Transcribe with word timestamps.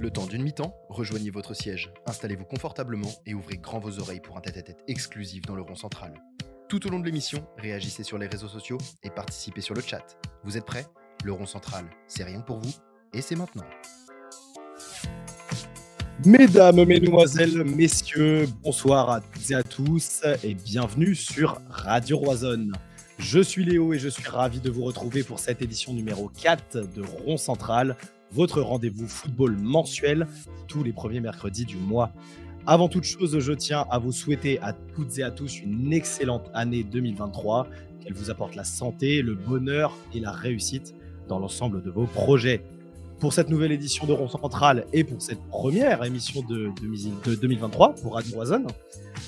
Le 0.00 0.10
temps 0.12 0.26
d'une 0.26 0.44
mi-temps, 0.44 0.76
rejoignez 0.88 1.30
votre 1.30 1.54
siège, 1.54 1.92
installez-vous 2.06 2.44
confortablement 2.44 3.10
et 3.26 3.34
ouvrez 3.34 3.56
grand 3.56 3.80
vos 3.80 3.98
oreilles 3.98 4.20
pour 4.20 4.36
un 4.36 4.40
tête-à-tête 4.40 4.84
exclusif 4.86 5.42
dans 5.42 5.56
le 5.56 5.62
rond 5.62 5.74
central. 5.74 6.14
Tout 6.68 6.86
au 6.86 6.90
long 6.90 7.00
de 7.00 7.04
l'émission, 7.04 7.44
réagissez 7.56 8.04
sur 8.04 8.16
les 8.16 8.28
réseaux 8.28 8.46
sociaux 8.46 8.78
et 9.02 9.10
participez 9.10 9.60
sur 9.60 9.74
le 9.74 9.80
chat. 9.80 10.16
Vous 10.44 10.56
êtes 10.56 10.64
prêts? 10.64 10.86
Le 11.24 11.32
rond 11.32 11.46
central, 11.46 11.84
c'est 12.06 12.22
rien 12.22 12.42
que 12.42 12.46
pour 12.46 12.60
vous 12.60 12.72
et 13.12 13.20
c'est 13.20 13.34
maintenant. 13.34 13.64
Mesdames, 16.24 16.84
Mesdemoiselles, 16.84 17.64
Messieurs, 17.64 18.46
bonsoir 18.62 19.10
à 19.10 19.20
toutes 19.20 19.50
et 19.50 19.54
à 19.56 19.64
tous 19.64 20.22
et 20.44 20.54
bienvenue 20.54 21.16
sur 21.16 21.60
Radio 21.70 22.18
Roisonne. 22.18 22.72
Je 23.18 23.40
suis 23.40 23.64
Léo 23.64 23.92
et 23.94 23.98
je 23.98 24.08
suis 24.08 24.28
ravi 24.28 24.60
de 24.60 24.70
vous 24.70 24.84
retrouver 24.84 25.24
pour 25.24 25.40
cette 25.40 25.60
édition 25.60 25.92
numéro 25.92 26.30
4 26.40 26.86
de 26.94 27.02
Rond 27.02 27.36
Central, 27.36 27.96
votre 28.32 28.60
rendez-vous 28.60 29.08
football 29.08 29.56
mensuel 29.56 30.26
tous 30.66 30.82
les 30.82 30.92
premiers 30.92 31.20
mercredis 31.20 31.64
du 31.64 31.76
mois. 31.76 32.12
Avant 32.66 32.88
toute 32.88 33.04
chose, 33.04 33.38
je 33.38 33.52
tiens 33.52 33.86
à 33.90 33.98
vous 33.98 34.12
souhaiter 34.12 34.58
à 34.60 34.72
toutes 34.72 35.18
et 35.18 35.22
à 35.22 35.30
tous 35.30 35.60
une 35.60 35.92
excellente 35.92 36.50
année 36.52 36.84
2023, 36.84 37.66
qu'elle 38.00 38.12
vous 38.12 38.30
apporte 38.30 38.56
la 38.56 38.64
santé, 38.64 39.22
le 39.22 39.34
bonheur 39.34 39.96
et 40.12 40.20
la 40.20 40.32
réussite 40.32 40.94
dans 41.28 41.38
l'ensemble 41.38 41.82
de 41.82 41.90
vos 41.90 42.06
projets. 42.06 42.62
Pour 43.20 43.32
cette 43.32 43.48
nouvelle 43.48 43.72
édition 43.72 44.06
de 44.06 44.12
Rond 44.12 44.28
Central 44.28 44.86
et 44.92 45.02
pour 45.02 45.20
cette 45.20 45.42
première 45.48 46.04
émission 46.04 46.42
de, 46.42 46.70
2023 47.34 47.94
pour 47.96 48.14
Radio 48.14 48.44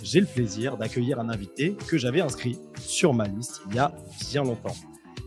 j'ai 0.02 0.20
le 0.20 0.27
plaisir 0.27 0.77
d'accueillir 0.77 1.19
un 1.19 1.28
invité 1.28 1.77
que 1.88 1.98
j'avais 1.98 2.20
inscrit 2.20 2.56
sur 2.78 3.14
ma 3.14 3.27
liste 3.27 3.62
il 3.69 3.77
y 3.77 3.78
a 3.78 3.92
bien 4.30 4.44
longtemps. 4.44 4.77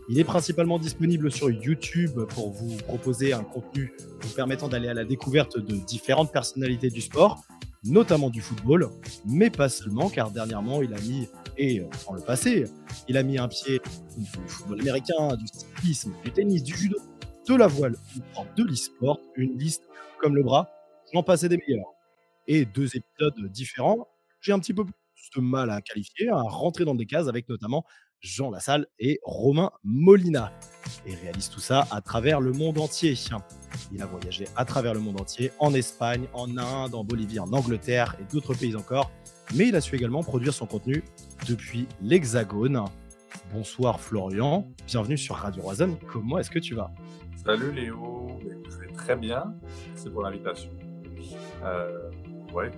Il 0.08 0.18
est 0.18 0.24
principalement 0.24 0.78
disponible 0.78 1.32
sur 1.32 1.50
YouTube 1.50 2.20
pour 2.28 2.50
vous 2.50 2.76
proposer 2.76 3.32
un 3.32 3.42
contenu 3.42 3.92
vous 4.20 4.34
permettant 4.34 4.68
d'aller 4.68 4.88
à 4.88 4.94
la 4.94 5.04
découverte 5.04 5.58
de 5.58 5.76
différentes 5.76 6.30
personnalités 6.30 6.90
du 6.90 7.00
sport, 7.00 7.42
notamment 7.84 8.28
du 8.28 8.42
football, 8.42 8.90
mais 9.24 9.48
pas 9.48 9.70
seulement, 9.70 10.10
car 10.10 10.30
dernièrement, 10.30 10.82
il 10.82 10.92
a 10.92 11.00
mis, 11.00 11.26
et 11.56 11.82
en 12.06 12.14
le 12.14 12.20
passé, 12.20 12.64
il 13.08 13.16
a 13.16 13.22
mis 13.22 13.38
un 13.38 13.48
pied 13.48 13.80
du 14.18 14.26
football 14.46 14.80
américain, 14.80 15.36
du 15.36 15.46
cyclisme, 15.46 16.12
du 16.22 16.30
tennis, 16.30 16.62
du 16.62 16.76
judo, 16.76 16.98
de 17.48 17.54
la 17.54 17.66
voile 17.66 17.96
de 18.56 18.62
l'e-sport, 18.62 19.20
une 19.36 19.58
liste 19.58 19.84
comme 20.20 20.36
le 20.36 20.42
bras, 20.42 20.68
j'en 21.14 21.22
passais 21.22 21.48
des 21.48 21.56
meilleurs. 21.56 21.92
Et 22.46 22.66
deux 22.66 22.94
épisodes 22.94 23.50
différents, 23.50 24.06
j'ai 24.40 24.52
un 24.52 24.58
petit 24.58 24.74
peu 24.74 24.84
plus 24.84 24.94
de 25.36 25.40
mal 25.40 25.70
à 25.70 25.80
qualifier, 25.80 26.28
à 26.28 26.42
rentrer 26.42 26.84
dans 26.84 26.94
des 26.94 27.06
cases 27.06 27.28
avec 27.28 27.48
notamment 27.48 27.84
Jean 28.24 28.50
Lassalle 28.50 28.86
et 28.98 29.20
Romain 29.22 29.70
Molina. 29.84 30.50
Et 31.06 31.14
réalise 31.14 31.50
tout 31.50 31.60
ça 31.60 31.86
à 31.90 32.00
travers 32.00 32.40
le 32.40 32.52
monde 32.52 32.78
entier. 32.78 33.14
Il 33.92 34.02
a 34.02 34.06
voyagé 34.06 34.46
à 34.56 34.64
travers 34.64 34.94
le 34.94 35.00
monde 35.00 35.20
entier, 35.20 35.52
en 35.58 35.74
Espagne, 35.74 36.26
en 36.32 36.56
Inde, 36.56 36.94
en 36.94 37.04
Bolivie, 37.04 37.38
en 37.38 37.52
Angleterre 37.52 38.16
et 38.18 38.32
d'autres 38.32 38.54
pays 38.54 38.74
encore. 38.74 39.10
Mais 39.54 39.68
il 39.68 39.76
a 39.76 39.82
su 39.82 39.94
également 39.94 40.22
produire 40.22 40.54
son 40.54 40.66
contenu 40.66 41.04
depuis 41.46 41.86
l'Hexagone. 42.00 42.82
Bonsoir 43.52 44.00
Florian, 44.00 44.66
bienvenue 44.86 45.18
sur 45.18 45.36
Radio 45.36 45.62
Roison. 45.62 45.98
Comment 46.10 46.38
est-ce 46.38 46.50
que 46.50 46.58
tu 46.58 46.74
vas? 46.74 46.90
Salut 47.44 47.72
Léo, 47.72 48.40
je 48.70 48.76
vais 48.78 48.92
très 48.94 49.16
bien. 49.16 49.54
Merci 49.88 50.08
pour 50.08 50.22
l'invitation. 50.22 50.70
Euh, 51.62 52.10
ouais, 52.54 52.70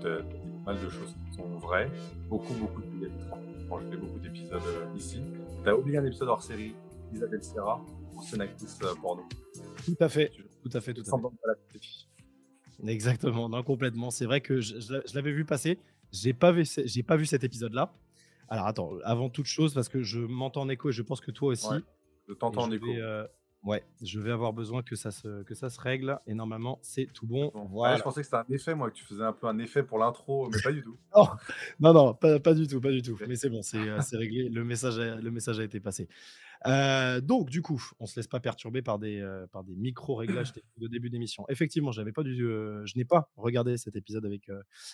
mal 0.65 0.77
de 0.77 0.91
choses 0.91 1.15
qui 1.31 1.37
sont 1.37 1.59
vraies. 1.59 1.89
Beaucoup, 2.29 2.55
beaucoup 2.55 2.83
de 2.83 3.46
Bon, 3.69 3.81
je 3.81 3.87
fais 3.89 3.97
beaucoup 3.97 4.19
d'épisodes 4.19 4.63
euh, 4.65 4.97
ici. 4.97 5.23
Tu 5.63 5.69
as 5.69 5.77
oublié 5.77 5.99
un 5.99 6.05
épisode 6.05 6.29
hors 6.29 6.43
série, 6.43 6.75
Isabelle 7.13 7.43
Serra, 7.43 7.85
ancienne 8.17 8.43
actrice 8.43 8.79
euh, 8.83 8.95
porno. 9.01 9.25
Tout 9.85 9.97
à 9.99 10.09
fait, 10.09 10.31
tout 10.63 10.71
à 10.73 10.81
fait, 10.81 10.95
tout 10.95 11.03
à 11.03 11.19
fait. 11.19 12.87
Exactement, 12.87 13.49
non, 13.49 13.63
complètement. 13.63 14.11
C'est 14.11 14.27
vrai 14.27 14.41
que 14.41 14.61
je, 14.61 14.79
je 14.81 15.15
l'avais 15.15 15.33
vu 15.33 15.45
passer. 15.45 15.79
J'ai 16.13 16.33
pas 16.33 16.53
vu, 16.53 16.65
j'ai 16.65 17.03
pas 17.03 17.17
vu 17.17 17.27
cet 17.27 17.43
épisode-là. 17.43 17.93
Alors 18.49 18.67
attends, 18.67 18.93
avant 19.03 19.29
toute 19.29 19.47
chose, 19.47 19.75
parce 19.75 19.89
que 19.89 20.03
je 20.03 20.21
m'entends 20.21 20.63
en 20.63 20.69
écho 20.69 20.91
et 20.91 20.93
je 20.93 21.03
pense 21.03 21.21
que 21.21 21.33
toi 21.33 21.49
aussi. 21.49 21.69
Ouais, 21.69 21.81
je 22.29 22.35
t'entends 22.35 22.65
en 22.65 22.71
écho. 22.71 22.87
Euh, 22.87 23.27
Ouais, 23.63 23.85
je 24.01 24.21
vais 24.21 24.31
avoir 24.31 24.53
besoin 24.53 24.83
que 24.83 24.95
ça 24.95 25.11
se, 25.11 25.43
que 25.43 25.55
ça 25.55 25.71
se 25.71 25.81
règle 25.81 26.21
et 26.27 26.35
normalement 26.35 26.79
c'est 26.83 27.07
tout 27.13 27.27
bon. 27.27 27.51
voilà. 27.71 27.97
je 27.97 28.03
pensais 28.03 28.21
que 28.21 28.27
c'était 28.27 28.37
un 28.37 28.47
effet, 28.49 28.77
moi, 28.77 28.91
que 28.91 28.97
tu 28.97 29.05
faisais 29.05 29.25
un 29.25 29.33
peu 29.33 29.49
un 29.49 29.59
effet 29.59 29.83
pour 29.83 29.99
l'intro, 29.99 30.49
mais 30.51 30.61
pas 30.63 30.71
du 30.71 30.83
tout. 30.83 30.97
non, 31.81 31.93
non, 31.93 32.15
pas, 32.15 32.39
pas, 32.39 32.55
du 32.55 32.69
tout, 32.69 32.81
pas 32.81 32.93
du 32.93 33.03
tout. 33.03 33.19
Mais 33.27 33.35
c'est 33.35 33.51
bon, 33.51 33.63
c'est 33.63 33.79
euh, 33.79 33.99
réglé. 34.13 34.49
Le 34.49 34.63
message, 34.63 34.99
a, 35.01 35.17
le 35.17 35.31
message 35.33 35.59
a 35.59 35.65
été 35.65 35.81
passé. 35.81 36.09
Euh, 36.67 37.21
donc, 37.21 37.51
du 37.51 37.61
coup, 37.61 37.83
on 37.99 38.07
se 38.07 38.15
laisse 38.15 38.29
pas 38.29 38.39
perturber 38.39 38.83
par 38.83 39.01
des, 39.01 39.21
euh, 39.21 39.49
par 39.49 39.65
des 39.65 39.75
micro-réglages 39.75 40.53
de 40.77 40.87
début 40.87 41.11
d'émission. 41.11 41.45
Effectivement, 41.49 41.91
j'avais 41.91 42.13
pas 42.13 42.23
du, 42.23 42.37
je 42.37 42.93
n'ai 42.97 43.05
pas 43.05 43.31
regardé 43.37 43.77
cet 43.79 43.97
épisode 43.97 44.25
avec, 44.25 44.49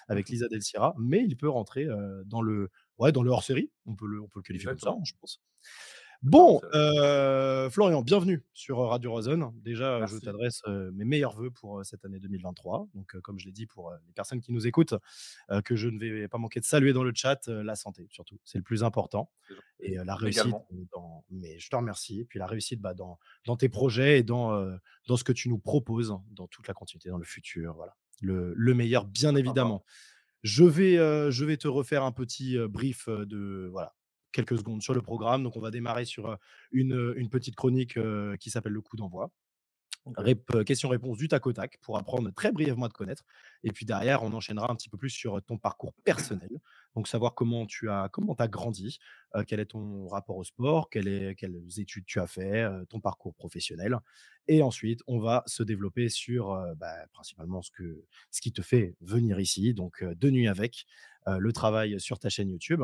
avec 0.09 0.31
Lisa 0.31 0.49
Del 0.49 0.63
Sierra, 0.63 0.95
mais 0.99 1.23
il 1.23 1.37
peut 1.37 1.51
rentrer 1.51 1.87
dans 2.25 2.41
le, 2.41 2.71
ouais, 2.99 3.13
dans 3.13 3.23
le 3.23 3.31
hors-série. 3.31 3.71
On 3.85 3.95
peut 3.95 4.07
le, 4.07 4.21
on 4.23 4.29
peut 4.29 4.39
le 4.39 4.45
qualifier 4.45 4.69
comme 4.69 4.79
ça, 4.79 4.95
je 5.05 5.13
pense. 5.21 5.43
Bon, 6.23 6.61
euh, 6.73 7.69
Florian, 7.69 8.01
bienvenue 8.01 8.45
sur 8.55 8.79
Radio 8.79 9.11
Roison. 9.11 9.53
Déjà, 9.57 10.07
je 10.07 10.19
t'adresse 10.19 10.63
mes 10.93 11.05
meilleurs 11.05 11.35
voeux 11.35 11.51
pour 11.51 11.85
cette 11.85 12.05
année 12.05 12.21
2023. 12.21 12.87
Donc, 12.95 13.19
comme 13.23 13.41
je 13.41 13.47
l'ai 13.47 13.51
dit 13.53 13.67
pour 13.67 13.91
les 13.91 14.13
personnes 14.13 14.41
qui 14.41 14.53
nous 14.53 14.65
écoutent, 14.69 14.95
que 15.65 15.75
je 15.75 15.89
ne 15.89 15.99
vais 15.99 16.29
pas 16.29 16.39
manquer 16.39 16.61
de 16.61 16.65
saluer 16.65 16.93
dans 16.93 17.03
le 17.03 17.11
chat, 17.13 17.49
la 17.49 17.75
santé 17.75 18.07
surtout, 18.09 18.39
c'est 18.45 18.59
le 18.59 18.63
plus 18.63 18.85
important. 18.85 19.33
Et 19.81 19.97
la 19.97 20.15
réussite, 20.15 20.55
dans... 20.93 21.25
mais 21.31 21.59
je 21.59 21.69
te 21.69 21.75
remercie. 21.75 22.21
Et 22.21 22.25
puis 22.25 22.39
la 22.39 22.47
réussite 22.47 22.81
bah, 22.81 22.95
dans, 22.95 23.19
dans 23.45 23.57
tes 23.57 23.69
projets 23.69 24.21
et 24.21 24.23
dans, 24.23 24.65
dans 25.09 25.17
ce 25.17 25.25
que 25.25 25.33
tu 25.33 25.49
nous 25.49 25.59
proposes, 25.59 26.15
dans 26.31 26.47
toute 26.47 26.69
la 26.69 26.75
continuité, 26.75 27.09
dans 27.09 27.19
le 27.19 27.25
futur. 27.25 27.75
Voilà, 27.75 27.97
le, 28.21 28.53
le 28.55 28.75
meilleur, 28.75 29.07
bien 29.07 29.35
évidemment. 29.35 29.85
Je 30.45 30.63
vais, 30.63 30.99
je 31.33 31.45
vais 31.45 31.57
te 31.57 31.67
refaire 31.67 32.05
un 32.05 32.13
petit 32.13 32.59
brief 32.69 33.09
de 33.09 33.69
voilà 33.73 33.93
quelques 34.33 34.59
secondes 34.59 34.83
sur 34.83 34.95
le 34.95 35.03
programme. 35.03 35.43
Donc, 35.43 35.57
on 35.57 35.61
va 35.61 35.71
démarrer 35.71 36.05
sur 36.05 36.37
une, 36.73 37.15
une 37.17 37.29
petite 37.29 37.57
chronique 37.57 37.99
qui 38.41 38.51
s'appelle 38.51 38.73
le 38.73 38.81
coup 38.81 38.97
d'envoi. 38.97 39.31
Question-réponse 40.67 41.17
du 41.17 41.29
tac 41.29 41.47
au 41.47 41.53
tac 41.53 41.79
pour 41.81 41.97
apprendre 41.97 42.33
très 42.35 42.51
brièvement 42.51 42.87
à 42.87 42.89
te 42.89 42.95
connaître. 42.95 43.25
Et 43.63 43.71
puis 43.71 43.87
derrière, 43.87 44.25
on 44.25 44.33
enchaînera 44.33 44.69
un 44.69 44.75
petit 44.75 44.89
peu 44.89 44.97
plus 44.97 45.11
sur 45.11 45.41
ton 45.45 45.59
parcours 45.59 45.95
personnel. 46.03 46.51
Donc 46.97 47.07
savoir 47.07 47.35
comment 47.35 47.67
tu 47.67 47.89
as, 47.89 48.09
comment 48.11 48.35
as 48.35 48.49
grandi, 48.49 48.99
quel 49.47 49.61
est 49.61 49.67
ton 49.67 50.09
rapport 50.09 50.37
au 50.37 50.43
sport, 50.43 50.91
quelles 50.91 51.37
études 51.79 52.05
tu 52.05 52.19
as 52.19 52.27
fait, 52.27 52.69
ton 52.89 52.99
parcours 53.01 53.33
professionnel. 53.35 53.97
Et 54.49 54.61
ensuite, 54.63 55.03
on 55.07 55.21
va 55.21 55.45
se 55.47 55.63
développer 55.63 56.09
sur 56.09 56.61
bah, 56.77 57.07
principalement 57.13 57.63
ce, 57.63 57.71
que, 57.71 58.05
ce 58.33 58.41
qui 58.41 58.53
te 58.53 58.63
fait 58.63 58.97
venir 59.03 59.39
ici. 59.39 59.73
Donc 59.73 60.03
de 60.03 60.31
nuit 60.31 60.49
avec 60.49 60.85
le 61.29 61.53
travail 61.53 62.01
sur 62.01 62.19
ta 62.19 62.29
chaîne 62.29 62.51
YouTube 62.51 62.83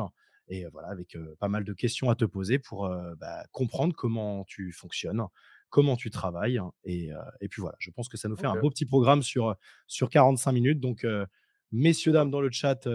et 0.49 0.65
voilà, 0.71 0.89
avec 0.89 1.15
pas 1.39 1.47
mal 1.47 1.63
de 1.63 1.73
questions 1.73 2.09
à 2.09 2.15
te 2.15 2.25
poser 2.25 2.59
pour 2.59 2.89
bah, 3.17 3.45
comprendre 3.51 3.95
comment 3.95 4.43
tu 4.45 4.71
fonctionnes, 4.71 5.23
comment 5.69 5.95
tu 5.95 6.09
travailles. 6.09 6.57
Hein, 6.57 6.71
et, 6.83 7.11
puis 7.49 7.61
voilà, 7.61 7.77
je 7.79 7.91
pense 7.91 8.09
que 8.09 8.17
ça 8.17 8.27
nous 8.27 8.35
fait 8.35 8.47
un 8.47 8.59
beau 8.59 8.69
petit 8.69 8.85
programme 8.85 9.21
sur, 9.21 9.55
sur 9.87 10.09
45 10.09 10.51
minutes. 10.51 10.79
Donc, 10.79 11.05
messieurs, 11.71 12.11
dames 12.11 12.31
dans 12.31 12.41
le 12.41 12.49
chat, 12.51 12.87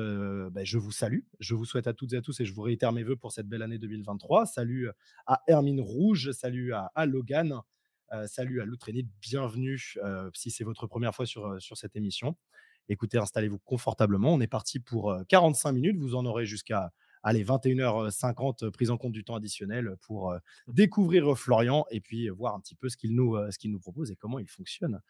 bah, 0.51 0.65
je 0.65 0.79
vous 0.79 0.91
salue. 0.91 1.21
Je 1.39 1.55
vous 1.55 1.65
souhaite 1.65 1.87
à 1.87 1.95
toutes 1.95 2.13
et 2.13 2.17
à 2.17 2.23
tous 2.23 2.41
et 2.41 2.45
je 2.45 2.53
vous 2.53 2.63
réitère 2.63 2.93
mes 2.93 3.05
voeux 3.05 3.17
pour 3.17 3.31
cette 3.31 3.47
belle 3.49 3.63
année 3.63 3.79
2023. 3.79 4.47
Salut 4.47 4.89
à 5.27 5.43
Hermine 5.47 5.81
Rouge, 5.81 6.33
salut 6.33 6.75
à, 6.75 7.07
Logan, 7.07 7.61
salut 8.27 8.63
à 8.63 8.65
Loutrénit, 8.65 9.07
bienvenue 9.23 9.97
si 10.35 10.51
c'est 10.51 10.65
votre 10.65 10.89
première 10.89 11.15
fois 11.15 11.25
sur, 11.25 11.63
sur 11.63 11.77
cette 11.77 11.95
émission. 11.95 12.37
Écoutez, 12.89 13.17
installez-vous 13.17 13.61
confortablement. 13.61 14.35
On 14.35 14.41
est 14.41 14.47
parti 14.47 14.79
pour 14.79 15.17
45 15.29 15.73
minutes. 15.73 15.97
Vous 15.97 16.17
en 16.17 16.27
aurez 16.27 16.45
jusqu'à 16.45 16.93
allez, 17.25 17.45
21h50, 17.45 18.71
prise 18.71 18.91
en 18.91 18.97
compte 18.97 19.13
du 19.13 19.25
temps 19.25 19.35
additionnel 19.35 19.97
pour 20.03 20.35
découvrir 20.69 21.37
Florian 21.37 21.85
et 21.91 22.01
puis 22.01 22.29
voir 22.29 22.55
un 22.55 22.61
petit 22.61 22.77
peu 22.77 22.89
ce 22.89 22.97
qu'il 22.97 23.15
nous, 23.15 23.37
ce 23.51 23.59
qu'il 23.59 23.73
nous 23.73 23.81
propose 23.81 24.11
et 24.11 24.17
comment 24.17 24.39
il 24.39 24.49
fonctionne 24.49 25.01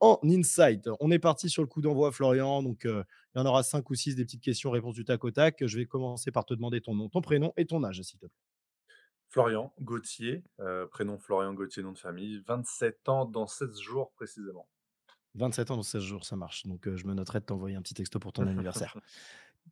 en 0.00 0.18
insight. 0.24 0.88
On 1.00 1.10
est 1.10 1.18
parti 1.18 1.48
sur 1.50 1.62
le 1.62 1.68
coup 1.68 1.80
d'envoi, 1.80 2.12
Florian. 2.12 2.62
Donc, 2.62 2.84
il 2.84 3.04
y 3.36 3.38
en 3.38 3.46
aura 3.46 3.62
cinq 3.62 3.90
ou 3.90 3.94
six 3.94 4.14
des 4.14 4.24
petites 4.24 4.42
questions-réponses 4.42 4.94
du 4.94 5.04
tac 5.04 5.22
au 5.24 5.30
tac. 5.30 5.64
Je 5.66 5.78
vais 5.78 5.86
commencer 5.86 6.30
par 6.30 6.44
te 6.44 6.54
demander 6.54 6.80
ton 6.80 6.94
nom, 6.94 7.08
ton 7.08 7.20
prénom 7.20 7.52
et 7.56 7.66
ton 7.66 7.82
âge, 7.84 8.00
s'il 8.02 8.18
te 8.18 8.26
plaît. 8.26 8.36
Florian 9.28 9.72
Gauthier, 9.80 10.44
prénom 10.90 11.18
Florian 11.18 11.54
Gauthier, 11.54 11.82
nom 11.82 11.92
de 11.92 11.98
famille, 11.98 12.40
27 12.46 13.08
ans 13.08 13.24
dans 13.24 13.46
16 13.46 13.80
jours 13.80 14.12
précisément. 14.12 14.68
27 15.34 15.72
ans 15.72 15.76
dans 15.76 15.82
16 15.82 16.02
jours, 16.02 16.24
ça 16.24 16.36
marche. 16.36 16.66
Donc, 16.66 16.88
je 16.94 17.06
me 17.06 17.14
noterai 17.14 17.40
de 17.40 17.44
t'envoyer 17.44 17.76
un 17.76 17.82
petit 17.82 17.94
texto 17.94 18.20
pour 18.20 18.32
ton 18.32 18.46
anniversaire. 18.46 18.96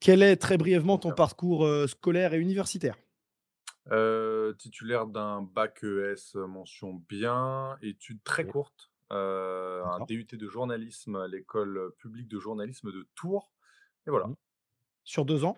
Quel 0.01 0.23
est 0.23 0.37
très 0.37 0.59
brièvement 0.59 0.99
ton 0.99 1.13
parcours 1.13 1.69
scolaire 1.89 2.35
et 2.35 2.39
universitaire? 2.39 2.97
Titulaire 4.59 5.07
d'un 5.07 5.43
bac 5.43 5.83
ES 5.83 6.37
mention 6.37 6.95
bien, 6.95 7.77
études 7.83 8.23
très 8.23 8.47
courtes, 8.47 8.91
un 9.11 10.05
DUT 10.09 10.27
de 10.33 10.49
journalisme 10.49 11.17
à 11.17 11.29
l'école 11.29 11.93
publique 11.99 12.29
de 12.29 12.39
journalisme 12.39 12.93
de 12.93 13.07
Tours. 13.15 13.53
Et 14.07 14.11
voilà. 14.11 14.27
Mmh. 14.27 14.37
Sur 15.05 15.25
deux 15.25 15.45
ans? 15.45 15.57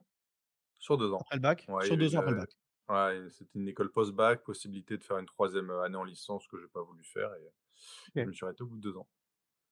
Sur 0.79 0.99
deux 0.99 1.13
ans. 1.13 1.19
Après 1.21 1.37
le 1.37 1.43
bac? 1.43 1.67
Sur 1.83 1.97
deux 1.97 2.15
ans 2.17 2.21
après 2.21 2.33
le 2.33 2.39
bac. 2.39 2.51
Ouais, 2.91 3.31
c'était 3.31 3.59
une 3.59 3.69
école 3.69 3.91
post-bac, 3.91 4.43
possibilité 4.43 4.99
de 4.99 5.03
faire 5.03 5.17
une 5.17 5.25
troisième 5.25 5.71
année 5.71 5.97
en 5.97 6.05
licence 6.05 6.47
que 6.47 6.59
je 6.59 6.65
n'ai 6.65 6.69
pas 6.69 6.83
voulu 6.83 7.03
faire 7.03 7.31
et 7.35 8.21
je 8.21 8.27
me 8.27 8.33
suis 8.33 8.45
arrêté 8.45 8.63
au 8.63 8.67
bout 8.67 8.77
de 8.77 8.83
deux 8.83 8.97
ans. 8.99 9.07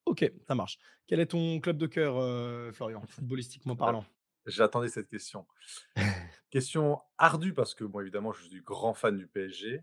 OK, 0.07 0.31
ça 0.47 0.55
marche. 0.55 0.79
Quel 1.07 1.21
est 1.21 1.27
ton 1.27 1.61
club 1.61 1.77
de 1.77 1.87
cœur, 1.87 2.15
Florian, 2.75 3.03
footballistiquement 3.07 3.75
Ah, 3.75 3.85
parlant? 3.85 4.05
J'attendais 4.47 4.89
cette 4.89 5.09
question. 5.09 5.47
Question 6.51 7.01
ardue 7.19 7.55
parce 7.55 7.75
que, 7.75 7.85
bon, 7.85 8.01
évidemment, 8.01 8.33
je 8.33 8.45
suis 8.45 8.61
grand 8.63 8.95
fan 8.95 9.17
du 9.17 9.27
PSG. 9.27 9.83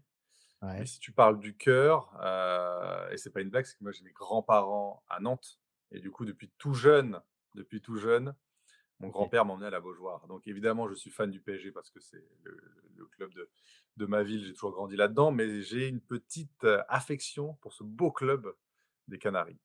Mais 0.78 0.86
si 0.86 1.00
tu 1.00 1.12
parles 1.12 1.40
du 1.40 1.56
cœur, 1.58 2.12
heu 2.24 3.14
et 3.14 3.18
c'est 3.18 3.32
pas 3.32 3.42
une 3.42 3.50
blague, 3.50 3.66
c'est 3.66 3.78
que 3.78 3.84
moi 3.84 3.92
j'ai 3.92 4.04
mes 4.04 4.12
grands-parents 4.12 5.04
à 5.10 5.20
Nantes 5.20 5.60
et 5.92 6.00
du 6.00 6.12
coup 6.12 6.26
depuis 6.26 6.52
tout 6.58 6.74
jeune 6.74 7.22
depuis 7.56 7.82
tout 7.82 7.96
jeune, 7.98 8.36
mon 9.00 9.10
grand-père 9.10 9.46
m'emmenait 9.46 9.68
à 9.68 9.72
la 9.72 9.82
Beaujoire. 9.82 10.28
Donc 10.28 10.48
évidemment, 10.48 10.88
je 10.90 10.96
suis 10.96 11.12
fan 11.12 11.32
du 11.32 11.42
PSG 11.42 11.72
parce 11.72 11.90
que 11.92 12.00
c'est 12.00 12.24
le 12.44 12.58
le 12.96 13.06
club 13.08 13.34
de 13.34 13.50
de 13.98 14.06
ma 14.06 14.24
ville, 14.24 14.46
j'ai 14.46 14.54
toujours 14.54 14.72
grandi 14.74 14.96
là-dedans, 14.96 15.32
mais 15.32 15.62
j'ai 15.62 15.88
une 15.88 16.02
petite, 16.02 16.64
heu, 16.66 16.82
affection 16.90 17.56
pour 17.62 17.74
ce 17.74 17.84
beau 17.84 18.12
club 18.12 18.54
des 19.08 19.20
Canaries. 19.20 19.60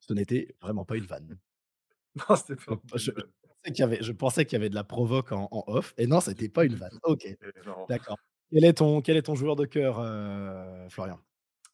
Ce 0.00 0.12
n'était 0.12 0.56
vraiment 0.60 0.84
pas 0.84 0.96
une 0.96 1.06
vanne. 1.06 1.38
Non, 2.28 2.36
c'était 2.36 2.56
pas 2.56 2.76
je. 2.96 3.12
Pensais 3.62 3.72
qu'il 3.72 3.80
y 3.82 3.84
avait 3.84 4.02
je 4.02 4.12
pensais 4.12 4.44
qu'il 4.46 4.54
y 4.54 4.56
avait 4.56 4.70
de 4.70 4.74
la 4.74 4.84
provoque 4.84 5.32
en 5.32 5.48
en 5.50 5.64
off 5.68 5.94
et 5.98 6.06
non, 6.06 6.20
c'était 6.20 6.48
pas 6.48 6.64
une 6.64 6.74
vanne. 6.74 6.98
OK, 7.04 7.26
d'accord. 7.88 8.18
Quel 8.52 8.64
est 8.64 8.74
ton 8.74 9.00
quel 9.02 9.16
est 9.16 9.22
ton 9.22 9.34
joueur 9.34 9.56
de 9.56 9.66
cœur, 9.66 10.00
heu, 10.00 10.88
Florian? 10.90 11.20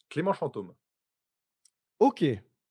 Clément 0.09 0.33
Chantôme. 0.33 0.75
OK, 2.01 2.25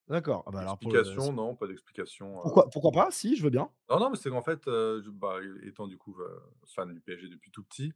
d'accord. 0.07 0.43
Ah 0.47 0.51
bah, 0.51 0.63
le 0.63 0.69
Explication? 0.69 1.31
Non, 1.31 1.55
pas 1.55 1.67
d'explication, 1.67 2.41
heu 2.43 2.43
pourquoi 2.43 2.69
pourquoi 2.69 2.91
pas? 2.91 3.11
Si, 3.11 3.35
je 3.35 3.43
veux 3.43 3.49
bien. 3.49 3.71
Non, 3.89 3.99
non, 3.99 4.09
mais 4.09 4.15
c'est 4.15 4.29
qu'en 4.29 4.41
fait, 4.41 4.61
je 4.65 5.09
bah, 5.09 5.39
étant 5.63 5.87
du 5.87 5.97
coup, 5.97 6.15
heu, 6.21 6.41
fan 6.65 6.93
du 6.93 7.01
PSG 7.01 7.27
depuis 7.29 7.51
tout 7.51 7.63
petit, 7.63 7.93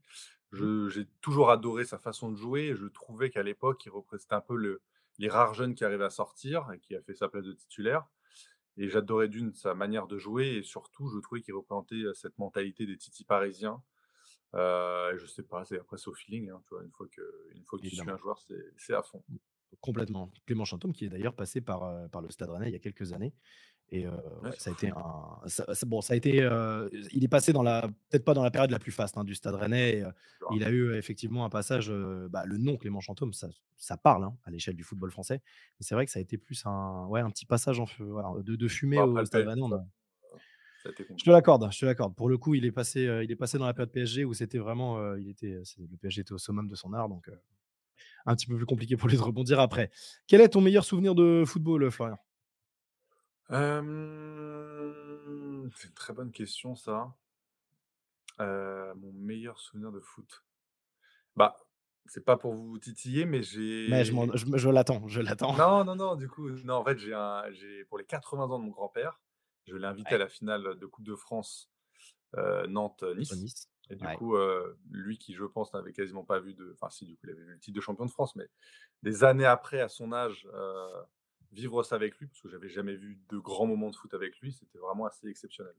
Mmh. 0.59 0.71
j'ai 0.89 1.05
toujours 1.21 1.49
adoré 1.49 1.85
sa 1.85 1.97
façon 1.99 2.31
de 2.31 2.35
jouer 2.37 2.67
et 2.69 2.75
je 2.75 2.85
trouvais 2.87 3.29
qu'à 3.29 3.43
l'époque, 3.43 3.85
il 3.85 3.89
représentait 3.91 4.35
un 4.35 4.41
peu 4.41 4.55
le 4.57 4.81
les 5.19 5.29
rares 5.29 5.53
jeunes 5.55 5.73
qui 5.75 5.83
arrivaient 5.85 6.03
à 6.05 6.09
sortir 6.11 6.71
et 6.71 6.79
qui 6.79 6.95
a 6.95 7.01
fait 7.01 7.15
sa 7.15 7.27
place 7.29 7.43
de 7.45 7.53
titulaire 7.53 8.07
et 8.77 8.89
j'adorais 8.89 9.27
d'une 9.27 9.53
sa 9.53 9.74
manière 9.74 10.07
de 10.07 10.18
jouer 10.18 10.57
et 10.57 10.63
surtout 10.63 11.07
je 11.09 11.19
trouvais 11.19 11.41
qu'il 11.41 11.53
représentait, 11.53 12.03
cette 12.13 12.38
mentalité 12.38 12.85
des 12.85 12.97
titis 12.97 13.25
parisiens, 13.25 13.81
et 14.53 15.18
je 15.18 15.25
sais 15.25 15.44
pas, 15.44 15.65
c'est 15.65 15.79
après 15.79 15.97
c'est 15.97 16.09
au 16.09 16.13
feeling, 16.13 16.50
hein, 16.50 16.62
tu 16.68 16.74
vois? 16.74 16.83
Une 16.83 16.91
fois 16.91 17.07
que 17.07 17.21
une 17.53 17.65
fois 17.65 17.79
que 17.79 17.83
tu 17.88 17.95
suis 17.95 18.09
un 18.09 18.18
joueur, 18.18 18.39
c'est 18.77 18.94
à 18.94 19.03
fond. 19.03 19.24
Complètement. 19.81 20.31
Clément 20.45 20.65
Chantôme 20.65 20.94
qui 20.94 21.06
est 21.06 21.09
d'ailleurs 21.09 21.35
passé 21.35 21.59
par, 21.62 22.09
par 22.09 22.21
le 22.21 22.29
Stade 22.29 22.50
Rennais 22.50 22.69
il 22.69 22.74
y 22.74 22.75
a 22.75 22.79
quelques 22.79 23.12
années 23.13 23.33
et 23.89 24.05
Ouais, 24.43 24.49
ouais, 24.49 24.51
ça 24.57 24.69
a 24.69 24.73
été 24.73 24.89
un 24.89 25.47
ça 25.47 25.65
bon, 25.85 26.01
ça 26.01 26.13
a 26.13 26.17
été, 26.17 26.37
il 27.13 27.23
est 27.23 27.27
passé 27.29 27.53
dans 27.53 27.63
la 27.63 27.89
peut-être 28.09 28.25
pas 28.25 28.33
dans 28.33 28.43
la 28.43 28.51
période 28.51 28.71
la 28.71 28.79
plus 28.79 28.91
faste, 28.91 29.17
hein, 29.17 29.23
du 29.23 29.33
Stade 29.35 29.55
Rennais 29.55 29.99
et 29.99 30.05
il 30.51 30.63
a 30.63 30.69
eu 30.69 30.89
euh, 30.89 30.97
effectivement 30.97 31.45
un 31.45 31.49
passage, 31.49 31.91
bah, 32.29 32.43
le 32.45 32.57
nom 32.57 32.77
Clément 32.77 32.99
Chantôme, 32.99 33.33
ça 33.33 33.47
ça 33.77 33.95
parle, 33.95 34.23
hein, 34.23 34.35
à 34.43 34.51
l'échelle 34.51 34.75
du 34.75 34.83
football 34.83 35.11
français. 35.11 35.41
Mais 35.79 35.85
c'est 35.85 35.95
vrai 35.95 36.05
que 36.05 36.11
ça 36.11 36.19
a 36.19 36.21
été 36.21 36.37
plus 36.37 36.65
un 36.65 37.05
ouais, 37.07 37.21
un 37.21 37.29
petit 37.29 37.45
passage 37.45 37.79
en 37.79 37.85
feu 37.85 38.05
voilà, 38.05 38.31
de 38.41 38.55
de 38.55 38.67
fumée 38.67 38.97
Bah, 38.97 39.05
au 39.05 39.25
Stade 39.25 39.47
Rennais, 39.47 39.61
a 40.85 40.89
été 40.89 41.05
je 41.17 41.23
te 41.23 41.29
l'accorde, 41.29 41.67
je 41.71 41.79
te 41.79 41.85
l'accorde. 41.85 42.15
Pour 42.15 42.29
le 42.29 42.37
coup, 42.37 42.55
il 42.55 42.65
est 42.65 42.71
passé, 42.71 43.01
il 43.23 43.31
est 43.31 43.35
passé 43.35 43.57
dans 43.57 43.65
la 43.65 43.73
période 43.73 43.91
PSG 43.91 44.25
où 44.25 44.33
c'était 44.33 44.57
vraiment, 44.59 45.15
il 45.15 45.29
était, 45.29 45.61
le 45.77 45.97
PSG 45.97 46.21
était 46.21 46.33
au 46.33 46.37
summum 46.37 46.67
de 46.67 46.75
son 46.75 46.93
art 46.93 47.09
donc 47.09 47.29
un 48.25 48.35
petit 48.35 48.45
peu 48.45 48.55
plus 48.57 48.65
compliqué 48.65 48.97
pour 48.97 49.09
lui 49.09 49.17
de 49.17 49.21
rebondir 49.21 49.59
après. 49.59 49.89
Quel 50.27 50.41
est 50.41 50.49
ton 50.49 50.61
meilleur 50.61 50.83
souvenir 50.83 51.15
de 51.15 51.43
football, 51.45 51.89
Florian? 51.89 52.17
Hem, 53.49 54.83
c'est 55.75 55.88
une 55.89 55.94
très 55.94 56.13
bonne 56.13 56.31
question 56.31 56.75
ça. 56.75 57.13
Heu, 58.39 58.94
mon 58.95 59.11
meilleur 59.13 59.59
souvenir 59.59 59.91
de 59.91 59.99
foot? 59.99 60.44
Bah, 61.35 61.57
c'est 62.07 62.25
pas 62.25 62.38
pour 62.38 62.55
vous 62.55 62.79
titiller, 62.79 63.25
mais 63.25 63.44
Mais 63.88 64.05
je 64.05 64.13
m'en 64.13 64.27
j'ai 64.27 64.35
je 64.35 64.45
me 64.45 64.57
je 64.59 64.69
l'attends, 64.69 65.07
je 65.07 65.19
l'attends. 65.21 65.55
non, 65.55 65.83
non, 65.85 65.95
non, 65.95 66.15
du 66.15 66.27
coup, 66.29 66.49
non, 66.49 66.75
en 66.75 66.83
fait, 66.85 66.97
j'ai 66.99 67.13
un 67.13 67.51
j'ai 67.51 67.85
pour 67.85 67.97
les 67.97 68.05
80 68.05 68.45
ans 68.51 68.59
de 68.59 68.65
mon 68.65 68.71
grand-père, 68.71 69.21
je 69.65 69.75
l'ai 69.75 69.88
invité 69.88 70.15
à 70.15 70.17
Ouais, 70.17 70.19
la 70.19 70.27
finale 70.29 70.77
de 70.77 70.85
coupe 70.85 71.05
de 71.05 71.15
France, 71.15 71.71
heu, 72.38 72.67
Nantes-Nice 72.67 73.41
Nice. 73.41 73.67
et 73.89 73.95
du 73.97 74.09
Ouais, 74.09 74.11
coup, 74.11 74.35
heu, 74.38 74.79
lui 74.91 75.17
qui, 75.19 75.33
je 75.35 75.45
pense, 75.45 75.73
n'avait 75.73 75.94
quasiment 75.94 76.25
pas 76.25 76.39
vu 76.41 76.53
de 76.55 76.73
enfin 76.73 76.89
si, 76.91 77.05
du 77.07 77.15
coup, 77.17 77.21
il 77.27 77.31
avait 77.31 77.44
vu 77.44 77.53
le 77.53 77.59
titre 77.59 77.75
de 77.77 77.81
champion 77.81 78.05
de 78.05 78.11
France, 78.11 78.35
mais 78.35 78.47
des 79.03 79.23
années 79.25 79.45
après, 79.45 79.81
à 79.81 79.89
son 79.89 80.13
âge, 80.13 80.47
heu, 80.53 80.89
vivre 81.51 81.83
ça 81.83 81.95
avec 81.95 82.17
lui, 82.19 82.27
parce 82.27 82.41
que 82.41 82.49
j'avais 82.49 82.69
jamais 82.69 82.95
vu 82.95 83.21
de 83.29 83.38
grands 83.39 83.67
moments 83.67 83.89
de 83.89 83.95
foot 83.95 84.13
avec 84.13 84.39
lui, 84.39 84.53
c'était 84.53 84.79
vraiment 84.79 85.05
assez 85.05 85.27
exceptionnel. 85.27 85.75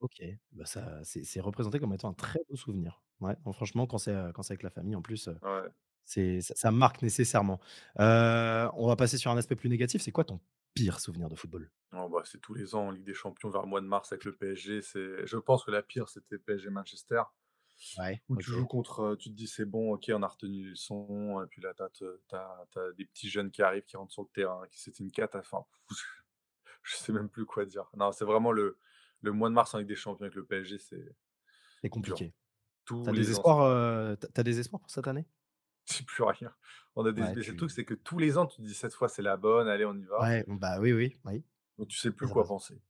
OK. 0.00 0.22
Bah, 0.52 0.64
ça 0.66 1.00
c'est 1.04 1.24
c'est 1.24 1.40
représenté 1.40 1.78
comme 1.78 1.92
étant 1.94 2.08
un 2.10 2.14
très 2.14 2.40
beau 2.48 2.56
souvenir. 2.56 3.02
Ouais, 3.20 3.36
non 3.46 3.52
franchement 3.52 3.86
quand 3.86 3.98
c'est, 3.98 4.12
heu, 4.12 4.32
quand 4.32 4.42
c'est 4.42 4.52
avec 4.54 4.62
la 4.64 4.70
famille 4.70 4.96
en 4.96 5.02
plus, 5.02 5.28
Ouais. 5.42 5.72
c'est 6.04 6.40
ça 6.42 6.54
ça 6.56 6.70
marque 6.72 7.02
nécessairement. 7.02 7.60
Heu, 8.00 8.70
on 8.76 8.88
va 8.88 8.96
passer 8.96 9.18
sur 9.18 9.30
un 9.32 9.38
aspect 9.38 9.56
plus 9.56 9.70
négatif. 9.70 10.02
C'est 10.02 10.12
quoi 10.12 10.24
ton 10.24 10.40
pire 10.74 11.00
souvenir 11.00 11.28
de 11.28 11.36
football? 11.36 11.72
Oh 11.94 12.08
bah, 12.08 12.22
c'est 12.24 12.40
tous 12.40 12.54
les 12.54 12.74
ans 12.74 12.86
en 12.86 12.90
Ligue 12.90 13.04
des 13.04 13.14
Champions 13.14 13.50
vers 13.50 13.62
le 13.62 13.68
mois 13.68 13.80
de 13.82 13.86
mars 13.86 14.12
avec 14.12 14.24
le 14.24 14.34
PSG. 14.34 14.82
C'est 14.82 15.26
je 15.26 15.36
pense 15.36 15.64
que 15.64 15.70
la 15.70 15.82
pire, 15.82 16.08
c'était 16.08 16.38
PSG-Manchester, 16.38 17.22
Ouais, 17.96 18.22
où 18.28 18.36
tu 18.36 18.50
joues 18.52 18.66
contre, 18.66 19.16
tu 19.18 19.30
te 19.30 19.34
dis: 19.34 19.46
«C'est 19.48 19.64
bon, 19.66 19.94
OK, 19.94 20.10
on 20.14 20.22
a 20.22 20.28
retenu 20.28 20.64
les 20.64 20.70
leçons» 20.70 21.42
et 21.42 21.46
puis 21.48 21.62
là, 21.62 21.74
tu 21.74 22.36
as 22.36 22.92
des 22.92 23.04
petits 23.06 23.28
jeunes 23.30 23.50
qui 23.50 23.62
arrivent, 23.62 23.84
qui 23.84 23.96
rentrent 23.96 24.12
sur 24.12 24.22
le 24.22 24.28
terrain, 24.32 24.66
qui 24.70 24.80
c'était 24.80 25.04
une 25.04 25.12
cata 25.12 25.38
enfin, 25.40 25.64
je 26.82 26.96
sais 26.96 27.12
même 27.12 27.28
plus 27.28 27.46
quoi 27.46 27.64
dire. 27.64 27.90
Non, 27.94 28.12
c'est 28.12 28.24
vraiment 28.24 28.52
le 28.52 28.78
le 29.20 29.32
mois 29.32 29.48
de 29.48 29.54
mars 29.54 29.74
Ligue 29.76 29.86
des 29.86 29.94
Champions 29.96 30.24
avec 30.24 30.34
le 30.34 30.44
PSG, 30.44 30.78
c'est 30.78 31.16
compliqué. 31.90 32.34
Tu 33.02 33.10
Tous 33.10 33.10
as 33.10 33.14
des 33.14 33.30
les 33.30 33.30
espoirs, 33.30 33.60
as 34.36 34.42
des 34.42 34.58
espoirs 34.60 34.80
pour 34.80 34.90
cette 34.90 35.06
année? 35.08 35.26
C'est 35.84 36.06
plus 36.06 36.24
rien. 36.24 36.54
On 36.96 37.04
a 37.06 37.12
des 37.12 37.22
Ouais, 37.22 37.34
mais 37.36 37.42
c'est 37.42 37.52
le 37.52 37.56
truc, 37.56 37.70
tu 37.70 37.74
c'est 37.74 37.84
que 37.84 37.94
tous 37.94 38.18
les 38.18 38.38
ans, 38.38 38.46
tu 38.46 38.56
te 38.58 38.62
dis: 38.62 38.74
«Cette 38.74 38.94
fois, 38.94 39.08
c'est 39.08 39.22
la 39.22 39.36
bonne, 39.36 39.68
allez, 39.68 39.84
on 39.84 39.94
y 39.96 40.04
va», 40.04 40.18
ouais, 40.18 40.44
bah, 40.48 40.78
oui, 40.80 40.92
oui, 40.92 41.16
oui. 41.24 41.44
donc 41.78 41.88
tu 41.88 41.98
sais 41.98 42.12
plus 42.12 42.28
quoi 42.28 42.46
penser. 42.46 42.80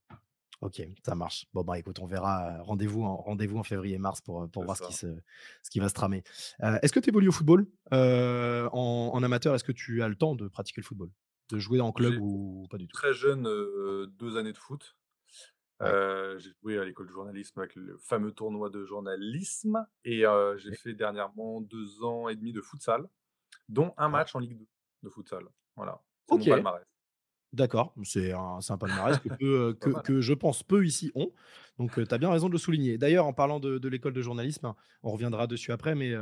OK, 0.62 0.80
ça 1.04 1.16
marche. 1.16 1.46
Bon, 1.52 1.64
bah, 1.64 1.78
écoute, 1.78 1.98
on 1.98 2.06
verra, 2.06 2.62
rendez-vous 2.62 3.02
en 3.02 3.16
rendez-vous 3.16 3.58
en 3.58 3.64
février-mars 3.64 4.20
pour, 4.20 4.48
pour 4.50 4.64
voir 4.64 4.76
ce 4.76 4.82
qui 4.82 4.92
se 4.94 5.08
ce 5.62 5.70
qui 5.70 5.80
va 5.80 5.88
se 5.88 5.94
tramer. 5.94 6.22
Est-ce 6.60 6.92
que 6.92 7.00
tu 7.00 7.08
évolues 7.10 7.28
au 7.28 7.32
football? 7.32 7.66
En 7.90 9.10
en 9.12 9.22
amateur, 9.22 9.54
est-ce 9.56 9.64
que 9.64 9.72
tu 9.72 10.02
as 10.02 10.08
le 10.08 10.14
temps 10.16 10.34
de 10.36 10.48
pratiquer 10.48 10.80
le 10.80 10.86
football? 10.86 11.10
De 11.50 11.58
jouer 11.58 11.80
en 11.80 11.92
club 11.92 12.16
ou 12.18 12.66
pas 12.70 12.78
du 12.78 12.86
tout? 12.88 12.98
très 12.98 13.12
jeune, 13.12 13.46
heu, 13.46 14.06
2 14.08 14.36
années 14.36 14.52
de 14.52 14.58
foot. 14.58 14.96
Ouais, 15.80 15.98
j'ai 16.38 16.50
joué 16.62 16.78
à 16.78 16.84
l'école 16.84 17.06
de 17.06 17.12
journalisme 17.12 17.58
avec 17.60 17.74
le 17.74 17.96
fameux 17.98 18.32
tournoi 18.32 18.70
de 18.70 18.84
journalisme 18.84 19.86
et 20.04 20.24
j'ai 20.56 20.72
fait 20.72 20.94
dernièrement 20.94 21.60
2 21.60 22.02
ans 22.04 22.28
et 22.28 22.36
demi 22.36 22.52
de 22.52 22.60
futsal, 22.60 23.08
dont 23.68 23.94
un 23.98 24.08
d'accord. 24.12 24.26
match 24.26 24.34
en 24.36 24.40
Ligue 24.40 24.58
2 24.58 24.68
de 25.04 25.10
futsal. 25.10 25.48
Voilà, 25.76 26.02
mon 26.32 26.46
OK, 26.46 26.46
palmarès. 26.46 26.86
D'accord, 27.52 27.94
c'est 28.04 28.32
un 28.32 28.58
un 28.66 28.78
palmarès 28.78 29.18
que 29.18 29.28
peu, 29.38 29.74
pas 29.74 30.00
que 30.00 30.12
hein? 30.14 30.20
je 30.20 30.34
pense 30.34 30.62
peu 30.62 30.84
ici 30.84 31.12
ont, 31.14 31.32
donc 31.78 31.92
tu 31.94 32.14
as 32.14 32.18
bien 32.18 32.30
raison 32.30 32.48
de 32.48 32.52
le 32.52 32.58
souligner. 32.58 32.98
D'ailleurs, 32.98 33.26
en 33.26 33.32
parlant 33.32 33.60
de 33.60 33.78
de 33.78 33.88
l'école 33.88 34.12
de 34.12 34.22
journalisme, 34.22 34.74
on 35.02 35.10
reviendra 35.10 35.46
dessus 35.46 35.72
après, 35.72 35.94
mais 35.94 36.14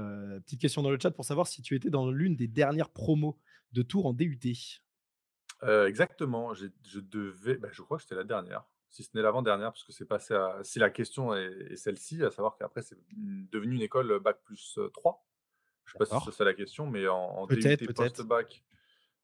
petite 0.44 0.60
question 0.60 0.82
dans 0.82 0.90
le 0.90 0.99
chat 1.00 1.10
pour 1.10 1.25
savoir 1.25 1.46
si 1.46 1.62
tu 1.62 1.75
étais 1.75 1.90
dans 1.90 2.10
l'une 2.10 2.37
des 2.37 2.49
dernières 2.49 2.90
promos 2.90 3.38
de 3.72 3.82
Tours 3.82 4.06
en 4.06 4.12
DUT? 4.12 4.38
Exactement, 5.87 6.54
je 6.54 7.00
devais 7.00 7.56
bah, 7.56 7.68
je 7.72 7.82
crois 7.82 7.99
que 7.99 8.02
c'était 8.02 8.14
la 8.14 8.25
dernière, 8.25 8.64
si 8.88 9.02
ce 9.02 9.10
n'est 9.14 9.22
l'avant-dernière, 9.22 9.72
parce 9.72 9.84
que 9.84 9.92
c'est 9.92 10.06
passé 10.06 10.34
à 10.34 10.58
si 10.62 10.78
la 10.78 10.90
question 10.90 11.34
est 11.34 11.72
est 11.72 11.76
celle-ci, 11.76 12.22
à 12.25 12.30
savoir 12.30 12.56
qu'après 12.56 12.82
c'est, 12.82 12.96
devenu 13.12 13.76
une 13.76 13.82
école, 13.82 14.18
bac+3. 14.20 15.16
Je 15.84 15.92
sais 15.92 15.99
pas 15.99 16.04
si 16.06 16.25
c'est 16.25 16.32
ça 16.37 16.44
la 16.44 16.54
question, 16.54 16.87
mais 16.87 17.08
en 17.08 17.16
en 17.16 17.46
DUT 17.46 17.76
post-bac 17.94 18.64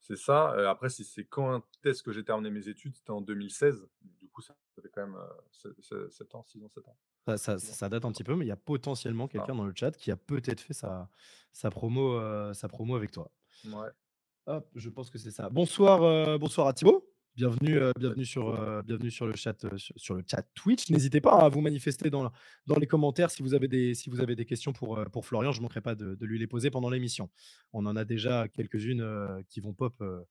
C'est 0.06 0.16
ça, 0.16 0.50
après 0.70 0.88
si 0.88 1.04
c'est 1.04 1.25
quand 1.25 1.62
est-ce 1.84 2.02
que 2.02 2.12
j'ai 2.12 2.25
terminé 2.25 2.48
mes 2.50 2.68
études, 2.68 2.94
c'était 2.94 3.10
en 3.10 3.20
2016. 3.20 3.88
Du 4.20 4.28
coup, 4.28 4.40
ça 4.40 4.54
fait 4.80 4.88
quand 4.88 5.04
même, 5.06 5.16
se 5.50 6.08
7 6.10 6.34
ans, 6.36 6.44
6 6.44 6.62
ans, 6.62 6.68
7 6.68 6.86
ans. 6.86 6.96
Ça 7.26 7.36
ça 7.38 7.58
6 7.58 7.70
ans, 7.70 7.72
ça 7.72 7.88
date 7.88 8.04
un 8.04 8.08
7 8.08 8.12
petit 8.12 8.25
peu, 8.25 8.36
mais 8.36 8.44
il 8.44 8.48
y 8.48 8.52
a 8.52 8.56
potentiellement 8.56 9.25
Ah, 9.25 9.32
quelqu'un 9.32 9.54
dans 9.56 9.64
le 9.64 9.72
chat 9.75 9.90
qui 9.96 10.12
a 10.12 10.16
peut-être 10.16 10.60
fait 10.60 10.75
sa 10.75 11.08
sa 11.52 11.70
promo, 11.70 12.52
sa 12.54 12.68
promo 12.68 12.94
avec 12.94 13.10
toi. 13.10 13.30
mouais, 13.64 13.88
Hop, 14.46 14.68
je 14.76 14.88
pense 14.90 15.10
que 15.10 15.18
c'est 15.18 15.32
ça. 15.32 15.50
Bonsoir, 15.50 16.38
bonsoir 16.38 16.68
à 16.68 16.72
Thibaut. 16.72 17.04
Bienvenue, 17.37 17.78
bienvenue 17.99 18.25
sur, 18.25 18.83
bienvenue 18.85 19.11
le 19.21 19.37
chat, 19.37 19.62
heu, 19.66 19.76
sur 19.76 19.95
sur 19.99 20.14
le 20.14 20.25
chat 20.26 20.40
Twitch. 20.55 20.88
N'hésitez 20.88 21.21
pas 21.21 21.40
à 21.45 21.49
vous 21.50 21.61
manifester 21.61 22.09
dans 22.09 22.33
dans 22.66 22.76
les 22.76 22.87
commentaires 22.87 23.31
si 23.31 23.43
vous 23.43 23.52
avez 23.52 23.69
des 23.69 23.95
si 23.95 24.09
vous 24.09 24.21
avez 24.23 24.35
des 24.35 24.47
questions 24.47 24.73
pour, 24.73 24.99
heu, 24.99 25.05
pour 25.12 25.26
Florian. 25.26 25.52
Je 25.52 25.59
ne 25.59 25.62
manquerai 25.64 25.83
pas 25.83 25.95
de 25.95 26.14
de 26.14 26.25
lui 26.26 26.38
les 26.38 26.47
poser 26.47 26.71
pendant 26.71 26.88
l'émission. 26.88 27.28
On 27.75 27.85
en 27.85 27.95
a 27.95 28.07
déjà 28.07 28.49
quelques-unes, 28.49 29.02
heu, 29.02 29.45
qui 29.50 29.61
vont 29.61 29.75
pop, 29.75 30.00
heu, 30.00 30.25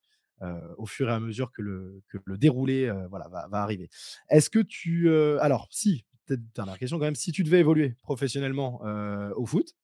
au 0.77 0.87
fur 0.87 1.07
et 1.09 1.13
à 1.13 1.19
mesure 1.19 1.51
que 1.51 1.61
le 1.61 2.01
que 2.07 2.17
le 2.25 2.39
déroulé, 2.39 2.91
voilà, 3.11 3.27
va 3.29 3.47
va 3.49 3.61
arriver. 3.61 3.87
Est-ce 4.29 4.49
que 4.49 4.59
tu, 4.59 5.07
alors 5.11 5.67
si, 5.69 6.05
peut-être 6.25 6.41
dernière 6.55 6.79
question 6.79 6.97
quand 6.97 7.05
même, 7.05 7.13
si 7.15 7.31
tu 7.31 7.43
devais 7.43 7.59
évoluer 7.59 7.93
professionnellement, 8.01 8.81
au 9.35 9.45
foot, 9.45 9.75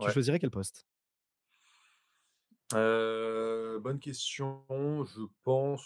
tu 0.00 0.10
choisirais 0.10 0.38
quel 0.40 0.50
poste? 0.50 0.86
Bonne 2.72 3.98
question, 4.00 4.64
je 5.04 5.20
pense 5.42 5.82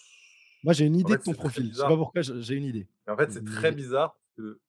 Moi, 0.63 0.73
j'ai 0.73 0.87
une 0.87 0.95
en 1.03 1.09
idée 1.09 1.17
de 1.17 1.23
ton 1.23 1.35
profil. 1.35 1.71
Je 1.73 1.79
sais 1.81 1.87
pas 1.87 1.97
pourquoi, 1.97 2.23
j'ai 2.23 2.55
une 2.55 2.65
idée. 2.65 2.87
Mais 3.07 3.13
en 3.13 3.17
fait, 3.17 3.31
c'est 3.33 3.45
très 3.45 3.73
bizarre 3.73 4.15
parce 4.15 4.31
que 4.37 4.61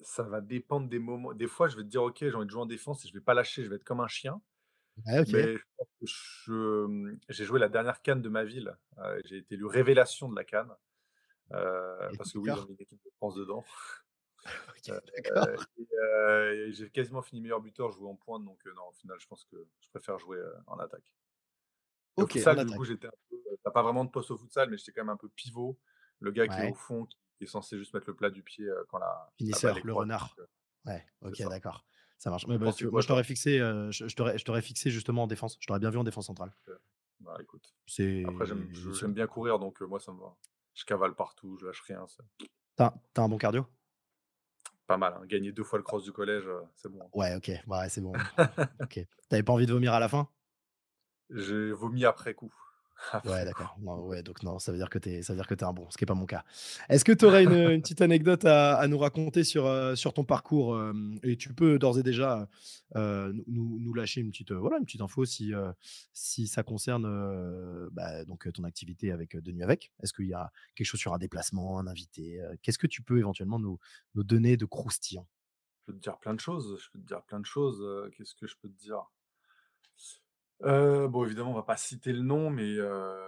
ça 0.00 0.24
va 0.24 0.40
dépendre 0.42 0.88
des 0.88 1.00
moments. 1.00 1.34
Des 1.34 1.48
fois, 1.48 1.68
je 1.68 1.76
vais 1.76 1.84
te 1.84 1.88
dire: 1.88 2.02
«OK, 2.04 2.18
j'ai 2.20 2.34
envie 2.34 2.46
de 2.46 2.50
jouer 2.50 2.62
en 2.62 2.66
défense» 2.66 3.04
et 3.04 3.08
je 3.08 3.14
vais 3.14 3.20
pas 3.22 3.34
lâcher, 3.34 3.64
je 3.64 3.70
vais 3.70 3.76
être 3.76 3.84
comme 3.84 4.00
un 4.00 4.08
chien. 4.08 4.42
Ouais, 5.06 5.18
OK. 5.20 5.34
Mais 5.34 5.58
je 6.02 7.16
j'ai 7.30 7.44
joué 7.46 7.60
la 7.60 7.68
dernière 7.70 8.02
CAN 8.02 8.16
de 8.18 8.28
ma 8.30 8.44
ville. 8.44 8.76
Heu, 8.98 9.22
j'ai 9.26 9.38
été 9.38 9.54
élu 9.56 9.66
révélation 9.66 10.28
de 10.30 10.36
la 10.36 10.44
CAN, 10.44 10.68
heu, 11.54 12.12
Et 12.12 12.18
parce 12.18 12.32
que 12.32 12.38
oui, 12.38 12.52
d'accord. 12.52 12.68
mis 12.68 12.76
l'équipe 12.78 13.00
de 13.04 13.10
France 13.18 13.36
dedans. 13.36 13.64
OK, 14.76 14.88
et 14.88 14.98
heu 15.94 16.68
et 16.68 16.72
j'ai 16.72 16.90
quasiment 16.90 17.22
fini 17.22 17.40
meilleur 17.40 17.60
buteur, 17.60 17.90
joué 17.92 18.08
en 18.08 18.16
pointe, 18.16 18.44
donc 18.44 18.64
non, 18.66 18.88
au 18.88 18.92
final, 18.92 19.18
je 19.20 19.26
pense 19.26 19.44
que 19.44 19.66
je 19.80 19.88
préfère 19.90 20.18
jouer, 20.18 20.38
en 20.66 20.78
attaque. 20.78 21.12
Et 22.18 22.22
au 22.22 22.26
OK, 22.26 22.36
en 22.46 22.56
du 22.64 22.72
coup, 22.72 22.84
j'étais 22.84 23.06
un 23.08 23.12
peu, 23.28 23.36
tu 23.64 23.72
pas 23.72 23.82
vraiment 23.82 24.04
de 24.04 24.10
poste 24.10 24.30
au 24.30 24.38
futsal, 24.38 24.70
mais 24.70 24.76
j'étais 24.78 24.92
quand 24.92 25.02
même 25.02 25.10
un 25.10 25.16
peu 25.16 25.28
pivot, 25.28 25.78
le 26.20 26.30
gars 26.32 26.48
qui 26.48 26.60
est 26.60 26.64
au 26.64 26.74
fond, 26.74 27.06
qui 27.36 27.44
est 27.44 27.46
censé 27.46 27.78
juste 27.78 27.94
mettre 27.94 28.08
le 28.08 28.16
plat 28.16 28.30
du 28.30 28.42
pied, 28.42 28.64
heu, 28.66 28.84
quand 28.88 28.98
la 28.98 29.32
Finisseur, 29.38 29.80
le 29.82 29.92
renard. 29.92 30.38
heu, 30.38 30.48
Ouais, 30.86 31.04
OK, 31.22 31.40
d'accord. 31.42 31.84
Ça 32.18 32.30
marche. 32.30 32.46
Mais 32.46 32.58
bah, 32.58 32.72
tu 32.72 32.86
moi, 32.90 33.00
je 33.00 33.06
t'aurais 33.06 33.24
fixé, 33.24 33.58
heu, 33.58 33.90
je 33.90 34.06
je 34.08 34.14
t'aurais 34.16 34.38
je 34.38 34.44
t'aurais 34.44 34.62
fixé 34.62 34.90
justement 34.90 35.22
en 35.24 35.26
défense. 35.26 35.56
Je 35.60 35.66
t'aurais 35.66 35.80
bien 35.80 35.90
vu 35.90 35.98
en 35.98 36.04
défense 36.04 36.26
centrale. 36.26 36.54
Bah, 37.20 37.36
écoute, 37.40 37.74
après 38.22 38.46
j'aime 38.46 39.12
bien 39.14 39.26
courir, 39.26 39.58
donc 39.58 39.80
heu, 39.82 39.86
moi 39.86 40.00
ça 40.00 40.12
me 40.12 40.20
va. 40.20 40.36
Je 40.74 40.84
cavale 40.84 41.14
partout, 41.14 41.56
je 41.58 41.66
lâche 41.66 41.82
rien, 41.82 42.06
c'est 42.06 42.22
tu 42.76 42.82
as 42.82 42.92
tu 43.14 43.20
as 43.20 43.24
un 43.24 43.28
bon 43.28 43.38
cardio? 43.38 43.66
pas 44.86 44.98
mal, 44.98 45.14
hein. 45.14 45.24
Gagner 45.26 45.52
2 45.52 45.64
fois 45.64 45.78
le 45.78 45.82
cross 45.84 46.04
du 46.04 46.12
collège, 46.12 46.48
c'est 46.74 46.90
bon, 46.90 47.10
Ouais, 47.14 47.34
OK. 47.36 47.50
Ouais, 47.66 47.88
c'est 47.88 48.00
bon. 48.00 48.18
hein. 48.18 48.66
OK. 48.82 48.94
Tu 48.94 49.06
avais 49.30 49.42
pas 49.42 49.52
envie 49.52 49.66
de 49.66 49.72
vomir 49.72 49.92
à 49.94 50.00
la 50.00 50.08
fin? 50.08 50.28
J'ai 51.30 51.72
vomi 51.72 52.04
après 52.04 52.34
coup, 52.34 52.54
Ouais, 53.24 53.44
d'accord. 53.44 53.76
Ouais, 53.82 54.22
donc 54.22 54.42
non, 54.42 54.58
ça 54.58 54.72
veut 54.72 54.78
dire 54.78 54.88
que 54.90 54.98
tu 54.98 55.10
es 55.10 55.22
ça 55.22 55.32
veut 55.32 55.38
dire 55.38 55.46
que 55.46 55.54
es 55.54 55.64
un 55.64 55.72
bon, 55.72 55.88
ce 55.90 55.96
qui 55.98 56.04
est 56.04 56.06
pas 56.06 56.14
mon 56.14 56.26
cas. 56.26 56.44
Est-ce 56.88 57.04
que 57.04 57.12
tu 57.12 57.24
aurais 57.24 57.44
une, 57.44 57.52
une 57.52 57.82
petite 57.82 58.00
anecdote 58.02 58.44
à 58.44 58.76
à 58.76 58.86
nous 58.88 58.98
raconter 58.98 59.44
sur, 59.44 59.66
heu, 59.66 59.96
sur 59.96 60.12
ton 60.14 60.24
parcours? 60.24 60.78
Et 61.22 61.36
tu 61.36 61.52
peux 61.54 61.78
d'ores 61.78 61.98
et 61.98 62.02
déjà, 62.02 62.48
nous 62.94 63.78
nous 63.80 63.94
lâcher 63.94 64.20
une 64.20 64.30
petite, 64.30 64.52
voilà, 64.52 64.78
une 64.78 64.84
petite 64.84 65.00
info 65.00 65.24
si, 65.24 65.52
si 66.12 66.46
ça 66.46 66.62
concerne, 66.62 67.04
bah, 67.92 68.24
donc, 68.24 68.50
ton 68.52 68.64
activité 68.64 69.12
avec, 69.12 69.36
De 69.36 69.52
Nuit 69.52 69.62
Avec? 69.62 69.92
Est-ce 70.02 70.12
qu'il 70.12 70.26
y 70.26 70.34
a 70.34 70.50
quelque 70.74 70.86
chose 70.86 71.00
sur 71.00 71.14
un 71.14 71.18
déplacement, 71.18 71.78
un 71.78 71.86
invité? 71.86 72.40
Qu'est-ce 72.62 72.78
que 72.78 72.86
tu 72.86 73.02
peux 73.02 73.18
éventuellement 73.18 73.58
nous 73.58 73.78
nous 74.14 74.24
donner 74.24 74.56
de 74.56 74.64
croustillant? 74.66 75.26
Je 75.80 75.92
peux 75.92 75.98
te 75.98 76.02
dire 76.02 76.18
plein 76.18 76.32
de 76.32 76.40
choses, 76.40 76.80
je 76.82 76.90
peux 76.90 76.98
te 76.98 77.06
dire 77.06 77.22
plein 77.22 77.38
de 77.40 77.44
choses, 77.44 78.10
qu'est-ce 78.16 78.34
que 78.34 78.46
je 78.46 78.56
peux 78.56 78.70
te 78.70 78.78
dire? 78.78 79.10
Heu, 80.62 81.08
bon, 81.08 81.24
évidemment, 81.24 81.50
on 81.52 81.54
va 81.54 81.62
pas 81.62 81.76
citer 81.76 82.12
le 82.12 82.20
nom, 82.22 82.50
mais 82.50 82.74
heu, 82.78 83.18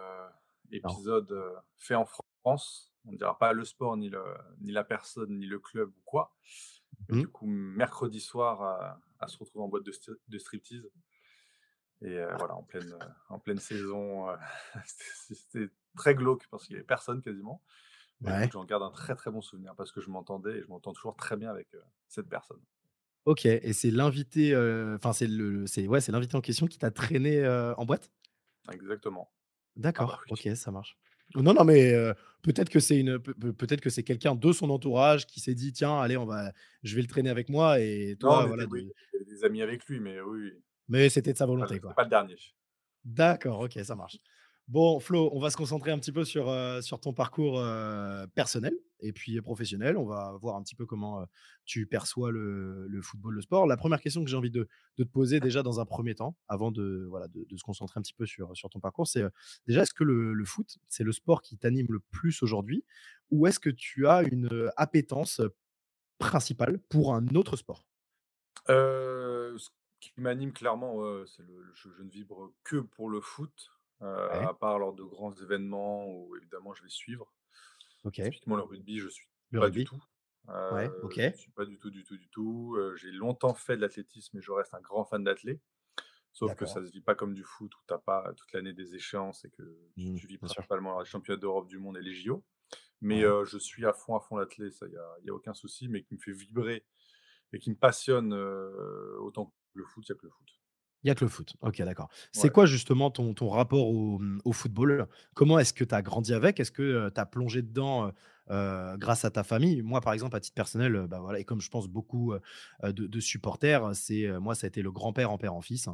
Non. 0.84 1.02
épisode, 1.02 1.30
heu, 1.32 1.54
fait 1.78 1.94
en 1.94 2.04
France. 2.04 2.92
On 3.06 3.12
ne 3.12 3.16
dira 3.16 3.38
pas 3.38 3.52
le 3.52 3.64
sport, 3.64 3.96
ni 3.96 4.08
le 4.10 4.22
ni 4.60 4.70
la 4.72 4.84
personne, 4.84 5.38
ni 5.38 5.46
le 5.46 5.58
club 5.58 5.90
ou 5.96 6.00
quoi. 6.04 6.34
Mais 7.08 7.14
Mmh. 7.14 7.24
du 7.24 7.28
coup, 7.28 7.46
mercredi 7.46 8.20
soir, 8.20 8.62
à 8.62 9.00
à 9.20 9.28
se 9.28 9.38
retrouver 9.38 9.64
en 9.64 9.68
boîte 9.68 9.84
de 9.84 9.92
st 9.92 10.12
de 10.28 10.38
striptease 10.38 10.90
et 12.02 12.16
heu, 12.18 12.34
voilà, 12.36 12.54
en 12.56 12.62
pleine, 12.64 12.92
heu, 12.92 12.98
en 13.28 13.38
pleine 13.38 13.60
saison, 13.60 14.28
heu, 14.30 14.36
c'était 14.86 15.34
c'était 15.34 15.74
très 15.96 16.14
glauque 16.14 16.46
parce 16.50 16.64
qu'il 16.66 16.74
y 16.74 16.76
avait 16.78 16.86
personne 16.86 17.22
quasiment. 17.22 17.62
Mais 18.20 18.32
écoute, 18.32 18.50
Ouais. 18.50 18.52
j'en 18.52 18.64
garde 18.64 18.82
un 18.84 18.90
très, 18.92 19.16
très 19.16 19.30
bon 19.32 19.42
souvenir 19.42 19.74
parce 19.76 19.92
que 19.92 20.00
je 20.00 20.10
m'entendais 20.10 20.58
et 20.58 20.62
je 20.62 20.68
m'entends 20.68 20.92
toujours 20.94 21.16
très 21.16 21.36
bien 21.36 21.50
avec, 21.50 21.74
heu, 21.74 21.82
cette 22.08 22.28
personne. 22.28 22.62
OK 23.26 23.46
et 23.46 23.72
c'est 23.72 23.90
l'invité, 23.92 24.52
heu, 24.52 24.94
enfin, 24.96 25.12
c'est 25.12 25.28
le 25.28 25.66
c'est 25.66 25.86
ouais, 25.86 26.00
c'est 26.00 26.10
l'invité 26.12 26.36
en 26.36 26.40
question 26.40 26.66
qui 26.66 26.78
t'a 26.78 26.90
traîné, 26.90 27.38
heu, 27.40 27.72
en 27.76 27.84
boîte? 27.84 28.10
Exactement. 28.72 29.32
Ah 29.96 30.04
bah 30.04 30.16
D'accord, 30.16 30.22
oui. 30.26 30.30
OK, 30.30 30.48
ça 30.54 30.70
marche. 30.70 30.96
Non, 31.34 31.54
non, 31.54 31.64
mais 31.64 31.92
heu, 31.94 32.14
peut-être 32.42 32.68
que 32.68 32.78
c'est 32.80 32.98
une 33.00 33.18
peut 33.18 33.32
peut 33.34 33.52
peut-être 33.54 33.80
que 33.80 33.88
c'est 33.88 34.02
quelqu'un 34.02 34.34
de 34.34 34.52
son 34.52 34.68
entourage 34.70 35.26
qui 35.26 35.40
s'est 35.40 35.54
dit: 35.54 35.72
«Tiens, 35.72 35.98
allez, 35.98 36.16
on 36.18 36.26
va 36.26 36.52
je 36.82 36.94
vais 36.94 37.00
le 37.02 37.08
traîner 37.08 37.30
avec 37.30 37.48
moi» 37.48 37.80
et 37.80 38.16
toi, 38.20 38.44
voilà, 38.46 38.66
oui, 38.70 38.80
de 38.80 38.84
il 39.12 39.14
y 39.14 39.16
avait 39.16 39.24
des 39.24 39.44
amis 39.44 39.62
avec 39.62 39.84
lui, 39.86 40.00
mais 40.00 40.20
oui, 40.20 40.52
mais 40.88 41.08
c'était 41.08 41.32
de 41.32 41.38
sa 41.38 41.46
pas 41.56 41.66
volonté, 41.66 41.80
le 41.80 41.80
quoi. 41.80 41.94
pas 41.94 42.02
le 42.04 42.10
dernier. 42.10 42.36
D'accord, 43.04 43.60
OK, 43.60 43.78
ça 43.84 43.94
marche. 43.96 44.18
Bon, 44.72 45.00
Flo, 45.00 45.28
on 45.34 45.38
va 45.38 45.50
se 45.50 45.56
concentrer 45.58 45.90
un 45.90 45.98
petit 45.98 46.12
peu 46.12 46.24
sur, 46.24 46.48
heu, 46.48 46.80
sur 46.80 46.98
ton 46.98 47.12
parcours, 47.12 47.60
heu, 47.60 48.26
personnel 48.34 48.72
et 49.00 49.12
puis 49.12 49.38
professionnel. 49.42 49.98
On 49.98 50.06
va 50.06 50.32
voir 50.40 50.56
un 50.56 50.62
petit 50.62 50.74
peu 50.74 50.86
comment, 50.86 51.20
heu, 51.20 51.26
tu 51.66 51.86
perçois 51.86 52.30
le 52.32 52.88
football, 53.02 53.34
le 53.34 53.42
sport. 53.42 53.66
La 53.66 53.76
première 53.76 54.00
question 54.00 54.24
que 54.24 54.30
j'ai 54.30 54.36
envie 54.38 54.50
de 54.50 54.66
de 54.96 55.04
te 55.04 55.10
poser 55.10 55.40
déjà 55.40 55.62
dans 55.62 55.78
un 55.78 55.84
premier 55.84 56.14
temps, 56.14 56.38
avant 56.48 56.70
de, 56.70 57.04
voilà, 57.10 57.28
de 57.28 57.54
se 57.54 57.62
concentrer 57.62 57.98
un 57.98 58.02
petit 58.02 58.14
peu 58.14 58.24
sur 58.24 58.56
sur 58.56 58.70
ton 58.70 58.80
parcours, 58.80 59.06
c'est, 59.06 59.22
déjà, 59.66 59.82
est-ce 59.82 59.92
que 59.92 60.04
le 60.04 60.44
foot, 60.46 60.78
c'est 60.88 61.04
le 61.04 61.12
sport 61.12 61.42
qui 61.42 61.58
t'anime 61.58 61.88
le 61.90 62.00
plus 62.00 62.42
aujourd'hui? 62.42 62.82
Ou 63.30 63.46
est-ce 63.46 63.60
que 63.60 63.68
tu 63.68 64.06
as 64.06 64.22
une, 64.22 64.70
appétence, 64.78 65.42
principale 66.18 66.78
pour 66.88 67.14
un 67.14 67.26
autre 67.34 67.56
sport? 67.56 67.84
Ce 68.66 69.68
qui 70.00 70.12
m'anime 70.16 70.54
clairement, 70.54 70.96
c'est 71.26 71.42
le 71.42 71.62
je 71.74 71.88
ne 72.02 72.08
vibre 72.08 72.54
que 72.64 72.78
pour 72.78 73.10
le 73.10 73.20
foot, 73.20 73.70
Ouais, 74.30 74.50
à 74.50 74.54
part 74.54 74.78
lors 74.78 74.94
de 74.94 75.04
grands 75.04 75.34
événements 75.34 76.06
où 76.08 76.36
évidemment 76.36 76.74
je 76.74 76.82
vais 76.82 76.88
suivre. 76.88 77.32
OK. 78.04 78.20
Typiquement 78.20 78.56
le 78.56 78.62
rugby, 78.62 78.98
je 78.98 79.08
suis 79.08 79.28
Le 79.50 79.60
pas 79.60 79.70
du 79.70 79.82
tout. 79.84 80.02
Ouais, 80.70 80.94
Heu, 80.94 81.02
OK. 81.02 81.20
je 81.20 81.32
ne 81.32 81.36
suis 81.36 81.52
pas 81.52 81.64
du 81.66 81.78
tout, 81.78 81.90
du 81.90 82.04
tout, 82.04 82.16
du 82.18 82.28
tout. 82.30 82.76
Heu, 82.78 82.96
j'ai 82.96 83.12
longtemps 83.12 83.54
fait 83.54 83.76
de 83.76 83.82
l'athlétisme 83.82 84.38
et 84.38 84.42
je 84.42 84.52
reste 84.52 84.74
un 84.74 84.80
grand 84.80 85.04
fan 85.04 85.24
d'athlé. 85.24 85.60
Sauf 86.32 86.56
que 86.56 86.66
ça 86.66 86.84
se 86.84 86.90
vit 86.92 87.00
pas 87.02 87.14
comme 87.14 87.34
du 87.34 87.44
foot 87.44 87.74
où 87.74 87.80
tu 87.86 87.94
as 87.94 87.98
pas 87.98 88.32
toute 88.36 88.52
l'année 88.52 88.72
des 88.72 88.94
échéances 88.94 89.44
et 89.44 89.50
que 89.50 89.62
tu 89.96 89.96
Mmh, 89.96 90.12
tu 90.14 90.26
vis 90.26 90.38
principalement 90.38 90.98
les 91.00 91.06
championnats 91.06 91.40
d'Europe, 91.40 91.68
du 91.68 91.78
monde 91.78 91.98
et 91.98 92.02
les 92.02 92.14
JO. 92.14 92.44
Mais 93.02 93.22
Ouais. 93.22 93.24
heu, 93.24 93.44
je 93.44 93.58
suis 93.58 93.86
à 93.86 93.92
fond, 93.92 94.16
à 94.16 94.20
fond 94.20 94.36
l'athlé, 94.36 94.70
ça, 94.70 94.86
il 94.88 94.92
y 94.94 94.96
a 94.96 95.16
y 95.24 95.30
a 95.30 95.34
aucun 95.34 95.54
souci, 95.54 95.88
mais 95.88 96.02
qui 96.02 96.14
me 96.14 96.20
fait 96.20 96.32
vibrer 96.32 96.86
et 97.52 97.58
qui 97.60 97.70
me 97.70 97.76
passionne, 97.76 98.34
heu, 98.34 99.18
autant 99.22 99.46
que 99.48 99.52
le 99.74 99.84
foot, 99.86 100.06
il 100.08 100.12
a 100.12 100.16
que 100.16 100.26
le 100.26 100.30
foot. 100.32 100.48
Il 101.04 101.08
y 101.08 101.10
a 101.10 101.14
que 101.16 101.24
le 101.24 101.30
foot. 101.30 101.54
OK, 101.62 101.82
d'accord. 101.82 102.08
C'est 102.30 102.48
Ouais. 102.48 102.50
quoi 102.50 102.64
justement 102.64 103.10
ton 103.10 103.34
ton 103.34 103.48
rapport 103.48 103.88
au, 103.88 104.20
mmh, 104.20 104.40
au 104.44 104.52
football? 104.52 105.08
Comment 105.34 105.58
est-ce 105.58 105.72
que 105.72 105.82
tu 105.84 105.94
as 105.94 106.02
grandi 106.02 106.32
avec? 106.32 106.60
Est-ce 106.60 106.70
que, 106.70 107.10
tu 107.12 107.20
as 107.20 107.26
plongé 107.26 107.62
dedans, 107.62 108.12
grâce 108.48 109.24
à 109.24 109.30
ta 109.30 109.42
famille? 109.42 109.82
Moi, 109.82 110.00
par 110.00 110.12
exemple, 110.12 110.36
à 110.36 110.40
titre 110.40 110.54
personnel, 110.54 111.06
bah, 111.08 111.18
voilà 111.20 111.40
et 111.40 111.44
comme 111.44 111.60
je 111.60 111.70
pense 111.70 111.88
beaucoup, 111.88 112.34
de 112.84 112.92
de 113.06 113.20
supporters, 113.20 113.94
c'est, 113.96 114.28
moi, 114.38 114.54
ça 114.54 114.66
a 114.66 114.68
été 114.68 114.80
le 114.82 114.92
grand-père 114.92 115.30
en 115.32 115.38
père 115.38 115.54
en 115.54 115.60
fils. 115.60 115.88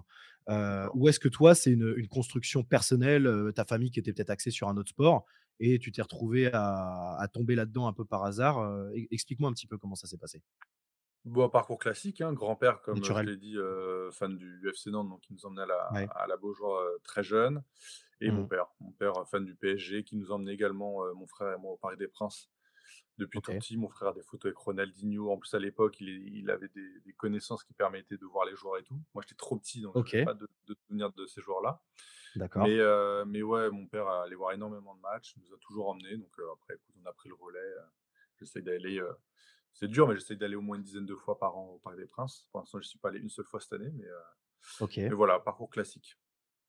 Ou 0.95 1.09
est-ce 1.09 1.21
que 1.21 1.29
toi, 1.29 1.55
c'est 1.55 1.71
une, 1.73 1.95
une 1.97 2.09
construction 2.09 2.63
personnelle, 2.63 3.53
ta 3.55 3.65
famille 3.65 3.91
qui 3.91 4.01
était 4.01 4.13
peut-être 4.13 4.31
axée 4.31 4.51
sur 4.51 4.69
un 4.69 4.77
autre 4.77 4.91
sport 4.91 5.25
et 5.61 5.79
tu 5.81 5.91
t'es 5.91 6.03
retrouvé 6.03 6.51
à 6.53 7.17
à 7.19 7.29
tomber 7.29 7.55
là-dedans 7.57 7.87
un 7.89 7.93
peu 7.95 8.05
par 8.05 8.25
hasard? 8.25 8.59
E 8.63 8.93
explique-moi 9.11 9.49
un 9.51 9.53
petit 9.55 9.67
peu 9.67 9.79
comment 9.79 9.95
ça 9.97 10.07
s'est 10.07 10.19
passé? 10.19 10.43
Bon, 11.29 11.49
parcours 11.51 11.79
classique, 11.79 12.21
hein, 12.23 12.33
grand-père, 12.33 12.81
comme, 12.81 13.03
je 13.05 13.25
l'ai 13.25 13.37
dit, 13.37 13.57
fan 14.13 14.37
du 14.37 14.73
FC 14.73 14.91
Nantes, 14.91 15.09
donc 15.11 15.29
il 15.29 15.35
nous 15.35 15.45
emmenait 15.47 15.63
à 15.63 15.67
la 15.67 15.83
Ouais. 15.91 16.11
à 16.11 16.27
la 16.27 16.37
Beaujoire, 16.37 16.83
très 17.03 17.23
jeune 17.23 17.63
et 18.21 18.31
mon 18.31 18.45
Mmh 18.45 18.47
père. 18.47 18.69
Mon 18.81 18.93
père, 18.93 19.29
fan 19.29 19.45
du 19.45 19.57
PSG, 19.57 20.05
qui 20.05 20.17
nous 20.17 20.33
emmenait 20.33 20.55
également, 20.55 21.03
mon 21.15 21.27
frère 21.27 21.55
et 21.55 21.59
moi, 21.59 21.73
au 21.73 21.77
Parc 21.77 21.99
des 21.99 22.09
Princes 22.09 22.51
depuis 23.19 23.43
tout 23.43 23.55
OK. 23.55 23.57
petit. 23.57 23.77
Mon 23.77 23.89
frère 23.89 24.11
a 24.11 24.15
des 24.15 24.23
photos 24.23 24.51
avec 24.51 24.59
Ronaldinho. 24.59 25.31
En 25.33 25.39
plus, 25.39 25.55
à 25.55 25.59
l'époque, 25.61 26.01
il 26.01 26.09
il 26.37 26.51
avait 26.51 26.69
des 26.69 27.01
des 27.01 27.13
connaissances 27.15 27.65
qui 27.65 27.75
permettaient 27.75 28.19
de 28.19 28.27
voir 28.27 28.47
les 28.47 28.57
joueurs 28.57 28.79
et 28.79 28.85
tout. 28.85 29.01
Moi, 29.15 29.23
j'étais 29.27 29.37
trop 29.37 29.57
petit, 29.59 29.83
donc 29.83 29.97
je 29.99 30.05
n'avais 30.05 30.17
OK. 30.17 30.17
pas 30.25 30.35
de 30.35 30.49
de 30.69 30.77
souvenirs 30.87 31.13
de 31.13 31.27
ces 31.27 31.43
joueurs-là. 31.43 31.83
Mais 32.55 32.71
D'accord. 32.71 32.79
heu, 32.79 33.25
mais 33.27 33.43
ouais, 33.43 33.71
mon 33.71 33.87
père 33.89 34.09
allait 34.09 34.37
voir 34.37 34.53
énormément 34.53 34.95
de 34.97 35.01
matchs, 35.03 35.35
il 35.37 35.43
nous 35.45 35.55
a 35.55 35.59
toujours 35.61 35.89
emmenés, 35.91 36.17
donc 36.19 36.33
après 36.55 36.75
écoute, 36.77 36.95
on 37.03 37.07
a 37.07 37.13
pris 37.15 37.29
le 37.31 37.37
relais, 37.37 37.75
j'essaie 38.39 38.63
d'aller, 38.63 39.01
c'est 39.79 39.89
dur, 39.89 40.09
mais 40.09 40.17
j'essaie 40.17 40.37
d'aller 40.37 40.57
au 40.57 40.61
moins 40.63 40.77
une 40.77 40.83
dizaine 40.83 41.07
de 41.07 41.15
fois 41.15 41.39
par 41.39 41.57
an 41.57 41.69
au 41.75 41.79
Parc 41.79 41.97
des 41.97 42.07
Princes. 42.07 42.49
Pour 42.53 42.61
l'instant, 42.61 42.81
je 42.81 42.89
suis 42.89 42.99
pas 42.99 43.09
allé 43.11 43.21
une 43.21 43.29
seule 43.31 43.45
fois 43.47 43.61
cette 43.61 43.73
année, 43.75 43.91
mais 43.95 44.07
mais 45.09 45.15
voilà, 45.17 45.41
parcours 45.41 45.71
classique. 45.71 46.17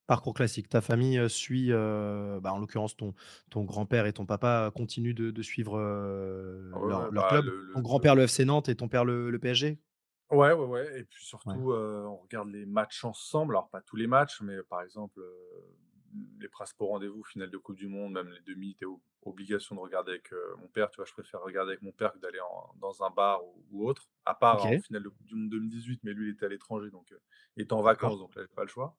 Parcours 0.07 0.33
classique. 0.33 0.69
Ta 0.69 0.81
famille, 0.81 1.19
heu, 1.19 1.29
suit, 1.29 1.71
heu, 1.71 2.39
bah, 2.41 2.51
en 2.51 2.57
l'occurrence 2.59 2.97
ton 2.97 3.13
ton 3.51 3.63
grand-père 3.63 4.07
et 4.07 4.13
ton 4.13 4.25
papa 4.25 4.71
continuent 4.75 5.13
de 5.13 5.29
de 5.29 5.41
suivre, 5.43 5.77
Ah 6.71 6.79
ouais, 6.81 7.11
leur 7.11 7.11
bah, 7.11 7.27
club? 7.27 7.45
le 7.45 7.65
Ton 7.73 7.81
grand-père 7.81 8.15
le 8.15 8.25
FC 8.27 8.43
Nantes 8.45 8.69
et 8.69 8.75
ton 8.75 8.87
père 8.89 9.05
le 9.05 9.29
le 9.29 9.39
PSG? 9.39 9.79
ouais, 10.31 10.53
ouais, 10.53 10.65
ouais 10.65 10.99
et 10.99 11.03
puis 11.03 11.23
surtout, 11.23 11.71
on 11.73 12.17
regarde 12.17 12.49
les 12.49 12.65
matchs 12.65 13.03
ensemble. 13.05 13.55
Alors 13.55 13.69
pas 13.69 13.81
tous 13.81 13.95
les 13.95 14.07
matchs, 14.07 14.41
mais 14.41 14.61
par 14.63 14.81
exemple, 14.81 15.21
les 16.39 16.47
principaux 16.49 16.87
rendez-vous, 16.87 17.23
finale 17.23 17.51
de 17.51 17.57
coupe 17.57 17.75
du 17.77 17.87
monde, 17.87 18.13
même 18.13 18.29
les 18.31 18.41
demi, 18.41 18.75
tu 18.75 18.85
obligation 19.23 19.75
de 19.75 19.81
regarder 19.81 20.11
avec, 20.13 20.31
heu, 20.33 20.55
mon 20.59 20.67
père, 20.67 20.89
tu 20.91 20.97
vois? 20.97 21.05
Je 21.05 21.11
préfère 21.13 21.41
regarder 21.41 21.71
avec 21.73 21.81
mon 21.81 21.91
père 21.91 22.13
que 22.13 22.19
d'aller 22.19 22.39
en 22.39 22.73
dans 22.79 23.03
un 23.03 23.09
bar 23.09 23.43
ou 23.45 23.65
ou 23.71 23.87
autre, 23.87 24.09
à 24.25 24.33
part 24.35 24.65
en 24.65 24.73
OK, 24.73 24.83
finale 24.85 25.03
de 25.03 25.09
coupe 25.09 25.25
du 25.25 25.35
monde 25.35 25.49
2018, 25.49 26.01
mais 26.03 26.13
lui, 26.13 26.27
il 26.29 26.31
était 26.33 26.45
à 26.45 26.49
l'étranger, 26.49 26.89
donc 26.91 27.13
il 27.57 27.63
était 27.63 27.73
en 27.73 27.81
vacances, 27.81 28.19
donc 28.19 28.35
là, 28.35 28.43
pas 28.55 28.63
le 28.63 28.69
choix. 28.69 28.97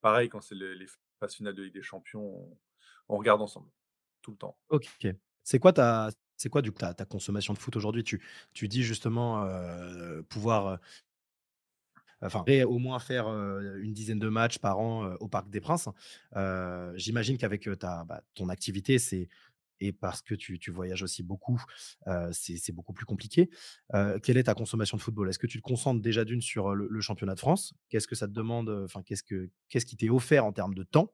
Pareil, 0.00 0.28
quand 0.28 0.40
c'est 0.40 0.54
les 0.56 0.74
les 0.76 0.86
phases 1.20 1.34
finales 1.36 1.54
de 1.54 1.62
Ligue 1.64 1.74
des 1.74 1.82
champions, 1.82 2.22
on 2.22 2.58
on 3.08 3.18
regarde 3.18 3.42
ensemble, 3.42 3.70
tout 4.22 4.30
le 4.32 4.38
temps. 4.38 4.58
OK. 4.68 4.88
C'est 5.44 5.58
quoi 5.58 5.72
ta 5.72 6.10
c'est 6.36 6.48
quoi 6.48 6.62
du 6.62 6.72
coup 6.72 6.78
ta 6.78 6.94
ta 6.94 7.04
consommation 7.04 7.52
de 7.54 7.58
foot 7.58 7.76
aujourd'hui? 7.76 8.04
Tu 8.04 8.22
tu 8.52 8.68
dis 8.68 8.82
justement, 8.82 9.44
heu, 9.46 10.22
pouvoir, 10.28 10.78
enfin 12.22 12.44
au 12.64 12.78
moins 12.78 12.98
faire, 12.98 13.28
une 13.28 13.92
dizaine 13.92 14.18
de 14.18 14.28
matchs 14.28 14.58
par 14.58 14.78
an, 14.78 15.14
au 15.20 15.28
Parc 15.28 15.50
des 15.50 15.60
Princes. 15.60 15.88
Heu, 16.36 16.92
j'imagine 16.96 17.38
qu'avec, 17.38 17.68
ta 17.78 18.04
bah, 18.04 18.22
ton 18.34 18.48
activité, 18.48 18.98
c'est 18.98 19.28
et 19.80 19.92
parce 19.92 20.20
que 20.22 20.34
tu, 20.34 20.58
tu 20.58 20.70
voyages 20.70 21.02
aussi 21.02 21.22
beaucoup, 21.22 21.62
c'est 22.32 22.72
beaucoup 22.72 22.92
plus 22.92 23.06
compliqué. 23.06 23.50
quelle 24.22 24.36
est 24.36 24.44
ta 24.44 24.54
consommation 24.54 24.96
de 24.96 25.02
football? 25.02 25.28
Est-ce 25.28 25.38
que 25.38 25.46
tu 25.46 25.58
te 25.58 25.62
concentres 25.62 26.02
déjà 26.02 26.24
d'une 26.24 26.42
sur 26.42 26.74
le, 26.74 27.00
championnat 27.00 27.34
de 27.34 27.40
France? 27.40 27.74
Qu'est-ce 27.88 28.06
que 28.06 28.14
ça 28.14 28.28
te 28.28 28.32
demande 28.32 28.68
Enfin, 28.84 29.02
qu'est-ce 29.02 29.22
que 29.22 29.50
qu'est-ce 29.68 29.86
qui 29.86 29.96
t'est 29.96 30.10
offert 30.10 30.44
en 30.44 30.52
termes 30.52 30.74
de 30.74 30.82
temps? 30.82 31.12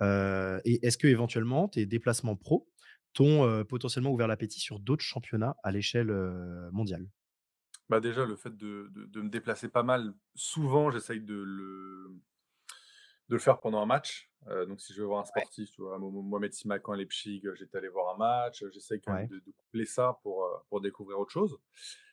Et 0.00 0.84
est-ce 0.86 0.98
que 0.98 1.06
éventuellement 1.06 1.68
tes 1.68 1.86
déplacements 1.86 2.36
pro 2.36 2.68
t'ont 3.14 3.64
potentiellement 3.64 4.10
ouvert 4.10 4.28
l'appétit 4.28 4.60
sur 4.60 4.80
d'autres 4.80 5.04
championnats 5.04 5.56
à 5.62 5.70
l'échelle 5.70 6.12
mondiale? 6.72 7.06
Bah 7.88 8.00
déjà, 8.00 8.24
le 8.24 8.36
fait 8.36 8.56
de, 8.56 8.90
de, 8.92 9.20
me 9.22 9.28
déplacer 9.28 9.68
pas 9.68 9.82
mal, 9.82 10.12
souvent, 10.34 10.90
j'essaye 10.90 11.20
de 11.20 11.34
le, 11.34 12.10
de 13.28 13.34
le 13.34 13.38
faire 13.38 13.60
pendant 13.60 13.80
un 13.80 13.86
match. 13.86 14.30
donc, 14.66 14.80
si 14.80 14.92
je 14.92 15.00
veux 15.00 15.06
voir 15.06 15.20
un 15.20 15.24
sportif, 15.24 15.70
tu 15.70 15.82
vois, 15.82 15.98
Mohamed 15.98 16.52
Simakan 16.52 16.92
à 16.92 16.96
Leipzig, 16.96 17.42
j'étais 17.54 17.78
allé 17.78 17.88
voir 17.88 18.14
un 18.14 18.18
match. 18.18 18.64
J'essaye 18.72 19.00
quand 19.00 19.14
même 19.14 19.28
de, 19.28 19.38
de, 19.38 19.52
coupler 19.52 19.86
ça 19.86 20.18
pour, 20.22 20.46
pour 20.68 20.80
découvrir 20.80 21.18
autre 21.18 21.32
chose. 21.32 21.58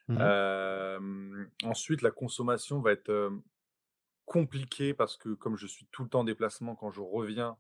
Mmh 0.08 1.48
ensuite, 1.63 2.01
la 2.01 2.12
consommation 2.12 2.79
va 2.79 2.91
être 2.91 3.32
compliquée 4.25 4.94
parce 4.94 5.17
que, 5.17 5.29
comme 5.29 5.58
je 5.58 5.67
suis 5.67 5.88
tout 5.91 6.03
le 6.03 6.10
temps 6.10 6.22
en 6.22 6.24
déplacement, 6.24 6.75
quand 6.75 6.91
je 6.91 7.01
reviens 7.01 7.58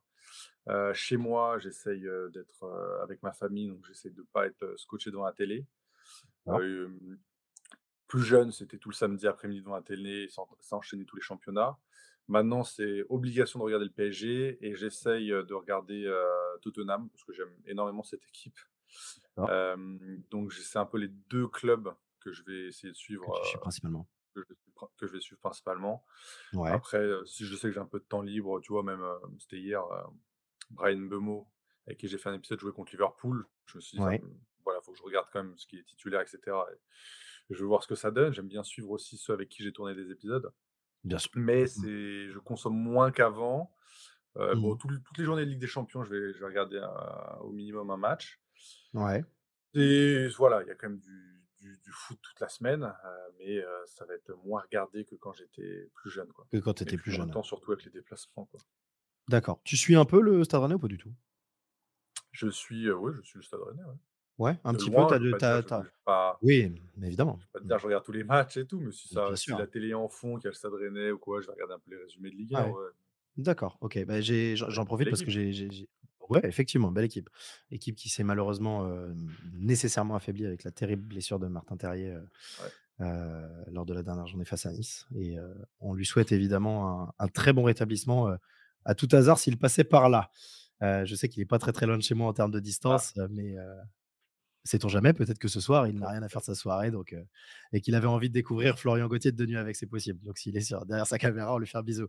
chez 0.93 1.17
moi, 1.17 1.59
j'essaye 1.59 2.07
d'être 2.33 2.65
avec 3.03 3.21
ma 3.23 3.33
famille, 3.33 3.67
donc 3.67 3.85
j'essaye 3.85 4.11
de 4.11 4.21
ne 4.21 4.25
pas 4.27 4.47
être 4.47 4.75
scotché 4.77 5.11
devant 5.11 5.25
la 5.25 5.33
télé 5.33 5.65
plus 8.15 8.23
jeune, 8.23 8.51
c'était 8.51 8.77
tout 8.77 8.89
le 8.89 8.95
samedi 8.95 9.27
après-midi 9.27 9.61
devant 9.61 9.75
la 9.75 9.81
télé, 9.81 10.29
s'enchaîner 10.59 11.05
tous 11.05 11.17
les 11.17 11.21
championnats. 11.21 11.77
Maintenant, 12.27 12.63
c'est 12.63 13.03
obligation 13.09 13.59
de 13.59 13.65
regarder 13.65 13.85
le 13.85 13.91
PSG 13.91 14.57
et 14.65 14.75
j'essaye 14.75 15.29
de 15.29 15.53
regarder 15.53 16.09
Tottenham 16.61 17.09
parce 17.09 17.23
que 17.23 17.33
j'aime 17.33 17.53
énormément 17.65 18.03
cette 18.03 18.25
équipe. 18.25 18.57
donc, 20.31 20.53
c'est 20.53 20.79
un 20.79 20.85
peu 20.85 20.97
les 20.97 21.09
deux 21.09 21.47
clubs 21.47 21.93
que 22.21 22.31
je 22.31 22.43
vais 22.43 22.67
essayer 22.67 22.91
de 22.91 22.97
suivre. 22.97 23.25
principalement. 23.59 24.07
Que 24.33 25.07
je, 25.07 25.13
vais, 25.13 25.21
suivre 25.21 25.39
principalement. 25.39 26.05
Après, 26.65 27.05
si 27.25 27.45
je 27.45 27.55
sais 27.55 27.67
que 27.67 27.73
j'ai 27.73 27.79
un 27.79 27.85
peu 27.85 27.99
de 27.99 28.05
temps 28.05 28.21
libre, 28.21 28.61
tu 28.61 28.71
vois, 28.71 28.83
même 28.83 29.03
c'était 29.39 29.59
hier, 29.59 29.83
Brian 30.71 30.99
Bemo, 30.99 31.47
avec 31.85 31.99
qui 31.99 32.07
j'ai 32.07 32.17
fait 32.17 32.29
un 32.29 32.33
épisode 32.33 32.59
joué 32.59 32.71
contre 32.71 32.93
Liverpool. 32.93 33.45
Je 33.65 33.77
me 33.77 33.81
suis 33.81 33.97
dit, 33.97 34.03
voilà, 34.63 34.79
il 34.81 34.85
faut 34.85 34.93
que 34.93 34.97
je 34.97 35.03
regarde 35.03 35.27
quand 35.31 35.43
même 35.43 35.57
ce 35.57 35.67
qui 35.67 35.77
est 35.77 35.83
titulaire, 35.83 36.21
etc 36.21 36.53
je 37.49 37.59
veux 37.59 37.67
voir 37.67 37.83
ce 37.83 37.87
que 37.87 37.95
ça 37.95 38.11
donne. 38.11 38.33
J'aime 38.33 38.47
bien 38.47 38.63
suivre 38.63 38.91
aussi 38.91 39.17
ceux 39.17 39.33
avec 39.33 39.49
qui 39.49 39.63
j'ai 39.63 39.71
tourné 39.71 39.95
des 39.95 40.11
épisodes. 40.11 40.51
Bien 41.03 41.17
sûr. 41.17 41.31
Mais 41.35 41.63
mmh. 41.63 41.67
c'est, 41.67 42.29
je 42.29 42.39
consomme 42.39 42.75
moins 42.75 43.11
qu'avant. 43.11 43.71
Euh, 44.37 44.55
bon, 44.55 44.75
mmh. 44.75 44.77
toutes 44.77 45.17
les 45.17 45.23
journées 45.23 45.45
de 45.45 45.51
Ligue 45.51 45.59
des 45.59 45.67
Champions, 45.67 46.03
je 46.03 46.09
vais, 46.09 46.33
je 46.33 46.39
vais 46.39 46.45
regarder 46.45 46.81
au 47.41 47.51
minimum 47.51 47.89
un 47.91 47.97
match. 47.97 48.41
Ouais. 48.93 49.23
Et 49.73 50.27
voilà, 50.37 50.61
il 50.63 50.67
y 50.67 50.71
a 50.71 50.75
quand 50.75 50.89
même 50.89 50.99
du, 50.99 51.45
du, 51.59 51.91
foot 51.91 52.17
toute 52.21 52.39
la 52.39 52.49
semaine, 52.49 52.83
euh, 52.83 53.29
mais 53.39 53.57
euh, 53.57 53.85
ça 53.85 54.05
va 54.05 54.13
être 54.13 54.33
moins 54.45 54.61
regardé 54.61 55.05
que 55.05 55.15
quand 55.15 55.33
j'étais 55.33 55.89
plus 55.93 56.09
jeune. 56.09 56.31
Quoi. 56.33 56.47
Que 56.51 56.57
quand 56.57 56.73
tu 56.73 56.83
étais 56.83 56.97
plus 56.97 57.11
jeune. 57.11 57.31
Temps, 57.31 57.43
surtout 57.43 57.71
avec 57.71 57.85
les 57.85 57.91
déplacements. 57.91 58.49
D'accord. 59.27 59.61
Tu 59.63 59.77
suis 59.77 59.95
un 59.95 60.05
peu 60.05 60.21
le 60.21 60.43
Stade 60.43 60.61
Rennais 60.61 60.75
ou 60.75 60.79
pas 60.79 60.87
du 60.87 60.97
tout? 60.97 61.13
Je 62.31 62.49
suis, 62.49 62.89
oui, 62.91 63.13
je 63.15 63.21
suis 63.21 63.37
le 63.37 63.43
Stade 63.43 63.61
Rennais. 63.61 63.83
Ouais. 63.83 63.95
Ouais, 64.37 64.57
un 64.65 64.73
petit 64.73 64.91
peu, 64.91 64.97
Oui, 66.41 66.73
mais 66.97 67.07
évidemment. 67.07 67.39
Je 67.39 67.45
vais 67.45 67.51
pas 67.53 67.59
te 67.59 67.67
dire, 67.67 67.79
je 67.79 67.85
regarde 67.85 68.03
tous 68.03 68.11
les 68.11 68.23
matchs 68.23 68.57
et 68.57 68.65
tout, 68.65 68.79
mais 68.79 68.91
si, 68.91 69.07
ça, 69.07 69.33
si 69.35 69.51
la 69.51 69.67
télé 69.67 69.93
en 69.93 70.09
fond, 70.09 70.35
qu'il 70.35 70.45
y 70.45 70.47
a 70.47 70.51
le 70.51 70.55
Stade 70.55 70.73
Rennais 70.73 71.11
ou 71.11 71.17
quoi, 71.17 71.39
je 71.39 71.47
vais 71.47 71.53
regarder 71.53 71.75
un 71.75 71.79
peu 71.79 71.91
les 71.91 72.01
résumés 72.01 72.31
de 72.31 72.35
Ligue 72.35 72.55
1. 72.55 72.73
D'accord, 73.37 73.77
ok. 73.81 74.05
Bah, 74.05 74.21
j'en 74.21 74.85
profite 74.85 75.09
parce 75.09 75.23
que 75.23 75.31
j'ai. 75.31 75.87
Ouais, 76.29 76.41
effectivement, 76.43 76.91
belle 76.91 77.05
équipe. 77.05 77.29
Équipe 77.69 77.95
qui 77.95 78.09
s'est 78.09 78.23
malheureusement 78.23 78.89
nécessairement 79.53 80.15
affaiblie 80.15 80.45
avec 80.45 80.63
la 80.63 80.71
terrible 80.71 81.03
blessure 81.07 81.39
de 81.39 81.47
Martin 81.47 81.77
Terrier 81.77 82.17
lors 82.99 83.85
de 83.85 83.93
la 83.93 84.03
dernière 84.03 84.27
journée 84.27 84.45
face 84.45 84.65
à 84.65 84.71
Nice. 84.71 85.07
Et 85.15 85.37
on 85.79 85.93
lui 85.93 86.05
souhaite 86.05 86.33
évidemment 86.33 87.03
un, 87.03 87.13
un 87.19 87.27
très 87.27 87.53
bon 87.53 87.63
rétablissement 87.63 88.35
à 88.83 88.95
tout 88.95 89.09
hasard 89.13 89.39
s'il 89.39 89.57
passait 89.57 89.83
par 89.85 90.09
là. 90.09 90.29
je 90.81 91.15
sais 91.15 91.29
qu'il 91.29 91.41
n'est 91.41 91.47
pas 91.47 91.59
très 91.59 91.71
très 91.71 91.85
loin 91.85 91.97
de 91.97 92.03
chez 92.03 92.15
moi 92.15 92.27
en 92.27 92.33
termes 92.33 92.51
de 92.51 92.57
ah. 92.57 92.61
distance, 92.61 93.13
mais 93.29 93.55
sait-on 94.65 94.89
jamais, 94.89 95.13
peut-être 95.13 95.39
que 95.39 95.47
ce 95.47 95.61
soir, 95.61 95.87
il 95.87 95.97
n'a 95.97 96.09
rien 96.09 96.23
à 96.23 96.27
faire 96.27 96.41
de 96.41 96.45
sa 96.45 96.55
soirée 96.55 96.91
donc, 96.91 97.15
et 97.71 97.81
qu'il 97.81 97.95
avait 97.95 98.07
envie 98.07 98.29
de 98.29 98.33
découvrir 98.33 98.77
Florian 98.77 99.07
Gauthier 99.07 99.31
de 99.31 99.45
nuit 99.45 99.57
avec, 99.57 99.75
c'est 99.75 99.85
possible. 99.85 100.19
Donc, 100.23 100.37
s'il 100.37 100.57
est 100.57 100.61
sur, 100.61 100.85
derrière 100.85 101.07
sa 101.07 101.17
caméra, 101.17 101.53
on 101.53 101.59
lui 101.59 101.67
fait 101.67 101.77
un 101.77 101.83
bisou. 101.83 102.07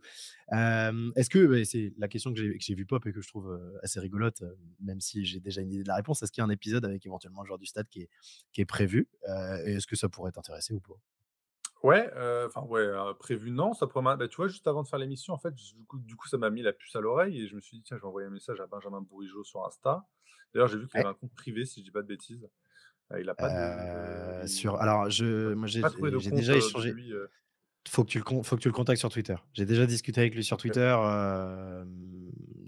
est-ce 0.51 1.31
que, 1.31 1.63
c'est 1.65 1.93
la 1.99 2.09
question 2.09 2.33
que 2.33 2.41
j'ai, 2.59 2.75
vue 2.75 2.87
pop 2.87 3.07
et 3.07 3.13
que 3.13 3.21
je 3.21 3.29
trouve 3.29 3.61
assez 3.83 4.01
rigolote, 4.01 4.43
même 4.81 5.01
si 5.01 5.25
j'ai 5.25 5.39
déjà 5.39 5.61
une 5.61 5.73
idée 5.73 5.83
de 5.83 5.89
la 5.89 5.97
réponse, 5.97 6.23
est-ce 6.23 6.33
qu'il 6.33 6.41
y 6.41 6.45
a 6.45 6.47
un 6.47 6.51
épisode 6.51 6.85
avec 6.85 7.05
éventuellement 7.07 7.43
le 7.43 7.47
joueur 7.47 7.59
du 7.59 7.67
stade 7.67 7.89
qui 7.89 8.03
est, 8.03 8.11
qui 8.53 8.63
est 8.63 8.67
prévu 8.67 9.09
et 9.67 9.75
Est-ce 9.75 9.87
que 9.87 9.97
ça 9.97 10.09
pourrait 10.09 10.33
t'intéresser 10.33 10.75
ou 10.75 10.81
pas? 10.81 10.95
Ouais, 11.83 12.11
enfin 12.47 12.63
ouais, 12.63 12.89
prévu 13.19 13.51
non, 13.51 13.73
ça 13.75 13.87
pourrait 13.87 14.17
bah, 14.17 14.29
tu 14.29 14.37
vois, 14.37 14.49
juste 14.49 14.67
avant 14.67 14.83
de 14.83 14.89
faire 14.89 14.99
l'émission, 14.99 15.35
en 15.35 15.39
fait, 15.39 15.55
du 15.55 15.85
coup, 15.85 15.99
du 15.99 16.17
coup 16.17 16.27
ça 16.29 16.39
m'a 16.39 16.51
mis 16.51 16.63
la 16.63 16.73
puce 16.73 16.97
à 16.97 17.01
l'oreille 17.01 17.43
et 17.43 17.47
je 17.47 17.55
me 17.55 17.61
suis 17.61 17.77
dit, 17.77 17.83
tiens, 17.83 17.97
je 17.97 18.03
vais 18.03 18.09
envoyer 18.09 18.27
un 18.27 18.31
message 18.31 18.61
à 18.61 18.67
Benjamin 18.67 19.01
Bourigeau 19.01 19.45
sur 19.45 19.65
Insta. 19.65 20.05
D'ailleurs, 20.55 20.69
j'ai 20.69 20.79
vu 20.79 20.89
qu'il 20.89 21.01
avait 21.01 21.09
un 21.09 21.15
compte 21.15 21.35
privé, 21.35 21.65
si 21.65 21.81
je 21.81 21.85
dis 21.85 21.91
pas 21.91 22.03
de 22.03 22.07
bêtises. 22.07 22.49
il 23.19 23.29
a 23.29 23.35
pas 23.35 24.43
de, 24.43 24.47
sur, 24.47 24.77
alors, 24.77 25.11
je, 25.11 25.55
moi, 25.55 25.69
j'ai, 25.69 25.83
déjà 26.31 26.57
échangé. 26.57 26.95
Faut 27.89 28.03
que, 28.03 28.09
tu 28.09 28.19
le, 28.19 28.43
faut 28.43 28.57
que 28.57 28.63
tu 28.63 28.69
le 28.69 28.75
contactes 28.75 28.99
sur 28.99 29.11
Twitter. 29.11 29.37
J'ai 29.53 29.65
déjà 29.65 29.87
discuté 29.87 30.21
avec 30.21 30.35
lui 30.35 30.43
sur 30.43 30.57
Twitter. 30.57 30.97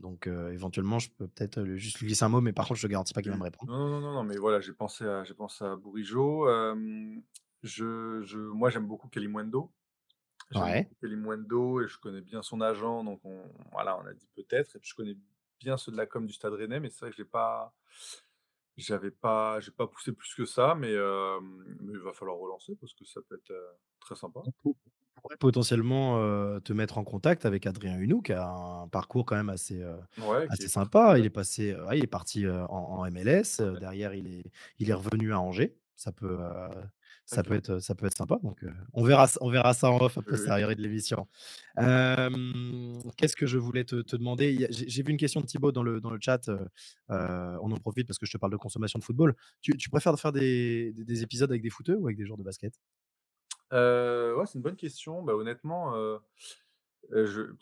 donc, 0.01 0.27
éventuellement, 0.27 0.99
je 0.99 1.11
peux 1.11 1.27
peut-être 1.29 1.65
juste 1.75 1.99
lui 2.01 2.09
glisser 2.09 2.25
un 2.25 2.29
mot, 2.29 2.41
mais 2.41 2.53
par 2.53 2.69
contre, 2.69 2.79
je 2.79 2.87
ne 2.87 2.91
garantis 2.93 3.15
pas 3.15 3.23
qu'il 3.23 3.33
va 3.33 3.39
me 3.39 3.43
répondre. 3.43 3.73
Non, 3.73 3.89
non, 3.89 4.01
non, 4.01 4.13
non, 4.13 4.23
mais 4.23 4.37
voilà, 4.37 4.61
j'ai 4.61 4.75
pensé 4.75 5.05
à, 5.05 5.25
j'ai 5.25 5.35
pensé 5.35 5.65
à 5.65 5.75
Bourigeau. 5.75 6.47
Je, 7.63 8.23
je, 8.23 8.39
moi, 8.39 8.71
j'aime 8.71 8.87
beaucoup 8.87 9.09
Kalimwendo. 9.09 9.71
J'aime 10.51 10.63
ouais. 10.63 10.91
Kalimwendo 11.01 11.83
et 11.83 11.89
je 11.89 11.99
connais 11.99 12.21
bien 12.21 12.43
son 12.43 12.61
agent, 12.61 13.05
donc 13.05 13.21
on, 13.25 13.43
voilà, 13.73 13.99
on 13.99 14.07
a 14.07 14.13
dit 14.13 14.29
peut-être. 14.35 14.77
Et 14.77 14.79
puis, 14.79 14.91
je 14.91 14.95
connais 14.95 15.17
bien 15.61 15.77
ceux 15.77 15.93
de 15.93 15.97
la 15.97 16.07
com 16.07 16.27
du 16.27 16.33
Stade 16.33 16.55
Rennais, 16.55 16.81
mais 16.81 16.89
c'est 16.89 17.01
vrai 17.01 17.11
que 17.11 17.17
j'ai 17.17 17.25
pas, 17.25 17.75
j'avais 18.77 19.11
pas, 19.11 19.61
j'ai 19.61 19.73
pas 19.73 19.87
poussé 19.87 20.13
plus 20.13 20.35
que 20.35 20.45
ça, 20.45 20.75
mais, 20.75 20.95
mais, 21.81 21.93
il 21.93 21.99
va 21.99 22.13
falloir 22.13 22.39
relancer 22.39 22.77
parce 22.77 22.95
que 22.95 23.05
ça 23.05 23.21
peut 23.29 23.35
être 23.35 23.53
très 24.01 24.15
sympa. 24.15 24.41
On 24.65 25.21
pourrait 25.21 25.37
potentiellement 25.37 26.17
te 26.61 26.73
mettre 26.73 26.97
en 26.97 27.05
contact 27.05 27.45
avec 27.45 27.67
Adrien 27.67 27.99
Hunou, 27.99 28.23
qui 28.23 28.33
a 28.33 28.49
un 28.49 28.89
parcours 28.89 29.27
quand 29.27 29.35
même 29.35 29.51
assez, 29.51 29.85
assez 30.49 30.69
sympa. 30.69 31.19
Il 31.19 31.27
est 31.27 31.31
passé, 31.31 31.77
il 31.93 32.05
est 32.05 32.07
parti 32.07 32.47
en, 32.49 33.05
MLS. 33.11 33.61
Derrière, 33.81 34.15
il 34.15 34.29
est, 34.29 34.53
il 34.79 34.91
est 34.91 34.95
revenu 34.95 35.33
à 35.33 35.41
Angers. 35.41 35.77
Ça 35.97 36.13
peut, 36.13 36.39
ça 37.29 37.43
peut 37.43 37.55
être, 37.55 37.79
ça 37.81 37.95
peut 37.95 38.07
être 38.07 38.17
sympa. 38.17 38.39
Donc, 38.43 38.65
on 38.95 39.05
verra, 39.05 39.29
on 39.43 39.51
verra 39.51 39.75
ça 39.75 39.91
en 39.91 39.99
off 39.99 40.17
après 40.17 40.41
oui. 40.41 40.77
de 40.77 40.81
l'émission. 40.81 41.29
Qu'est-ce 41.77 43.37
que 43.37 43.47
je 43.47 43.59
voulais 43.59 43.85
te, 43.85 44.17
demander? 44.17 44.67
J'ai 44.71 45.03
vu 45.03 45.11
une 45.11 45.19
question 45.19 45.43
de 45.43 45.47
Thibaut 45.47 45.71
dans 45.71 45.83
le, 45.83 46.01
dans 46.01 46.11
le 46.11 46.19
chat. 46.21 46.49
on 47.09 47.71
en 47.71 47.77
profite 47.77 48.07
parce 48.07 48.19
que 48.19 48.25
je 48.25 48.33
te 48.33 48.39
parle 48.39 48.53
de 48.53 48.57
consommation 48.57 48.99
de 48.99 49.05
football. 49.05 49.37
Tu, 49.61 49.91
préfères 49.91 50.19
faire 50.19 50.33
des, 50.33 50.95
des, 50.95 51.23
épisodes 51.23 51.51
avec 51.51 51.61
des 51.61 51.71
footeux 51.71 51.97
ou 51.97 52.07
avec 52.07 52.17
des 52.17 52.25
joueurs 52.25 52.39
de 52.39 52.45
basket? 52.45 52.73
Ouais, 53.73 54.47
c'est 54.47 54.55
une 54.55 54.63
bonne 54.63 54.77
question. 54.77 55.23
Bah, 55.23 55.35
honnêtement, 55.35 55.93
je, 57.13 57.53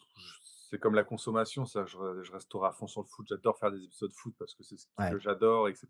c'est 0.71 0.79
comme 0.79 0.95
la 0.95 1.03
consommation. 1.03 1.67
Ça, 1.67 1.85
je, 1.87 1.97
je 2.23 2.33
resterai 2.33 2.69
à 2.69 2.73
fond 2.73 2.87
sur 2.87 3.01
le 3.01 3.09
foot. 3.09 3.27
J'adore 3.29 3.59
faire 3.59 3.73
des 3.73 3.83
épisodes 3.83 4.11
de 4.11 4.15
foot 4.15 4.35
parce 4.39 4.55
que 4.55 4.63
c'est 4.63 4.77
ce 4.77 4.87
que 5.11 5.19
j'adore, 5.19 5.69
etc. 5.69 5.89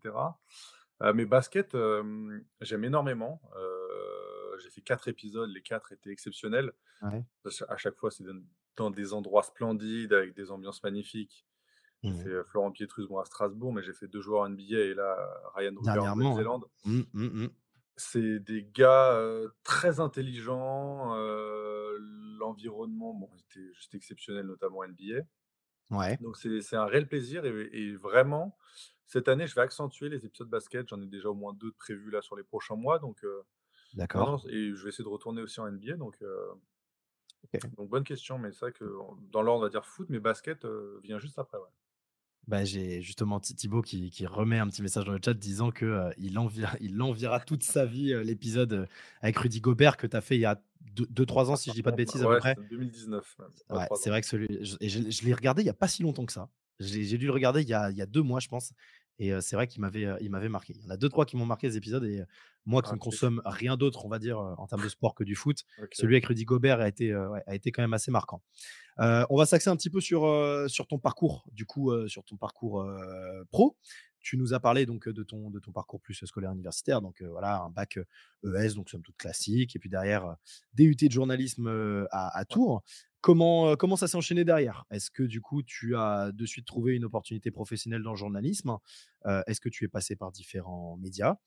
Euh, 1.03 1.13
mais 1.13 1.25
basket, 1.25 1.75
j'aime 2.61 2.83
énormément. 2.83 3.41
j'ai 4.59 4.69
fait 4.69 4.81
quatre 4.81 5.07
épisodes, 5.07 5.49
les 5.49 5.61
quatre 5.61 5.91
étaient 5.91 6.11
exceptionnels. 6.11 6.71
À 7.01 7.77
chaque 7.77 7.95
fois, 7.95 8.11
c'est 8.11 8.23
dans 8.75 8.91
des 8.91 9.13
endroits 9.13 9.43
splendides, 9.43 10.13
avec 10.13 10.33
des 10.35 10.51
ambiances 10.51 10.83
magnifiques. 10.83 11.45
J'ai 12.03 12.11
mmh 12.11 12.15
fait 12.15 12.43
Florent 12.43 12.71
Pietrus 12.71 13.07
à 13.19 13.25
Strasbourg, 13.25 13.73
mais 13.73 13.81
j'ai 13.81 13.93
fait 13.93 14.07
deux 14.07 14.21
joueurs 14.21 14.47
NBA 14.47 14.77
et 14.77 14.93
là, 14.93 15.17
Ryan 15.55 15.75
Hoover 15.75 15.99
en 15.99 16.15
Nouvelle-Zélande. 16.15 16.65
Mmh, 16.85 17.01
mmh, 17.13 17.47
c'est 17.95 18.39
des 18.39 18.63
gars 18.63 19.19
très 19.63 19.99
intelligents. 19.99 21.15
L'environnement, 22.39 23.13
bon, 23.13 23.29
c'était 23.35 23.73
juste 23.73 23.95
exceptionnel, 23.95 24.45
notamment 24.45 24.83
NBA. 24.83 25.23
Ouais. 25.89 26.17
Donc 26.17 26.37
c'est 26.37 26.75
un 26.75 26.85
réel 26.85 27.07
plaisir 27.07 27.45
et, 27.45 27.69
et, 27.71 27.95
vraiment, 27.95 28.57
cette 29.05 29.27
année, 29.27 29.47
je 29.47 29.55
vais 29.55 29.61
accentuer 29.61 30.09
les 30.09 30.25
épisodes 30.25 30.49
basket. 30.49 30.89
J'en 30.89 31.01
ai 31.01 31.05
déjà 31.05 31.29
au 31.29 31.33
moins 31.33 31.53
deux 31.53 31.71
de 31.71 31.75
prévus 31.75 32.11
là 32.11 32.21
sur 32.21 32.35
les 32.35 32.43
prochains 32.43 32.75
mois. 32.75 32.99
Donc, 32.99 33.23
D'accord. 33.93 34.45
Et 34.49 34.73
je 34.73 34.83
vais 34.83 34.89
essayer 34.89 35.05
de 35.05 35.09
retourner 35.09 35.41
aussi 35.41 35.59
en 35.61 35.71
NBA. 35.71 35.95
Donc, 35.95 36.21
donc 37.77 37.89
bonne 37.89 38.03
question. 38.03 38.37
Mais 38.37 38.51
c'est 38.51 38.59
vrai 38.59 38.73
que 38.73 38.83
dans 39.31 39.41
l'ordre, 39.41 39.61
on 39.61 39.63
va 39.63 39.69
dire 39.69 39.85
foot, 39.85 40.07
mais 40.09 40.19
basket 40.19 40.65
vient 41.03 41.19
juste 41.19 41.39
après. 41.39 41.57
Ouais. 41.57 41.69
Bah, 42.47 42.63
j'ai 42.63 43.01
justement 43.01 43.41
Thibaut 43.41 43.81
qui, 43.81 44.09
qui, 44.09 44.25
remet 44.25 44.57
un 44.57 44.67
petit 44.67 44.81
message 44.81 45.03
dans 45.03 45.11
le 45.11 45.19
chat 45.23 45.33
disant 45.33 45.69
qu'il 45.69 46.13
il, 46.17 46.39
enviera, 46.39 46.77
il 46.79 47.01
enviera 47.01 47.41
toute 47.41 47.63
sa 47.63 47.85
vie 47.85 48.13
l'épisode 48.23 48.87
avec 49.21 49.37
Rudy 49.37 49.59
Gobert 49.59 49.97
que 49.97 50.07
tu 50.07 50.15
as 50.15 50.21
fait 50.21 50.35
il 50.35 50.41
y 50.41 50.45
a 50.45 50.61
2-3 50.95 51.49
ans, 51.49 51.55
si 51.55 51.69
je 51.69 51.75
dis 51.75 51.83
pas 51.83 51.91
de 51.91 51.97
bêtises 51.97 52.23
à 52.23 52.27
peu 52.27 52.37
près. 52.37 52.55
2019. 52.69 53.37
Ouais, 53.69 53.85
c'est 53.95 54.09
vrai 54.09 54.21
que 54.21 54.27
celui, 54.27 54.47
je, 54.61 54.77
je 54.81 55.25
l'ai 55.25 55.33
regardé 55.33 55.61
il 55.61 55.65
n'y 55.65 55.69
a 55.69 55.73
pas 55.73 55.87
si 55.87 56.03
longtemps 56.03 56.25
que 56.25 56.33
ça. 56.33 56.49
J'ai 56.79 57.17
dû 57.17 57.25
le 57.25 57.31
regarder 57.31 57.61
il 57.61 57.67
y, 57.67 57.73
a, 57.73 57.89
il 57.89 57.97
y 57.97 58.01
a 58.01 58.05
deux 58.05 58.21
mois, 58.21 58.39
je 58.39 58.47
pense. 58.47 58.71
Et 59.19 59.31
c'est 59.41 59.55
vrai 59.55 59.67
qu'il 59.67 59.81
m'avait, 59.81 60.07
il 60.21 60.29
m'avait 60.29 60.49
marqué. 60.49 60.73
Il 60.75 60.83
y 60.83 60.87
en 60.87 60.89
a 60.89 60.97
deux 60.97 61.09
trois 61.09 61.25
qui 61.25 61.37
m'ont 61.37 61.45
marqué 61.45 61.69
ces 61.69 61.77
épisodes 61.77 62.03
et 62.03 62.23
moi 62.65 62.81
qui 62.81 62.91
ne 62.93 62.97
consomme 62.97 63.41
rien 63.45 63.77
d'autre, 63.77 64.05
on 64.05 64.09
va 64.09 64.19
dire, 64.19 64.39
en 64.39 64.67
termes 64.67 64.83
de 64.83 64.89
sport 64.89 65.15
que 65.15 65.23
du 65.23 65.35
foot, 65.35 65.63
celui 65.91 66.15
avec 66.15 66.25
Rudy 66.25 66.45
Gobert 66.45 66.81
a 66.81 66.87
été, 66.87 67.13
a 67.13 67.55
été 67.55 67.71
quand 67.71 67.81
même 67.81 67.93
assez 67.93 68.11
marquant. 68.11 68.41
on 68.97 69.37
va 69.37 69.45
s'axer 69.45 69.69
un 69.69 69.75
petit 69.75 69.89
peu 69.89 70.01
sur, 70.01 70.21
sur 70.67 70.87
ton 70.87 70.99
parcours, 70.99 71.45
du 71.51 71.65
coup, 71.65 71.91
sur 72.07 72.23
ton 72.23 72.37
parcours 72.37 72.85
pro. 73.51 73.75
Tu 74.27 74.35
nous 74.35 74.53
as 74.53 74.59
parlé 74.59 74.85
donc 74.85 75.07
de 75.07 75.23
ton, 75.23 75.49
de 75.49 75.57
ton 75.57 75.71
parcours 75.71 76.01
plus 76.01 76.25
scolaire 76.25 76.51
universitaire, 76.51 77.01
donc 77.01 77.21
voilà, 77.21 77.61
un 77.61 77.69
bac 77.69 77.97
ES, 78.43 78.73
donc 78.75 78.89
somme 78.89 79.01
toute 79.01 79.15
classique, 79.15 79.73
et 79.73 79.79
puis 79.79 79.89
derrière 79.89 80.35
DUT 80.73 80.95
de 80.95 81.09
journalisme 81.09 82.05
à, 82.11 82.43
Tours. 82.43 82.83
Comment, 83.21 83.77
comment 83.77 83.95
ça 83.95 84.09
s'est 84.09 84.17
enchaîné 84.17 84.43
derrière? 84.43 84.83
Est-ce 84.91 85.11
que 85.11 85.23
du 85.23 85.39
coup 85.39 85.63
tu 85.63 85.95
as 85.95 86.33
de 86.33 86.45
suite 86.45 86.67
trouvé 86.67 86.97
une 86.97 87.05
opportunité 87.05 87.51
professionnelle 87.51 88.03
dans 88.03 88.11
le 88.11 88.17
journalisme 88.17 88.75
Est-ce 89.23 89.61
que 89.61 89.69
tu 89.69 89.85
es 89.85 89.87
passé 89.87 90.17
par 90.17 90.33
différents 90.33 90.97
médias 90.97 91.37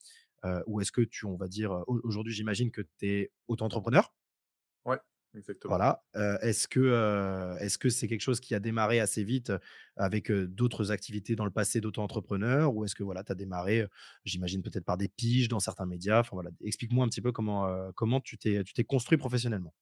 Ou 0.67 0.81
est-ce 0.81 0.91
que 0.91 1.03
tu, 1.03 1.27
on 1.27 1.37
va 1.37 1.49
dire, 1.49 1.85
aujourd'hui 1.87 2.33
j'imagine 2.33 2.71
que 2.71 2.81
tu 2.81 3.07
es 3.07 3.31
auto-entrepreneur? 3.47 4.11
Exactement. 5.35 5.71
Voilà. 5.71 6.03
est-ce 6.43 6.67
que 6.67 7.57
est-ce 7.61 7.79
que 7.79 7.89
c'est 7.89 8.09
quelque 8.09 8.21
chose 8.21 8.41
qui 8.41 8.55
a 8.55 8.61
démarré 8.61 9.01
assez 9.01 9.23
vite 9.23 9.53
avec 9.97 10.31
d'autres 10.33 10.91
activités 10.91 11.37
dans 11.37 11.45
le 11.45 11.51
passé 11.51 11.81
d'auto-entrepreneur 11.81 12.75
ou 12.75 12.85
est-ce 12.85 12.95
que 12.95 13.03
voilà, 13.03 13.23
tu 13.23 13.33
as 13.33 13.35
démarré, 13.37 13.87
j'imagine 14.25 14.63
peut-être 14.63 14.85
par 14.85 14.97
des 14.97 15.09
piges 15.09 15.49
dans 15.49 15.61
certains 15.61 15.87
médias? 15.87 16.21
Enfin 16.21 16.35
voilà, 16.35 16.51
explique-moi 16.65 17.05
un 17.05 17.09
petit 17.09 17.23
peu 17.23 17.33
comment, 17.33 17.93
comment 17.93 18.21
tu 18.21 18.39
t'es 18.39 18.65
tu 18.65 18.73
t'es 18.73 18.85
construit 18.85 19.19
professionnellement. 19.19 19.73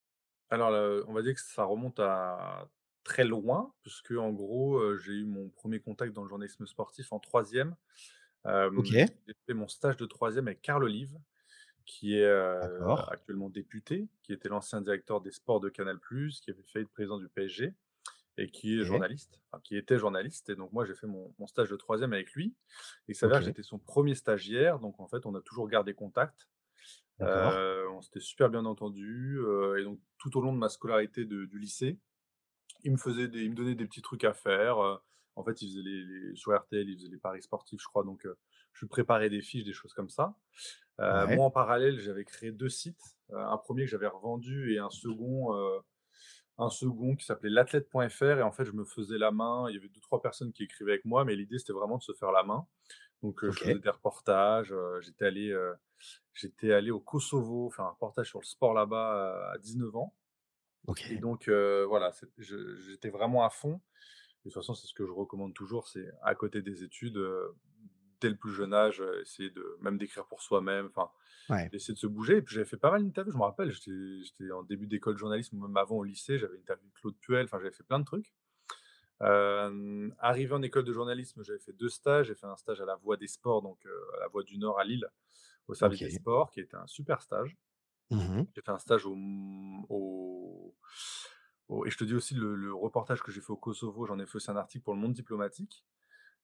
Alors, 0.51 1.05
on 1.09 1.13
va 1.13 1.23
dire 1.23 1.35
que 1.35 1.41
ça 1.41 1.65
remonte 1.65 2.01
à 2.01 2.69
très 3.05 3.25
loin, 3.25 3.73
puisque 3.83 4.13
en 4.13 4.33
gros, 4.33 4.97
j'ai 4.99 5.13
eu 5.13 5.25
mon 5.25 5.49
premier 5.49 5.81
contact 5.81 6.13
dans 6.13 6.23
le 6.23 6.29
journalisme 6.29 6.67
sportif 6.67 7.13
en 7.13 7.21
troisième. 7.21 7.75
OK. 8.45 8.93
j'ai 8.93 9.35
fait 9.47 9.55
mon 9.55 9.69
stage 9.69 9.97
de 9.97 10.07
troisième 10.07 10.47
avec 10.47 10.63
Carl 10.63 10.85
Olive 10.85 11.19
qui 11.89 12.19
est 12.19 12.31
actuellement 13.09 13.49
député, 13.49 14.09
qui 14.23 14.35
était 14.35 14.51
l'ancien 14.51 14.83
directeur 14.83 15.23
des 15.23 15.33
sports 15.33 15.59
de 15.59 15.71
Canal+, 15.71 15.99
qui 15.99 16.51
avait 16.51 16.63
fait 16.63 16.83
être 16.83 16.91
président 16.91 17.19
du 17.19 17.29
PSG 17.29 17.75
et 18.37 18.51
qui 18.51 18.79
est 18.79 18.85
journaliste, 18.85 19.41
enfin, 19.51 19.61
qui 19.65 19.77
était 19.77 19.99
journaliste. 19.99 20.51
Et 20.51 20.55
donc 20.55 20.71
moi, 20.73 20.85
j'ai 20.85 20.95
fait 20.95 21.07
mon, 21.07 21.35
stage 21.47 21.71
de 21.71 21.77
troisième 21.77 22.13
avec 22.13 22.31
lui. 22.35 22.55
Et 23.09 23.15
ça 23.15 23.21
s'avère 23.21 23.41
que 23.41 23.47
j'étais 23.47 23.63
son 23.63 23.79
premier 23.79 24.15
stagiaire, 24.15 24.79
donc 24.79 25.01
en 25.01 25.09
fait, 25.09 25.25
on 25.25 25.35
a 25.35 25.41
toujours 25.41 25.67
gardé 25.67 25.95
contact. 25.95 26.49
on 27.21 28.03
s'était 28.03 28.21
super 28.21 28.51
bien 28.51 28.67
entendu. 28.67 29.41
et 29.79 29.83
donc 29.83 29.99
tout 30.19 30.37
au 30.37 30.43
long 30.43 30.53
de 30.53 30.59
ma 30.59 30.69
scolarité 30.69 31.25
du 31.25 31.59
lycée, 31.59 31.99
il 32.85 32.93
me 32.93 32.99
faisait 32.99 33.29
des, 33.29 33.41
il 33.41 33.51
me 33.51 33.57
donnait 33.57 33.75
des 33.75 33.87
petits 33.87 34.03
trucs 34.03 34.25
à 34.25 34.35
faire. 34.35 34.79
en 35.37 35.43
fait, 35.43 35.63
il 35.63 35.71
faisait 35.71 35.83
les, 35.83 36.05
les, 36.05 36.37
sur 36.37 36.55
RTL, 36.55 36.87
il 36.87 36.97
faisait 36.99 37.11
les 37.11 37.19
paris 37.19 37.43
sportifs, 37.43 37.81
je 37.81 37.89
crois. 37.89 38.05
Donc 38.05 38.27
je 38.73 38.87
préparais 38.87 39.31
des 39.31 39.41
fiches, 39.41 39.65
des 39.65 39.73
choses 39.73 39.93
comme 39.93 40.09
ça. 40.09 40.35
Moi, 40.99 41.45
en 41.45 41.51
parallèle, 41.51 41.99
j'avais 41.99 42.25
créé 42.25 42.53
deux 42.53 42.69
sites. 42.69 43.17
un 43.33 43.57
premier 43.57 43.85
que 43.85 43.91
j'avais 43.91 44.07
revendu 44.07 44.73
et 44.75 44.79
un 44.79 44.91
second, 44.91 45.55
un 46.59 46.71
second 46.71 47.15
qui 47.15 47.25
s'appelait 47.25 47.51
l'athlète.fr. 47.51 48.25
Et 48.25 48.43
en 48.43 48.53
fait, 48.53 48.65
je 48.65 48.73
me 48.73 48.85
faisais 48.85 49.19
la 49.19 49.31
main. 49.31 49.67
Il 49.69 49.75
y 49.75 49.79
avait 49.79 49.89
deux, 49.89 50.01
trois 50.01 50.21
personnes 50.21 50.53
qui 50.53 50.65
écrivaient 50.65 50.93
avec 50.93 51.05
moi, 51.05 51.25
mais 51.25 51.37
l'idée, 51.37 51.59
c'était 51.59 51.73
vraiment 51.73 51.99
de 51.99 52.03
se 52.03 52.13
faire 52.13 52.33
la 52.33 52.43
main. 52.43 52.67
Donc, 53.23 53.45
je 53.45 53.51
faisais 53.51 53.79
des 53.79 53.91
reportages. 53.91 54.75
j'étais 55.01 55.25
allé, 55.25 55.57
j'étais 56.35 56.73
allé 56.73 56.91
au 56.91 57.01
Kosovo 57.01 57.71
faire 57.71 57.85
un 57.85 57.91
reportage 57.91 58.29
sur 58.29 58.41
le 58.41 58.47
sport 58.47 58.75
là-bas 58.75 59.53
à 59.53 59.59
19 59.59 59.95
ans. 59.97 60.15
Et 61.11 61.17
donc, 61.17 61.49
voilà, 61.49 62.13
j'étais 62.39 63.11
vraiment 63.11 63.45
à 63.45 63.51
fond. 63.51 63.75
de 63.75 63.81
toute 64.45 64.55
façon, 64.55 64.75
c'est 64.75 64.87
ce 64.87 64.95
que 64.95 65.07
je 65.07 65.13
recommande 65.13 65.55
toujours, 65.55 65.89
c'est 65.89 66.09
à 66.23 66.35
côté 66.35 66.63
des 66.63 66.83
études, 66.83 67.19
dès 68.21 68.29
le 68.31 68.37
plus 68.37 68.53
jeune 68.53 68.75
âge, 68.75 69.03
essayer 69.23 69.51
de 69.51 69.77
même 69.81 69.99
d'écrire 69.99 70.27
pour 70.27 70.43
soi-même, 70.43 70.87
enfin, 70.87 71.11
essayer 71.73 71.95
de 71.95 71.99
se 71.99 72.07
bouger. 72.07 72.39
Et 72.39 72.43
puis 72.43 72.55
j'avais 72.55 72.67
fait 72.67 72.77
pas 72.77 72.91
mal 72.91 73.05
d'interviews, 73.05 73.33
je 73.33 73.39
me 73.39 73.43
rappelle, 73.45 73.71
j'étais 73.71 74.51
en 74.53 74.63
début 74.63 74.87
d'école 74.87 75.15
de 75.15 75.19
journalisme, 75.19 75.59
même 75.59 75.77
avant 75.77 75.97
au 75.97 76.05
lycée, 76.05 76.39
j'avais 76.39 76.59
interviewé 76.59 76.91
Claude 76.95 77.17
Puel, 77.21 77.45
enfin 77.45 77.59
j'avais 77.59 77.73
fait 77.75 77.85
plein 77.85 78.01
de 78.01 78.05
trucs. 78.05 78.35
arrivé 79.21 80.53
en 80.53 80.63
école 80.63 80.85
de 80.85 80.93
journalisme, 80.93 81.43
j'avais 81.43 81.59
fait 81.59 81.73
deux 81.73 81.89
stages. 81.89 82.27
J'ai 82.29 82.35
fait 82.35 82.47
un 82.47 82.57
stage 82.57 82.81
à 82.81 82.85
la 82.85 82.97
Voix 82.97 83.17
des 83.17 83.29
Sports, 83.29 83.63
donc 83.63 83.85
à 84.17 84.21
la 84.21 84.29
Voix 84.29 84.43
du 84.43 84.59
Nord 84.59 84.79
à 84.79 84.85
Lille, 84.85 85.09
au 85.69 85.75
service 85.75 86.01
des 86.01 86.11
sports, 86.11 86.51
qui 86.51 86.61
était 86.61 86.77
un 86.77 86.87
super 86.87 87.23
stage. 87.23 87.57
Mmh 88.11 88.45
j'ai 88.55 88.63
fait 88.63 88.71
un 88.71 88.79
stage 88.79 89.05
au, 89.07 90.75
et 91.87 91.91
je 91.91 91.99
te 91.99 92.05
dis 92.05 92.15
aussi 92.15 92.35
le, 92.35 92.55
le 92.55 92.73
reportage 92.75 93.23
que 93.23 93.31
j'ai 93.31 93.41
fait 93.41 93.51
au 93.51 93.57
Kosovo, 93.57 94.07
j'en 94.07 94.19
ai 94.19 94.27
fait 94.27 94.37
aussi 94.37 94.51
un 94.51 94.57
article 94.57 94.85
pour 94.85 94.95
le 94.95 95.01
Monde 95.01 95.13
diplomatique 95.13 95.85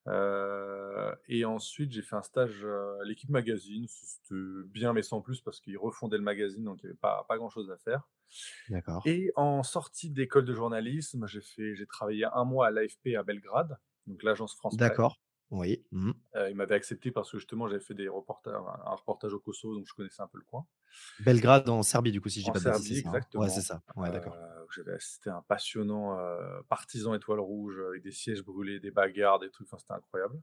et 0.07 1.45
ensuite, 1.45 1.93
j'ai 1.93 2.03
fait 2.03 2.17
un 2.17 2.23
stage 2.23 2.65
à 2.65 3.05
l'équipe 3.05 3.31
magazine. 3.31 3.87
C'était 3.89 4.35
bien, 4.67 4.93
mais 4.93 5.03
sans 5.03 5.21
plus, 5.21 5.41
parce 5.41 5.61
qu'ils 5.61 5.79
refondaient 5.79 6.19
le 6.19 6.23
magazine, 6.23 6.65
donc 6.65 6.83
il 6.83 6.87
n'y 6.87 6.91
avait 6.91 6.99
pas, 6.99 7.25
pas 7.29 7.37
grand-chose 7.37 7.71
à 7.71 7.77
faire. 7.79 8.09
D'accord. 8.69 9.03
Et 9.07 9.33
en 9.37 9.63
sortie 9.63 10.11
d'école 10.11 10.45
de 10.45 10.55
journalisme, 10.55 11.27
j'ai 11.27 11.41
fait, 11.41 11.75
j'ai 11.75 11.87
travaillé 11.87 12.27
un 12.33 12.45
mois 12.45 12.67
à 12.67 12.71
l'AFP 12.71 13.15
à 13.17 13.23
Belgrade, 13.23 13.79
donc 14.07 14.23
l'agence 14.23 14.55
France 14.55 14.77
D'accord. 14.77 15.21
Oui. 15.55 15.85
Mmh. 15.93 16.11
il 16.51 16.57
m'avait 16.57 16.75
accepté 16.75 17.13
parce 17.13 17.31
que 17.31 17.39
justement, 17.39 17.69
j'avais 17.69 17.81
fait 17.81 17.95
des 17.95 18.09
reportages, 18.09 18.55
un 18.55 18.95
reportage 18.95 19.33
au 19.33 19.39
Kosovo, 19.39 19.77
donc 19.77 19.87
je 19.87 19.95
connaissais 19.95 20.21
un 20.21 20.27
peu 20.27 20.39
le 20.39 20.45
coin. 20.45 20.67
Belgrade 21.21 21.69
en 21.69 21.83
Serbie, 21.83 22.11
du 22.11 22.21
coup, 22.21 22.29
si 22.29 22.41
je 22.41 22.47
dis 22.47 22.51
pas 22.51 22.59
de 22.59 22.65
Serbie, 22.65 23.03
hein. 23.05 23.09
exactement. 23.09 23.45
Ouais, 23.45 23.51
c'est 23.51 23.61
ça. 23.61 23.83
Ouais, 23.95 24.11
d'accord. 24.11 24.37
j'avais 24.75 24.95
assisté 24.95 25.31
à 25.31 25.37
un 25.37 25.43
passionnant 25.43 26.19
partisan 26.69 27.15
étoile 27.15 27.41
rouge 27.41 27.81
avec 27.89 28.03
des 28.03 28.11
sièges 28.11 28.43
brûlés, 28.43 28.81
des 28.81 28.91
bagarres, 28.91 29.39
des 29.39 29.51
trucs. 29.51 29.69
Enfin, 29.73 29.79
c'était 29.79 29.95
incroyable. 29.95 30.41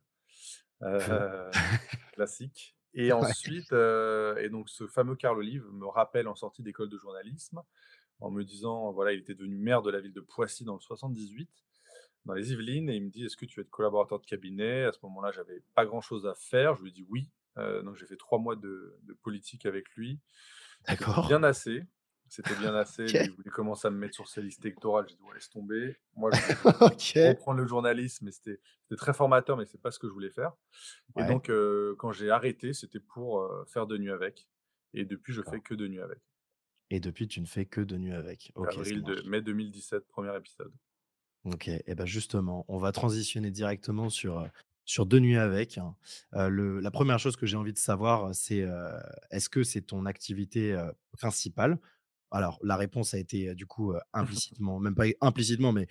classique. 2.13 2.77
Et 2.93 3.13
ensuite, 3.13 3.71
et 3.71 4.49
donc 4.49 4.69
ce 4.69 4.85
fameux 4.85 5.15
Carl 5.15 5.37
Olive 5.37 5.65
me 5.71 5.87
rappelle 5.87 6.27
en 6.27 6.35
sortie 6.35 6.61
d'école 6.61 6.89
de 6.89 6.97
journalisme 6.97 7.61
en 8.19 8.31
me 8.31 8.43
disant, 8.43 8.91
voilà, 8.91 9.13
il 9.13 9.19
était 9.19 9.33
devenu 9.33 9.57
maire 9.57 9.81
de 9.81 9.89
la 9.89 9.99
ville 9.99 10.13
de 10.13 10.21
Poissy 10.21 10.63
dans 10.63 10.75
le 10.75 10.81
78 10.81 11.49
dans 12.25 12.33
les 12.33 12.51
Yvelines 12.51 12.89
et 12.89 12.95
il 12.95 13.05
me 13.05 13.09
dit 13.09 13.25
Est-ce 13.25 13.37
que 13.37 13.45
tu 13.45 13.59
veux 13.59 13.65
être 13.65 13.71
collaborateur 13.71 14.19
de 14.19 14.25
cabinet? 14.25 14.85
À 14.85 14.91
ce 14.91 14.99
moment-là, 15.03 15.31
j'avais 15.31 15.61
pas 15.75 15.85
grand-chose 15.85 16.25
à 16.27 16.35
faire. 16.35 16.75
Je 16.75 16.83
lui 16.83 16.91
dis 16.91 17.05
oui. 17.09 17.29
Euh, 17.57 17.81
donc 17.81 17.97
j'ai 17.97 18.05
fait 18.05 18.17
trois 18.17 18.39
mois 18.39 18.55
de, 18.55 18.97
politique 19.23 19.65
avec 19.65 19.89
lui. 19.95 20.19
D'accord. 20.87 21.27
Bien 21.27 21.43
assez. 21.43 21.83
C'était 22.27 22.55
bien 22.55 22.73
assez. 22.75 23.05
Il 23.05 23.31
voulait 23.31 23.49
commencer 23.49 23.87
à 23.87 23.91
me 23.91 23.97
mettre 23.97 24.15
sur 24.15 24.27
ses 24.27 24.41
listes 24.41 24.63
électorales. 24.63 25.05
J'ai 25.09 25.15
dit 25.15 25.21
ouais, 25.23 25.33
laisse 25.33 25.49
tomber. 25.49 25.97
Moi, 26.15 26.31
je 26.31 26.55
voulais 26.55 27.29
reprendre 27.29 27.59
le 27.59 27.67
journalisme, 27.67 28.25
mais 28.25 28.31
c'était 28.31 28.59
très 28.95 29.13
formateur, 29.13 29.57
mais 29.57 29.65
c'est 29.65 29.81
pas 29.81 29.91
ce 29.91 29.99
que 29.99 30.07
je 30.07 30.13
voulais 30.13 30.31
faire. 30.31 30.53
Et 31.17 31.25
donc, 31.25 31.49
euh, 31.49 31.95
quand 31.97 32.11
j'ai 32.11 32.29
arrêté, 32.29 32.73
c'était 32.73 32.99
pour 32.99 33.41
euh, 33.41 33.65
faire 33.65 33.87
de 33.87 33.97
nuit 33.97 34.11
avec. 34.11 34.47
Et 34.93 35.05
depuis, 35.05 35.33
je 35.33 35.41
fais 35.41 35.59
que 35.59 35.73
de 35.73 35.87
nuit 35.87 36.01
avec. 36.01 36.19
Et 36.89 36.99
depuis, 36.99 37.27
tu 37.27 37.39
ne 37.39 37.45
fais 37.45 37.65
que 37.65 37.81
de 37.81 37.97
nuit 37.97 38.13
avec. 38.13 38.51
Avril 38.55 39.03
de 39.03 39.21
mai 39.27 39.41
2017, 39.41 40.07
premier 40.07 40.35
épisode. 40.35 40.73
OK 41.45 41.69
et 41.69 41.95
ben 41.95 42.05
justement, 42.05 42.65
on 42.67 42.77
va 42.77 42.91
transitionner 42.91 43.49
directement 43.51 44.09
sur, 44.09 44.47
sur 44.85 45.05
deux 45.05 45.19
nuits 45.19 45.37
avec, 45.37 45.77
hein. 45.77 45.95
le 46.33 46.79
la 46.79 46.91
première 46.91 47.19
chose 47.19 47.35
que 47.35 47.45
j'ai 47.45 47.57
envie 47.57 47.73
de 47.73 47.79
savoir, 47.79 48.33
c'est, 48.35 48.67
est-ce 49.31 49.49
que 49.49 49.63
c'est 49.63 49.81
ton 49.81 50.05
activité, 50.05 50.79
principale? 51.17 51.79
Alors 52.29 52.59
la 52.63 52.77
réponse 52.77 53.13
a 53.13 53.17
été, 53.17 53.55
du 53.55 53.65
coup, 53.65 53.93
implicitement, 54.13 54.79
même 54.79 54.95
pas 54.95 55.05
implicitement, 55.19 55.71
mais 55.71 55.87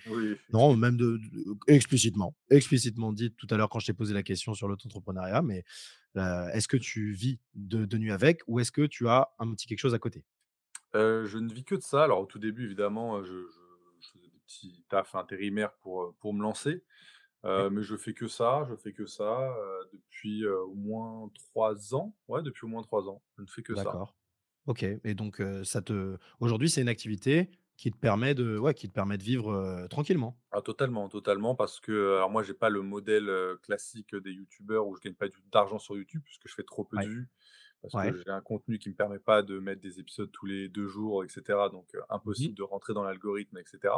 non, 0.53 0.75
même 0.75 0.95
de 0.95 1.19
explicitement 1.67 2.35
explicitement 2.49 3.11
dit 3.11 3.31
tout 3.33 3.47
à 3.49 3.57
l'heure 3.57 3.69
quand 3.69 3.79
je 3.79 3.87
t'ai 3.87 3.93
posé 3.93 4.13
la 4.13 4.23
question 4.23 4.53
sur 4.53 4.67
l'auto-entrepreneuriat, 4.67 5.41
mais, 5.41 5.63
est-ce 6.53 6.67
que 6.67 6.77
tu 6.77 7.11
vis 7.11 7.39
de 7.55 7.85
de 7.85 7.97
nuit 7.97 8.11
avec 8.11 8.41
ou 8.47 8.59
est-ce 8.59 8.71
que 8.71 8.85
tu 8.85 9.07
as 9.09 9.29
un 9.39 9.51
petit 9.51 9.67
quelque 9.67 9.79
chose 9.79 9.93
à 9.93 9.99
côté? 9.99 10.23
je 10.93 11.37
ne 11.37 11.51
vis 11.53 11.63
que 11.63 11.75
de 11.75 11.81
ça. 11.81 12.03
Alors 12.03 12.21
au 12.21 12.25
tout 12.25 12.39
début 12.39 12.65
évidemment, 12.65 13.23
je 13.23 13.33
petit 14.51 14.83
taf 14.89 15.15
intérimaire 15.15 15.73
pour, 15.81 16.13
pour 16.19 16.33
me 16.33 16.41
lancer. 16.41 16.83
mais 17.43 17.81
je 17.81 17.95
fais 17.95 18.13
que 18.13 18.27
ça, 18.27 18.65
je 18.69 18.75
fais 18.75 18.93
que 18.93 19.05
ça 19.05 19.55
depuis 19.93 20.45
au 20.47 20.73
moins 20.75 21.29
trois 21.33 21.95
ans. 21.95 22.15
Ouais, 22.27 22.43
depuis 22.43 22.65
au 22.65 22.69
moins 22.69 22.83
trois 22.83 23.07
ans. 23.07 23.21
Je 23.37 23.43
ne 23.43 23.47
fais 23.47 23.61
que 23.61 23.75
ça. 23.75 23.83
D'accord. 23.83 24.15
Ok. 24.67 24.83
Et 24.83 25.15
donc, 25.15 25.41
ça 25.63 25.81
te. 25.81 26.17
Aujourd'hui, 26.39 26.69
c'est 26.69 26.81
une 26.81 26.89
activité 26.89 27.49
qui 27.77 27.91
te 27.91 27.97
permet 27.97 28.35
de, 28.35 28.59
ouais, 28.59 28.75
qui 28.75 28.87
te 28.87 28.93
permet 28.93 29.17
de 29.17 29.23
vivre 29.23 29.87
tranquillement? 29.89 30.37
Ah, 30.51 30.61
totalement, 30.61 31.09
totalement, 31.09 31.55
parce 31.55 31.79
que 31.79 32.17
alors 32.17 32.29
moi, 32.29 32.43
j'ai 32.43 32.53
pas 32.53 32.69
le 32.69 32.81
modèle 32.81 33.31
classique 33.63 34.15
des 34.15 34.31
youtubeurs 34.31 34.85
où 34.87 34.95
je 34.95 35.01
gagne 35.01 35.15
pas 35.15 35.27
d'argent 35.51 35.79
sur 35.79 35.95
YouTube 35.95 36.21
puisque 36.23 36.47
je 36.47 36.53
fais 36.53 36.63
trop 36.63 36.83
peu 36.83 36.97
de 36.97 37.07
vues 37.07 37.29
parce 37.81 38.11
que 38.11 38.17
j'ai 38.17 38.29
un 38.29 38.41
contenu 38.41 38.77
qui 38.77 38.89
me 38.89 38.95
permet 38.95 39.19
pas 39.19 39.41
de 39.41 39.59
mettre 39.59 39.81
des 39.81 39.99
épisodes 39.99 40.31
tous 40.31 40.45
les 40.45 40.69
deux 40.69 40.87
jours, 40.87 41.23
etc. 41.23 41.41
Donc 41.71 41.93
mmh 41.93 41.99
impossible 42.09 42.55
de 42.55 42.63
rentrer 42.63 42.93
dans 42.93 43.03
l'algorithme, 43.03 43.57
etc. 43.57 43.93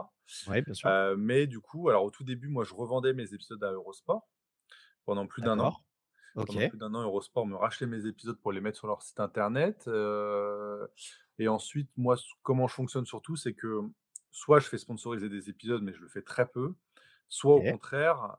Oui, 0.48 0.62
bien 0.62 0.74
sûr. 0.74 0.90
mais 1.18 1.48
du 1.48 1.60
coup, 1.60 1.90
alors 1.90 2.04
au 2.04 2.12
tout 2.12 2.24
début, 2.24 2.48
moi, 2.48 2.64
je 2.64 2.74
revendais 2.74 3.14
mes 3.14 3.34
épisodes 3.34 3.64
à 3.64 3.72
Eurosport 3.72 4.28
pendant 5.06 5.28
plus 5.28 5.42
d'un 5.42 5.60
an. 5.60 5.76
Pendant 6.36 6.70
plus 6.70 6.78
d'un 6.78 6.94
an, 6.94 7.02
Eurosport 7.02 7.46
me 7.46 7.56
rachetait 7.56 7.86
mes 7.86 8.06
épisodes 8.06 8.40
pour 8.40 8.52
les 8.52 8.62
mettre 8.62 8.78
sur 8.78 8.88
leur 8.88 9.02
site 9.02 9.20
internet. 9.20 9.90
et 11.40 11.48
ensuite, 11.48 11.90
moi, 11.98 12.16
comment 12.42 12.68
je 12.68 12.76
fonctionne 12.76 13.06
surtout, 13.06 13.36
c'est 13.36 13.54
que 13.54 13.82
soit 14.32 14.60
je 14.60 14.68
fais 14.68 14.78
sponsoriser 14.78 15.30
des 15.30 15.50
épisodes, 15.50 15.82
mais 15.82 15.94
je 15.94 16.02
le 16.02 16.08
fais 16.08 16.22
très 16.22 16.48
peu. 16.48 16.76
Soit 17.30 17.56
au 17.56 17.62
contraire, 17.62 18.36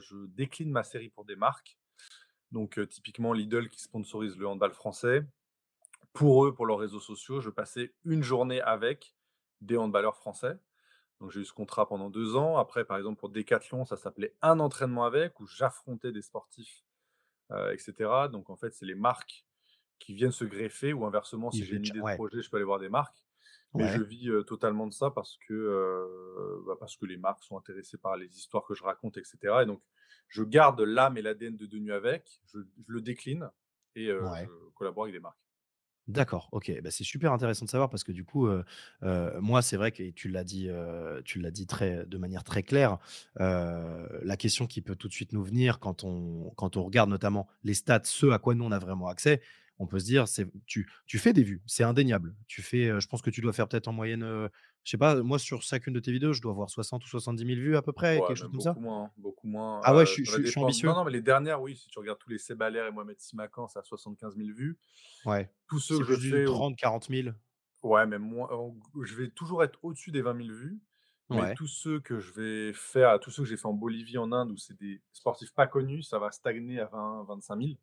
je 0.00 0.26
décline 0.26 0.70
ma 0.70 0.82
série 0.82 1.08
pour 1.08 1.24
des 1.24 1.36
marques 1.36 1.78
Donc, 2.52 2.78
typiquement, 2.88 3.32
Lidl 3.32 3.68
qui 3.68 3.80
sponsorise 3.80 4.36
le 4.36 4.46
handball 4.46 4.72
français. 4.72 5.24
Pour 6.12 6.44
eux, 6.44 6.54
pour 6.54 6.66
leurs 6.66 6.78
réseaux 6.78 7.00
sociaux, 7.00 7.40
je 7.40 7.50
passais 7.50 7.94
une 8.04 8.22
journée 8.22 8.60
avec 8.60 9.16
des 9.60 9.76
handballeurs 9.76 10.16
français. 10.16 10.58
Donc, 11.20 11.30
j'ai 11.30 11.40
eu 11.40 11.44
ce 11.44 11.52
contrat 11.52 11.88
pendant 11.88 12.10
deux 12.10 12.36
ans. 12.36 12.58
Après, 12.58 12.84
par 12.84 12.98
exemple, 12.98 13.18
pour 13.18 13.30
Decathlon, 13.30 13.84
ça 13.84 13.96
s'appelait 13.96 14.36
un 14.42 14.60
entraînement 14.60 15.04
avec, 15.04 15.40
où 15.40 15.46
j'affrontais 15.46 16.12
des 16.12 16.22
sportifs, 16.22 16.84
etc. 17.70 17.94
Donc, 18.30 18.50
en 18.50 18.56
fait, 18.56 18.72
c'est 18.74 18.86
les 18.86 18.94
marques 18.94 19.46
qui 19.98 20.14
viennent 20.14 20.32
se 20.32 20.44
greffer, 20.44 20.92
ou 20.92 21.06
inversement, 21.06 21.50
si 21.50 21.64
j'ai 21.64 21.76
une 21.76 21.86
idée 21.86 22.00
de 22.00 22.14
projet, 22.16 22.42
je 22.42 22.50
peux 22.50 22.56
aller 22.56 22.66
voir 22.66 22.78
des 22.78 22.88
marques. 22.88 23.24
Mais 23.74 23.88
je 23.88 24.02
vis 24.02 24.30
totalement 24.46 24.86
de 24.86 24.92
ça 24.92 25.10
parce 25.10 25.38
que, 25.48 26.62
bah, 26.66 26.74
parce 26.78 26.96
que 26.98 27.06
les 27.06 27.16
marques 27.16 27.42
sont 27.42 27.56
intéressées 27.56 27.96
par 27.96 28.18
les 28.18 28.36
histoires 28.36 28.64
que 28.64 28.74
je 28.74 28.84
raconte, 28.84 29.16
etc. 29.16 29.38
Et 29.62 29.64
donc, 29.64 29.80
je 30.28 30.42
garde 30.42 30.80
l'âme 30.80 31.16
et 31.16 31.22
l'ADN 31.22 31.56
de 31.56 31.66
Denu 31.66 31.92
avec, 31.92 32.40
je, 32.46 32.58
le 32.86 33.00
décline 33.00 33.50
et 33.94 34.06
je 34.06 34.70
collabore 34.74 35.04
avec 35.04 35.14
des 35.14 35.20
marques. 35.20 35.38
D'accord, 36.08 36.48
OK. 36.50 36.72
Bah, 36.82 36.90
c'est 36.90 37.04
super 37.04 37.32
intéressant 37.32 37.64
de 37.64 37.70
savoir 37.70 37.88
parce 37.88 38.02
que 38.02 38.10
du 38.10 38.24
coup, 38.24 38.48
moi, 39.02 39.62
c'est 39.62 39.76
vrai 39.76 39.92
que 39.92 40.10
tu 40.10 40.28
l'as 40.28 40.44
dit, 40.44 40.68
tu 41.24 41.38
l'as 41.38 41.50
dit 41.50 41.66
très 41.66 42.04
de 42.06 42.18
manière 42.18 42.44
très 42.44 42.62
claire, 42.62 42.98
la 43.36 44.36
question 44.36 44.66
qui 44.66 44.82
peut 44.82 44.96
tout 44.96 45.08
de 45.08 45.12
suite 45.12 45.32
nous 45.32 45.44
venir 45.44 45.78
quand 45.78 46.04
on 46.04 46.50
quand 46.56 46.76
on 46.76 46.82
regarde 46.82 47.08
notamment 47.08 47.46
les 47.62 47.74
stats, 47.74 48.02
ce 48.04 48.26
à 48.26 48.38
quoi 48.38 48.54
nous 48.54 48.64
on 48.64 48.72
a 48.72 48.78
vraiment 48.78 49.06
accès, 49.06 49.42
on 49.78 49.86
peut 49.86 50.00
se 50.00 50.04
dire, 50.04 50.28
c'est 50.28 50.46
tu 50.66 50.90
tu 51.06 51.18
fais 51.18 51.32
des 51.32 51.44
vues, 51.44 51.62
c'est 51.66 51.84
indéniable. 51.84 52.34
Tu 52.46 52.62
fais, 52.62 53.00
je 53.00 53.06
pense 53.06 53.22
que 53.22 53.30
tu 53.30 53.40
dois 53.40 53.52
faire 53.52 53.68
peut-être 53.68 53.88
en 53.88 53.92
moyenne, 53.92 54.48
je 54.84 54.90
sais 54.90 54.98
pas, 54.98 55.22
moi 55.22 55.38
sur 55.38 55.62
chacune 55.62 55.92
de 55.92 56.00
tes 56.00 56.12
vidéos, 56.12 56.32
je 56.32 56.42
dois 56.42 56.52
avoir 56.52 56.68
60 56.68 57.04
ou 57.04 57.08
70 57.08 57.46
000 57.46 57.60
vues 57.60 57.76
à 57.76 57.82
peu 57.82 57.92
près, 57.92 58.18
quelque 58.18 58.34
chose 58.34 58.50
comme 58.50 58.60
ça? 58.60 58.72
beaucoup 58.72 58.84
moins, 58.84 59.10
beaucoup 59.16 59.46
moins. 59.46 59.80
Ah 59.84 59.94
ouais, 59.94 60.06
je 60.06 60.22
suis 60.22 60.60
ambitieux? 60.60 60.88
Non, 60.88 60.96
non, 60.96 61.04
mais 61.04 61.12
les 61.12 61.22
dernières, 61.22 61.62
oui, 61.62 61.76
si 61.76 61.88
tu 61.88 61.98
regardes 61.98 62.18
tous 62.18 62.30
les 62.30 62.38
Sébalaire 62.38 62.86
et 62.86 62.90
Mohamed 62.90 63.18
Simakan, 63.20 63.68
c'est 63.68 63.78
à 63.78 63.82
75 63.82 64.36
000 64.36 64.48
vues. 64.50 64.78
Ouais. 65.24 65.50
Tous 65.68 65.78
ceux 65.78 65.98
que 65.98 66.14
je 66.14 66.30
fais 66.30 66.44
30-40 66.44 67.22
000? 67.24 67.34
Ouais, 67.82 68.06
mais 68.06 68.18
moi, 68.18 68.48
je 69.02 69.14
vais 69.14 69.28
toujours 69.30 69.64
être 69.64 69.78
au-dessus 69.82 70.10
des 70.10 70.22
20 70.22 70.36
000 70.44 70.48
vues. 70.56 70.80
Mais 71.30 71.54
tous 71.54 71.66
ceux 71.66 71.98
que 71.98 72.18
je 72.18 72.32
vais 72.32 72.72
faire, 72.74 73.18
tous 73.18 73.30
ceux 73.30 73.44
que 73.44 73.48
j'ai 73.48 73.56
fait 73.56 73.66
en 73.66 73.72
Bolivie, 73.72 74.18
en 74.18 74.32
Inde, 74.32 74.50
où 74.50 74.58
c'est 74.58 74.78
des 74.78 75.00
sportifs 75.12 75.54
pas 75.54 75.66
connus, 75.66 76.02
ça 76.02 76.18
va 76.18 76.30
stagner 76.30 76.80
à 76.80 76.86
20-25 76.86 77.66
000. 77.66 77.78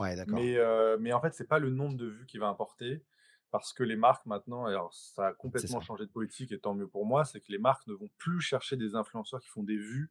Ouais, 0.00 0.16
d'accord. 0.16 0.34
Mais, 0.34 0.56
mais 0.98 1.12
en 1.12 1.20
fait, 1.20 1.32
c'est 1.32 1.46
pas 1.46 1.60
le 1.60 1.70
nombre 1.70 1.96
de 1.96 2.06
vues 2.06 2.26
qui 2.26 2.38
va 2.38 2.48
importer. 2.48 3.04
Parce 3.50 3.72
que 3.72 3.82
les 3.82 3.96
marques 3.96 4.26
maintenant, 4.26 4.66
alors 4.66 4.92
ça 4.92 5.28
a 5.28 5.32
complètement 5.32 5.80
changé 5.80 6.04
de 6.04 6.10
politique 6.10 6.52
et 6.52 6.58
tant 6.58 6.74
mieux 6.74 6.86
pour 6.86 7.06
moi, 7.06 7.24
c'est 7.24 7.40
que 7.40 7.50
les 7.50 7.58
marques 7.58 7.86
ne 7.86 7.94
vont 7.94 8.10
plus 8.18 8.40
chercher 8.40 8.76
des 8.76 8.94
influenceurs 8.94 9.40
qui 9.40 9.48
font 9.48 9.62
des 9.62 9.76
vues. 9.76 10.10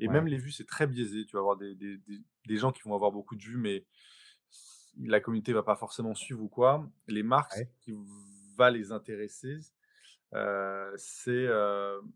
Et 0.00 0.08
même 0.08 0.26
les 0.26 0.38
vues, 0.38 0.50
c'est 0.50 0.66
très 0.66 0.86
biaisé. 0.86 1.24
Tu 1.24 1.32
vas 1.36 1.40
avoir 1.40 1.56
des, 1.56 1.74
des, 1.74 1.98
des, 2.46 2.56
gens 2.56 2.72
qui 2.72 2.82
vont 2.82 2.94
avoir 2.94 3.12
beaucoup 3.12 3.36
de 3.36 3.42
vues, 3.42 3.56
mais 3.56 3.86
la 5.00 5.20
communauté 5.20 5.52
va 5.52 5.62
pas 5.62 5.76
forcément 5.76 6.14
suivre 6.14 6.42
ou 6.42 6.48
quoi. 6.48 6.86
Les 7.06 7.22
marques, 7.22 7.52
ce 7.52 7.62
qui 7.80 7.94
va 8.56 8.70
les 8.70 8.92
intéresser, 8.92 9.56
c'est 10.96 11.46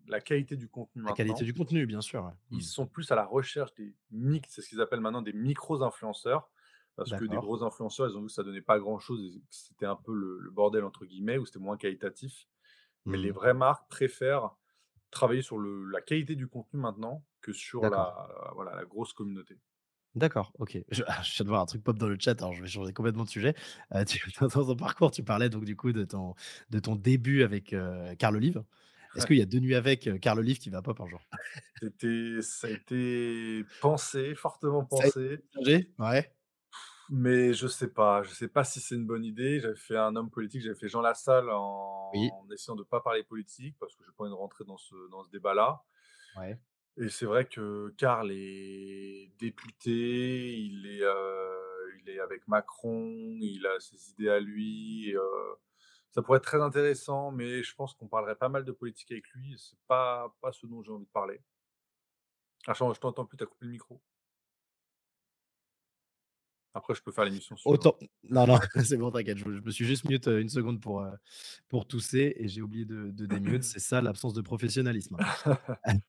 la 0.06 0.20
qualité 0.20 0.56
du 0.56 0.68
contenu. 0.68 1.02
La 1.04 1.12
qualité 1.12 1.44
du 1.44 1.54
contenu, 1.54 1.86
bien 1.86 2.00
sûr. 2.00 2.30
Ils 2.50 2.58
mmh. 2.58 2.62
sont 2.62 2.86
plus 2.86 3.10
à 3.10 3.14
la 3.14 3.24
recherche 3.24 3.74
des 3.74 3.94
mix, 4.10 4.50
c'est 4.52 4.60
ce 4.60 4.68
qu'ils 4.68 4.80
appellent 4.80 5.00
maintenant 5.00 5.22
des 5.22 5.32
micros-influenceurs. 5.32 6.50
Parce 6.98 7.10
que 7.10 7.24
des 7.24 7.36
gros 7.36 7.62
influenceurs, 7.62 8.10
ils 8.10 8.16
ont 8.16 8.22
vu 8.22 8.26
que 8.26 8.32
ça 8.32 8.42
donnait 8.42 8.60
pas 8.60 8.78
grand-chose 8.80 9.24
et 9.24 9.38
que 9.38 9.46
c'était 9.50 9.86
un 9.86 9.94
peu 9.94 10.12
le, 10.12 10.50
bordel, 10.50 10.84
entre 10.84 11.06
guillemets, 11.06 11.38
ou 11.38 11.46
c'était 11.46 11.60
moins 11.60 11.76
qualitatif. 11.76 12.48
Mais 13.06 13.16
les 13.16 13.30
mmh. 13.30 13.34
vraies 13.34 13.54
marques 13.54 13.88
préfèrent 13.88 14.50
travailler 15.10 15.42
sur 15.42 15.58
le, 15.58 15.88
la 15.90 16.00
qualité 16.00 16.34
du 16.34 16.48
contenu 16.48 16.80
maintenant 16.80 17.24
que 17.40 17.52
sur 17.52 17.82
la, 17.82 18.28
voilà, 18.54 18.74
la 18.74 18.84
grosse 18.84 19.12
communauté. 19.12 19.58
D'accord, 20.16 20.52
ok. 20.58 20.78
Je, 20.90 21.02
je, 21.22 21.34
viens 21.36 21.44
de 21.44 21.48
voir 21.48 21.62
un 21.62 21.66
truc 21.66 21.84
pop 21.84 21.96
dans 21.96 22.08
le 22.08 22.16
chat, 22.18 22.40
alors 22.42 22.52
je 22.52 22.62
vais 22.62 22.68
changer 22.68 22.92
complètement 22.92 23.24
de 23.24 23.28
sujet. 23.28 23.54
Euh, 23.94 24.04
tu, 24.04 24.20
dans 24.40 24.48
ton 24.48 24.76
parcours, 24.76 25.12
tu 25.12 25.22
parlais 25.22 25.48
donc 25.48 25.64
du 25.64 25.76
coup 25.76 25.92
de 25.92 26.04
ton, 26.04 26.34
de 26.70 26.80
ton 26.80 26.96
début 26.96 27.44
avec 27.44 27.72
euh, 27.72 28.14
Carl 28.16 28.34
Olive. 28.34 28.64
Est-ce 29.16 29.26
qu'il 29.26 29.38
y 29.38 29.42
a 29.42 29.46
deux 29.46 29.58
nuits 29.58 29.74
avec 29.74 30.06
euh, 30.06 30.18
Carl 30.18 30.38
Olive 30.38 30.58
qui 30.58 30.70
va 30.70 30.82
pop 30.82 31.00
un 31.00 31.06
jour? 31.06 31.20
Ça 32.42 32.66
a 32.66 32.70
été 32.70 33.64
pensé, 33.80 34.34
fortement 34.34 34.84
pensé. 34.84 35.40
ouais. 35.98 36.32
Mais 37.10 37.54
je 37.54 37.66
sais 37.66 37.88
pas, 37.88 38.22
je 38.22 38.30
sais 38.30 38.48
pas 38.48 38.64
si 38.64 38.80
c'est 38.80 38.94
une 38.94 39.06
bonne 39.06 39.24
idée. 39.24 39.60
J'avais 39.60 39.76
fait 39.76 39.96
un 39.96 40.14
homme 40.14 40.30
politique, 40.30 40.60
j'avais 40.60 40.78
fait 40.78 40.88
Jean 40.88 41.00
Lassalle 41.00 41.48
en, 41.50 42.10
en 42.12 42.50
essayant 42.50 42.76
de 42.76 42.82
pas 42.82 43.00
parler 43.00 43.22
politique 43.22 43.76
parce 43.78 43.96
que 43.96 44.04
je 44.04 44.10
pas 44.10 44.24
envie 44.24 44.30
de 44.30 44.36
rentrer 44.36 44.64
dans 44.64 44.76
ce, 44.76 44.94
dans 45.10 45.22
ce 45.24 45.30
débat-là. 45.30 45.82
Ouais. 46.36 46.58
Et 46.98 47.08
c'est 47.08 47.26
vrai 47.26 47.46
que 47.46 47.94
Karl 47.96 48.30
est 48.32 49.30
député, 49.38 50.58
il 50.58 50.86
est, 50.86 51.04
il 52.00 52.10
est 52.10 52.20
avec 52.20 52.46
Macron, 52.48 53.38
il 53.40 53.64
a 53.66 53.78
ses 53.80 54.10
idées 54.10 54.28
à 54.28 54.40
lui. 54.40 55.14
ça 56.10 56.22
pourrait 56.22 56.38
être 56.38 56.44
très 56.44 56.60
intéressant, 56.60 57.30
mais 57.30 57.62
je 57.62 57.74
pense 57.74 57.94
qu'on 57.94 58.08
parlerait 58.08 58.36
pas 58.36 58.48
mal 58.48 58.64
de 58.64 58.72
politique 58.72 59.12
avec 59.12 59.28
lui. 59.30 59.54
C'est 59.58 59.78
pas, 59.86 60.34
pas 60.40 60.52
ce 60.52 60.66
dont 60.66 60.82
j'ai 60.82 60.90
envie 60.90 61.06
de 61.06 61.10
parler. 61.10 61.40
Ah, 62.66 62.74
je 62.74 63.00
t'entends 63.00 63.24
plus, 63.24 63.38
t'as 63.38 63.46
coupé 63.46 63.64
le 63.64 63.72
micro. 63.72 64.02
Après, 66.78 66.94
je 66.94 67.02
peux 67.02 67.12
faire 67.12 67.24
l'émission 67.24 67.56
sur. 67.56 67.70
Autant... 67.70 67.96
Non, 68.30 68.46
non, 68.46 68.58
c'est 68.84 68.96
bon, 68.96 69.10
t'inquiète. 69.10 69.38
Je, 69.38 69.48
me 69.48 69.70
suis 69.70 69.84
juste 69.84 70.08
mute 70.08 70.28
une 70.28 70.48
seconde 70.48 70.80
pour, 70.80 71.04
pour 71.68 71.86
tousser 71.86 72.34
et 72.36 72.48
j'ai 72.48 72.62
oublié 72.62 72.84
de, 72.84 73.10
de 73.10 73.26
démute. 73.26 73.62
c'est 73.64 73.80
ça 73.80 74.00
l'absence 74.00 74.32
de 74.32 74.40
professionnalisme. 74.40 75.16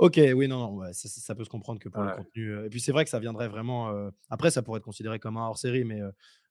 Ok, 0.00 0.20
oui, 0.32 0.46
non, 0.46 0.80
non 0.80 0.92
ça, 0.92 1.34
peut 1.34 1.42
se 1.42 1.50
comprendre 1.50 1.80
que 1.80 1.88
pour 1.88 2.00
le 2.04 2.14
contenu. 2.14 2.64
et 2.64 2.68
puis 2.68 2.80
c'est 2.80 2.92
vrai 2.92 3.02
que 3.02 3.10
ça 3.10 3.18
viendrait 3.18 3.48
vraiment. 3.48 3.92
après, 4.30 4.52
ça 4.52 4.62
pourrait 4.62 4.78
être 4.78 4.84
considéré 4.84 5.18
comme 5.18 5.36
un 5.36 5.48
hors-série, 5.48 5.82
mais 5.82 6.00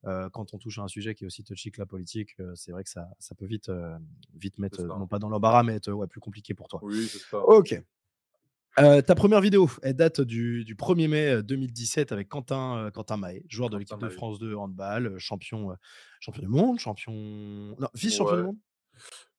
quand 0.03 0.53
on 0.53 0.57
touche 0.57 0.79
à 0.79 0.81
un 0.81 0.89
sujet 0.89 1.15
qui 1.15 1.23
est 1.23 1.27
aussi 1.27 1.45
touchy 1.45 1.71
que 1.71 1.79
la 1.79 1.85
politique, 1.85 2.35
c'est 2.55 2.73
vrai 2.73 2.83
que 2.83 2.89
ça, 2.89 3.07
ça 3.19 3.35
peut 3.35 3.45
vite, 3.45 3.71
vite 4.35 4.59
mettre, 4.59 4.83
non 4.83 5.07
pas 5.07 5.17
dans 5.17 5.29
l'embarras, 5.29 5.63
mais 5.63 5.75
être 5.75 5.93
ouais, 5.93 6.07
plus 6.07 6.19
compliqué 6.19 6.53
pour 6.53 6.67
toi. 6.67 6.81
Oui, 6.83 7.07
c'est 7.07 7.19
ça. 7.19 7.39
Ok. 7.39 7.81
Ta 8.77 9.15
première 9.15 9.41
vidéo, 9.41 9.69
elle 9.81 9.95
date 9.95 10.21
du, 10.21 10.63
du 10.63 10.75
1er 10.75 11.07
mai 11.07 11.43
2017 11.43 12.11
avec 12.11 12.29
Quentin, 12.29 12.91
Quentin 12.93 13.17
Mahé, 13.17 13.43
joueur 13.49 13.69
de 13.69 13.77
l'équipe 13.77 13.99
de 13.99 14.09
France 14.09 14.39
de 14.39 14.53
handball, 14.53 15.17
champion, 15.17 15.75
champion 16.19 16.41
du 16.41 16.47
monde, 16.47 16.79
champion. 16.79 17.13
Non, 17.13 17.89
vice-champion 17.93 18.37
du 18.37 18.43
monde? 18.43 18.57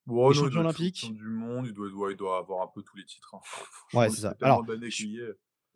Bon, 0.09 0.33
champion 0.33 0.61
olympique. 0.61 1.15
du 1.15 1.29
monde, 1.29 1.67
il 1.67 1.75
doit, 1.75 2.11
il 2.11 2.17
doit 2.17 2.39
avoir 2.39 2.63
un 2.63 2.71
peu 2.75 2.83
tous 2.83 2.97
les 2.97 3.05
titres. 3.05 3.35
Hein. 3.35 3.41
Ouais, 3.99 4.09
c'est 4.09 4.23
ça. 4.23 4.35
Alors, 4.41 4.65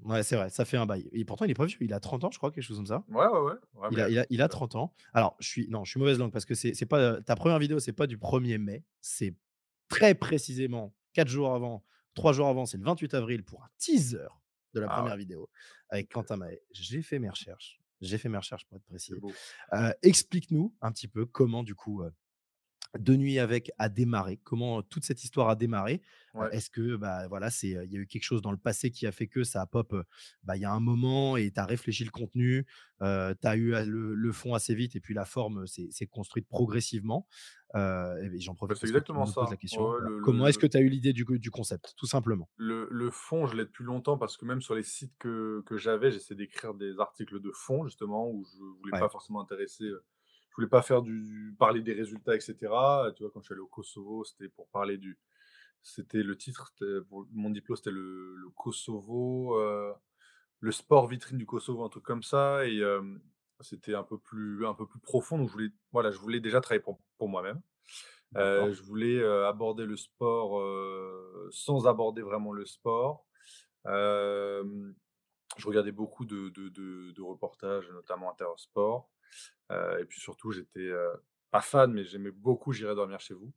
ouais, 0.05 0.23
c'est 0.23 0.37
vrai, 0.37 0.49
ça 0.49 0.65
fait 0.65 0.79
un 0.79 0.87
bail. 0.87 1.07
Et 1.13 1.27
pourtant, 1.27 1.45
il 1.45 1.51
est 1.51 1.55
pas 1.55 1.67
vieux, 1.67 1.77
il 1.83 1.93
a 1.93 2.01
30 2.01 2.25
ans, 2.25 2.31
je 2.31 2.39
crois, 2.39 2.51
quelque 2.51 2.65
chose 2.65 2.79
comme 2.79 2.87
ça. 2.87 3.05
Ouais, 3.09 3.27
ouais, 3.27 3.41
ouais. 3.41 3.89
il, 3.91 4.01
a, 4.01 4.09
il, 4.09 4.19
a, 4.19 4.27
il, 4.31 4.41
a, 4.41 4.49
30 4.49 4.77
ans. 4.77 4.95
Alors, 5.13 5.37
je 5.39 5.49
suis, 5.49 5.69
non, 5.69 5.85
je 5.85 5.91
suis 5.91 6.01
mauvaise 6.01 6.19
langue 6.19 6.33
parce 6.33 6.47
que 6.47 6.55
c'est 6.55 6.87
pas 6.87 7.21
ta 7.21 7.37
première 7.37 7.59
vidéo, 7.59 7.79
c'est 7.79 7.93
pas 7.93 8.07
du 8.07 8.17
1er 8.17 8.57
mai, 8.57 8.85
c'est 9.03 9.35
très 9.89 10.15
précisément 10.15 10.95
4 11.13 11.29
jours 11.29 11.55
avant, 11.55 11.85
3 12.15 12.33
jours 12.33 12.49
avant, 12.49 12.67
c'est 12.67 12.79
le 12.79 12.85
28 12.85 13.15
avril 13.15 13.45
pour 13.45 13.63
un 13.63 13.69
teaser 13.79 14.29
de 14.75 14.81
la 14.81 14.87
ah 14.91 14.97
première 15.01 15.17
vidéo 15.17 15.49
avec 15.89 16.09
Quentin 16.11 16.37
Mahé. 16.37 16.63
J'ai 16.73 17.03
fait 17.03 17.19
mes 17.19 17.29
recherches. 17.29 17.79
J'ai 18.01 18.19
fait 18.19 18.29
mes 18.29 18.39
recherches 18.39 18.67
pour 18.67 18.77
être 18.77 18.85
précis. 18.85 19.13
Euh, 19.75 19.93
explique-nous 20.03 20.75
un 20.81 20.91
petit 20.91 21.09
peu 21.09 21.25
comment, 21.25 21.63
du 21.63 21.75
coup, 21.75 22.03
euh, 22.03 22.11
de 22.99 23.17
nuit 23.17 23.39
avec 23.39 23.71
a 23.79 23.89
démarré 23.89 24.39
Comment 24.43 24.83
toute 24.83 25.05
cette 25.05 25.25
histoire 25.25 25.49
a 25.49 25.57
démarré 25.57 26.03
Est-ce 26.51 26.69
que 26.69 26.97
bah 26.97 27.27
voilà, 27.29 27.51
c'est 27.51 27.69
il 27.69 27.93
y 27.93 27.97
a 27.97 28.01
eu 28.01 28.07
quelque 28.07 28.25
chose 28.25 28.43
dans 28.43 28.51
le 28.51 28.59
passé 28.59 28.91
qui 28.91 29.07
a 29.07 29.13
fait 29.13 29.29
que 29.29 29.45
ça 29.45 29.63
a 29.63 29.67
pop 29.67 29.95
bah 30.43 30.57
il 30.57 30.61
y 30.61 30.67
a 30.67 30.73
un 30.73 30.81
moment 30.81 31.39
et 31.39 31.51
tu 31.51 31.59
as 31.59 31.65
réfléchi 31.65 32.05
le 32.05 32.11
contenu, 32.11 32.67
tu 33.01 33.07
as 33.07 33.57
eu 33.57 33.73
le, 33.87 34.33
fond 34.33 34.53
assez 34.53 34.75
vite 34.75 34.95
et 34.95 35.01
puis 35.01 35.15
la 35.15 35.25
forme 35.25 35.67
s'est 35.67 36.07
construite 36.07 36.47
progressivement. 36.49 37.27
J'en 37.75 38.55
profite 38.55 38.77
c'est 38.77 38.87
exactement 38.87 39.27
ça. 39.27 39.47
La 39.51 39.57
question. 39.57 39.93
Comment 40.25 40.47
est-ce 40.47 40.59
que 40.59 40.67
tu 40.67 40.77
as 40.77 40.81
eu 40.81 40.89
l'idée 40.89 41.13
du, 41.13 41.25
du, 41.25 41.51
concept 41.51 41.95
tout 41.97 42.07
simplement 42.07 42.49
le, 42.57 42.89
le, 42.91 43.11
fond, 43.11 43.47
je 43.47 43.57
l'ai 43.57 43.65
depuis 43.65 43.85
longtemps 43.85 44.19
parce 44.19 44.37
que 44.37 44.45
même 44.45 44.61
sur 44.61 44.75
les 44.75 44.83
sites 44.83 45.17
que, 45.19 45.63
que 45.67 45.77
j'avais, 45.77 46.11
j'essaie 46.11 46.35
d'écrire 46.35 46.75
des 46.75 46.99
articles 46.99 47.41
de 47.41 47.51
fond 47.55 47.85
justement 47.85 48.31
où 48.31 48.45
je 48.45 48.63
voulais 48.81 48.99
pas 48.99 49.09
forcément 49.09 49.41
intéresser 49.41 49.91
je 50.53 50.57
voulais 50.57 50.69
pas 50.69 50.83
faire 50.83 51.01
du 51.01 51.57
parler 51.59 51.81
des 51.81 51.95
résultats, 51.95 52.35
etc. 52.35 52.55
Tu 53.17 53.23
vois, 53.23 53.31
quand 53.33 53.41
je 53.41 53.47
suis 53.47 53.55
allé 53.55 53.63
au 53.63 53.69
Kosovo, 53.69 54.23
c'était 54.25 54.51
pour 54.51 54.69
parler 54.69 54.99
du, 54.99 55.19
c'était 55.83 56.23
le 56.23 56.37
titre, 56.37 56.75
pour 57.09 57.27
mon 57.33 57.49
diplôme, 57.49 57.77
c'était 57.77 57.91
le, 57.91 58.37
le, 58.37 58.51
Kosovo, 58.51 59.59
euh, 59.59 59.95
le 60.61 60.71
sport 60.71 61.07
vitrine 61.07 61.39
du 61.39 61.47
Kosovo, 61.47 61.85
un 61.85 61.89
truc 61.89 62.05
comme 62.05 62.23
ça, 62.23 62.67
et 62.67 62.81
euh, 62.81 63.01
c'était 63.63 63.95
un 63.95 64.03
peu 64.03 64.19
plus, 64.19 64.67
un 64.67 64.75
peu 64.75 64.87
plus 64.87 65.01
profond. 65.01 65.39
Donc 65.39 65.49
je 65.49 65.53
voulais, 65.53 65.71
voilà, 65.93 66.11
je 66.11 66.19
voulais 66.19 66.41
déjà 66.41 66.61
travailler 66.61 66.83
pour, 66.83 67.01
pour 67.19 67.29
moi-même. 67.29 67.61
Euh, 68.37 68.73
je 68.73 68.83
voulais 68.83 69.23
aborder 69.47 69.85
le 69.85 69.97
sport 69.97 70.63
sans 71.51 71.87
aborder 71.87 72.23
vraiment 72.23 72.53
le 72.53 72.65
sport. 72.65 73.27
je 73.85 74.63
regardais 75.65 75.93
beaucoup 75.93 76.25
de, 76.25 76.49
de, 76.49 76.69
de, 76.69 77.13
de 77.13 77.23
reportages, 77.23 77.91
notamment 77.91 78.31
Intersport 78.31 79.11
et 79.71 80.05
puis 80.05 80.21
surtout, 80.21 80.51
j'étais 80.51 80.91
pas 81.51 81.61
fan, 81.63 81.93
mais 81.93 82.05
j'aimais 82.05 82.31
beaucoup 82.31 82.73
J'irai 82.73 82.95
dormir 82.95 83.21
chez 83.21 83.35
vous. 83.35 83.53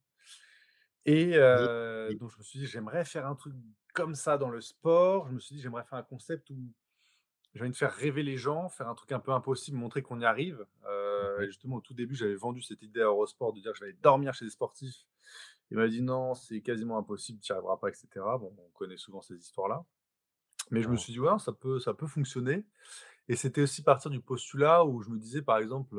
Et 1.06 1.32
donc, 2.20 2.32
je 2.32 2.38
me 2.38 2.44
suis 2.44 2.60
dit, 2.60 2.68
j'aimerais 2.68 3.06
faire 3.06 3.28
un 3.28 3.36
truc 3.36 3.54
comme 3.94 4.16
ça 4.16 4.38
dans 4.38 4.50
le 4.50 4.62
sport. 4.62 5.28
Je 5.28 5.34
me 5.34 5.40
suis 5.40 5.56
dit, 5.56 5.62
j'aimerais 5.62 5.84
faire 5.84 5.98
un 5.98 6.04
concept 6.04 6.50
où 6.50 6.72
j'ai 7.56 7.62
envie 7.62 7.72
de 7.72 7.78
faire 7.78 7.94
rêver 7.94 8.22
les 8.22 8.36
gens, 8.36 8.68
faire 8.68 8.90
un 8.90 8.96
truc 8.96 9.14
un 9.14 9.20
peu 9.20 9.32
impossible, 9.32 9.78
montrer 9.78 10.02
qu'on 10.02 10.20
y 10.20 10.26
arrive. 10.26 10.66
Euh, 10.88 11.40
et 11.42 11.46
justement, 11.48 11.78
au 11.78 11.82
tout 11.82 11.94
début, 11.94 12.14
j'avais 12.14 12.36
vendu 12.36 12.62
cette 12.62 12.82
idée 12.82 13.00
à 13.00 13.06
Eurosport 13.06 13.54
de 13.54 13.62
dire 13.62 13.72
que 13.72 13.78
je 13.80 13.86
vais 13.86 13.94
dormir 13.94 14.34
chez 14.34 14.44
des 14.44 14.52
sportifs. 14.52 15.06
Il 15.72 15.78
m'a 15.78 15.88
dit 15.88 16.02
non, 16.02 16.36
c'est 16.36 16.60
quasiment 16.62 16.98
impossible, 16.98 17.40
tu 17.40 17.52
n'y 17.52 17.56
arriveras 17.56 17.78
pas, 17.78 17.88
etc. 17.88 18.08
Bon, 18.14 18.54
on 18.58 18.70
connaît 18.74 18.98
souvent 18.98 19.22
ces 19.22 19.36
histoires-là. 19.36 19.86
Mais 20.70 20.82
je 20.82 20.90
me 20.90 20.98
suis 20.98 21.14
dit, 21.14 21.20
ouais, 21.20 21.40
ça 21.40 21.54
peut, 21.54 21.80
ça 21.80 21.94
peut 21.94 22.08
fonctionner. 22.08 22.66
Et 23.30 23.36
c'était 23.36 23.62
aussi 23.62 23.84
partir 23.84 24.12
du 24.12 24.20
postulat 24.20 24.84
où 24.86 25.02
je 25.02 25.10
me 25.10 25.18
disais, 25.18 25.42
par 25.42 25.58
exemple, 25.58 25.96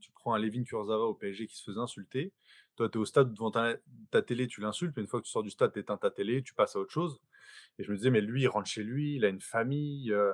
tu 0.00 0.12
prends 0.12 0.32
un 0.32 0.38
Levin 0.38 0.62
Kurzawa 0.62 1.06
au 1.06 1.14
PSG 1.14 1.46
qui 1.46 1.56
se 1.56 1.64
faisait 1.64 1.80
insulter. 1.80 2.32
Toi, 2.76 2.88
tu 2.88 2.98
es 2.98 3.00
au 3.00 3.04
stade 3.04 3.32
devant 3.32 3.50
ta, 3.50 3.76
télé, 4.22 4.46
tu 4.46 4.60
l'insultes, 4.60 4.92
mais 4.96 5.02
une 5.02 5.08
fois 5.08 5.20
que 5.20 5.26
tu 5.26 5.32
sors 5.32 5.42
du 5.42 5.50
stade, 5.50 5.72
tu 5.72 5.80
éteins 5.80 5.96
ta 5.96 6.10
télé, 6.10 6.42
tu 6.42 6.54
passes 6.54 6.76
à 6.76 6.78
autre 6.78 6.92
chose. 6.92 7.20
Et 7.78 7.84
je 7.84 7.90
me 7.90 7.96
disais, 7.96 8.10
mais 8.10 8.20
lui, 8.20 8.42
il 8.42 8.48
rentre 8.48 8.68
chez 8.68 8.82
lui, 8.82 9.16
il 9.16 9.24
a 9.24 9.28
une 9.28 9.40
famille. 9.40 10.12
Euh, 10.12 10.32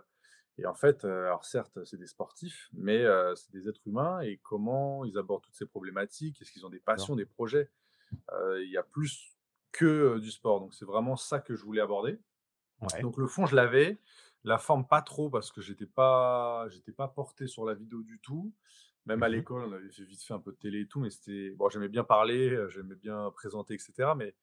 et 0.61 0.67
en 0.67 0.75
fait, 0.75 1.05
euh, 1.05 1.27
alors 1.27 1.45
certes, 1.45 1.83
c'est 1.85 1.97
des 1.97 2.07
sportifs, 2.07 2.69
mais 2.73 3.05
c'est 3.35 3.51
des 3.51 3.69
êtres 3.69 3.87
humains. 3.87 4.21
Et 4.21 4.39
comment 4.43 5.05
ils 5.05 5.17
abordent 5.19 5.43
toutes 5.43 5.55
ces 5.55 5.67
problématiques? 5.67 6.41
Est-ce 6.41 6.53
qu'ils 6.53 6.67
ont 6.67 6.71
des 6.71 6.81
passions, 6.81 7.17
des 7.17 7.27
projets? 7.27 7.71
Il 8.33 8.71
y 8.71 8.77
a 8.77 8.83
plus 8.83 9.37
que 9.73 10.19
du 10.19 10.31
sport. 10.31 10.61
Donc, 10.61 10.75
c'est 10.75 10.85
vraiment 10.85 11.17
ça 11.17 11.41
que 11.41 11.55
je 11.55 11.65
voulais 11.65 11.81
aborder. 11.81 12.19
Donc, 13.01 13.17
le 13.17 13.27
fond, 13.27 13.47
je 13.47 13.57
l'avais. 13.57 13.99
La 14.45 14.59
forme, 14.59 14.87
pas 14.87 15.03
trop, 15.03 15.29
parce 15.29 15.53
que 15.53 15.61
j'étais 15.61 15.87
pas, 15.87 16.67
j'étais 16.71 16.93
pas 16.93 17.09
porté 17.09 17.47
sur 17.47 17.65
la 17.65 17.75
vidéo 17.75 18.03
du 18.03 18.19
tout. 18.21 18.53
Même 19.07 19.23
à 19.23 19.29
mmh 19.29 19.33
l'école, 19.33 19.65
on 19.65 19.73
avait 19.73 19.91
fait 19.91 20.05
vite 20.05 20.23
fait 20.23 20.35
un 20.35 20.39
peu 20.41 20.53
de 20.53 20.57
télé 20.57 20.81
et 20.81 20.87
tout, 20.87 21.01
mais 21.01 21.11
c'était. 21.11 21.51
Bon, 21.51 21.69
j'aimais 21.69 21.89
bien 21.89 22.05
parler, 22.05 22.67
j'aimais 22.69 22.95
bien 22.95 23.31
présenter, 23.33 23.75
etc. 23.75 24.13
Mais 24.17 24.35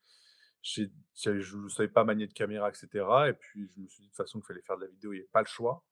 je 0.61 1.57
ne 1.57 1.69
savais 1.69 1.87
pas 1.87 2.03
manier 2.03 2.27
de 2.27 2.33
caméra, 2.33 2.69
etc. 2.69 2.87
Et 3.29 3.33
puis, 3.33 3.69
je 3.75 3.81
me 3.81 3.87
suis 3.87 4.01
dit 4.01 4.07
de 4.07 4.11
toute 4.11 4.17
façon 4.17 4.39
qu'il 4.39 4.47
fallait 4.47 4.61
faire 4.61 4.77
de 4.77 4.83
la 4.83 4.87
vidéo, 4.87 5.13
il 5.13 5.17
n'y 5.17 5.21
avait 5.21 5.29
pas 5.31 5.41
le 5.41 5.47
choix. 5.47 5.83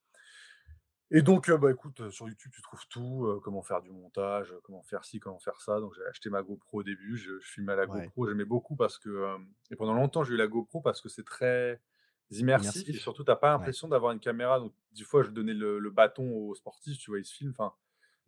Et 1.11 1.21
donc, 1.21 1.51
bah, 1.51 1.71
écoute, 1.71 2.09
sur 2.09 2.27
YouTube, 2.27 2.51
tu 2.53 2.61
trouves 2.61 2.87
tout, 2.87 3.39
comment 3.43 3.61
faire 3.61 3.81
du 3.81 3.91
montage, 3.91 4.53
comment 4.63 4.81
faire 4.81 5.05
ci, 5.05 5.19
comment 5.19 5.39
faire 5.39 5.61
ça. 5.61 5.79
Donc, 5.79 5.93
j'ai 5.95 6.05
acheté 6.05 6.29
ma 6.29 6.41
GoPro 6.41 6.79
au 6.79 6.83
début, 6.83 7.15
je, 7.15 7.37
filmais 7.39 7.73
à 7.73 7.75
la 7.75 7.85
GoPro, 7.85 8.27
j'aimais 8.27 8.45
beaucoup 8.45 8.75
parce 8.75 8.97
que, 8.97 9.37
et 9.69 9.75
pendant 9.75 9.93
longtemps, 9.93 10.23
j'ai 10.23 10.33
eu 10.33 10.37
la 10.37 10.47
GoPro 10.47 10.81
parce 10.81 11.01
que 11.01 11.09
c'est 11.09 11.25
très 11.25 11.79
immersif, 12.31 12.89
et 12.89 12.93
surtout, 12.93 13.23
tu 13.23 13.29
n'as 13.29 13.35
pas 13.35 13.51
l'impression 13.51 13.87
d'avoir 13.87 14.11
une 14.11 14.19
caméra. 14.19 14.59
Donc, 14.59 14.73
des 14.93 15.03
fois, 15.03 15.21
je 15.21 15.29
donnais 15.29 15.53
le, 15.53 15.77
le, 15.77 15.89
bâton 15.91 16.27
aux 16.27 16.55
sportifs, 16.55 16.97
tu 16.97 17.11
vois, 17.11 17.19
ils 17.19 17.25
se 17.25 17.35
filment. 17.35 17.51
Enfin, 17.51 17.73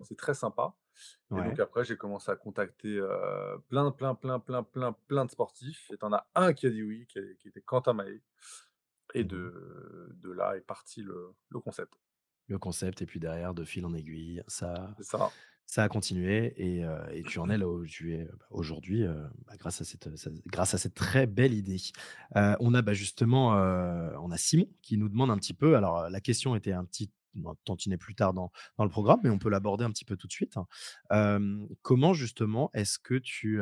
c'est 0.03 0.17
très 0.17 0.35
sympa. 0.35 0.75
Et 1.31 1.35
donc, 1.35 1.59
après, 1.59 1.83
j'ai 1.83 1.97
commencé 1.97 2.31
à 2.31 2.35
contacter 2.35 3.01
plein, 3.69 3.91
plein, 3.91 4.15
plein, 4.15 4.39
plein, 4.39 4.63
plein, 4.63 4.93
plein 5.07 5.25
de 5.25 5.31
sportifs. 5.31 5.89
Et 5.91 5.97
tu 5.97 6.05
en 6.05 6.13
as 6.13 6.27
un 6.35 6.53
qui 6.53 6.67
a 6.67 6.69
dit 6.69 6.83
oui, 6.83 7.07
qui, 7.07 7.47
était 7.47 7.61
Quentin 7.61 7.93
Maé. 7.93 8.21
Et 9.13 9.23
mmh 9.23 9.27
de, 9.27 10.09
de 10.21 10.31
là 10.31 10.57
est 10.57 10.61
parti 10.61 11.01
le, 11.01 11.33
le 11.49 11.59
concept. 11.59 11.93
Le 12.47 12.57
concept, 12.57 13.01
et 13.01 13.05
puis 13.05 13.19
derrière, 13.19 13.53
de 13.53 13.63
fil 13.63 13.85
en 13.85 13.93
aiguille, 13.93 14.41
ça, 14.47 14.95
ça. 15.01 15.31
ça 15.65 15.83
a 15.83 15.89
continué 15.89 16.53
et, 16.57 16.85
et, 17.11 17.23
tu 17.23 17.39
en 17.39 17.49
es 17.49 17.57
là 17.57 17.67
où 17.67 17.85
tu 17.85 18.13
es 18.13 18.23
bah, 18.23 18.45
aujourd'hui 18.51 19.03
bah, 19.45 19.57
grâce, 19.57 19.81
à 19.81 19.83
cette, 19.83 20.07
grâce 20.47 20.73
à 20.73 20.77
cette 20.77 20.93
très 20.93 21.27
belle 21.27 21.53
idée. 21.53 21.77
on 22.35 22.73
a 22.73 22.81
bah, 22.81 22.93
justement 22.93 23.49
on 23.49 24.31
a 24.31 24.37
Simon 24.37 24.67
qui 24.81 24.97
nous 24.97 25.09
demande 25.09 25.29
un 25.29 25.37
petit 25.37 25.53
peu, 25.53 25.75
alors 25.75 26.09
la 26.09 26.21
question 26.21 26.55
était 26.55 26.71
un 26.71 26.85
petit 26.85 27.11
tantinet 27.63 27.97
plus 27.97 28.15
tard 28.15 28.33
dans, 28.33 28.51
dans, 28.77 28.83
le 28.83 28.89
programme, 28.89 29.19
mais 29.23 29.29
on 29.29 29.39
peut 29.39 29.49
l'aborder 29.49 29.85
un 29.85 29.91
petit 29.91 30.05
peu 30.05 30.15
tout 30.15 30.27
de 30.27 30.31
suite. 30.31 30.57
Hein. 31.09 31.39
comment 31.81 32.13
justement 32.13 32.69
est-ce 32.73 32.99
que 32.99 33.15
tu, 33.15 33.59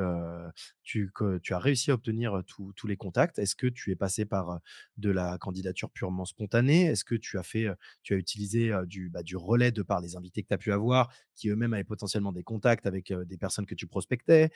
tu, 0.83 1.11
tu, 1.41 1.53
as 1.53 1.59
réussi 1.59 1.91
à 1.91 1.95
obtenir 1.95 2.41
tous 2.45 2.87
les 2.87 2.97
contacts? 2.97 3.39
Est-ce 3.39 3.55
que 3.55 3.67
tu 3.67 3.91
es 3.91 3.95
passé 3.95 4.25
par 4.25 4.59
de 4.97 5.09
la 5.09 5.37
candidature 5.37 5.89
purement 5.89 6.25
spontanée? 6.25 6.85
Est-ce 6.85 7.03
que 7.03 7.15
tu 7.15 7.37
as 7.37 7.43
fait, 7.43 7.67
tu 8.03 8.13
as 8.13 8.17
utilisé 8.17 8.71
du, 8.85 9.09
bah, 9.09 9.23
du 9.23 9.35
relais 9.35 9.71
de 9.71 9.81
par 9.81 10.01
les 10.01 10.15
invités 10.15 10.43
que 10.43 10.47
tu 10.47 10.53
as 10.53 10.57
pu 10.57 10.71
avoir, 10.71 11.11
qui 11.35 11.49
eux-mêmes 11.49 11.73
avaient 11.73 11.83
potentiellement 11.83 12.31
des 12.31 12.43
contacts 12.43 12.85
avec 12.85 13.13
des 13.13 13.37
personnes 13.37 13.65
que 13.65 13.75
tu 13.75 13.87
prospectais? 13.87 14.51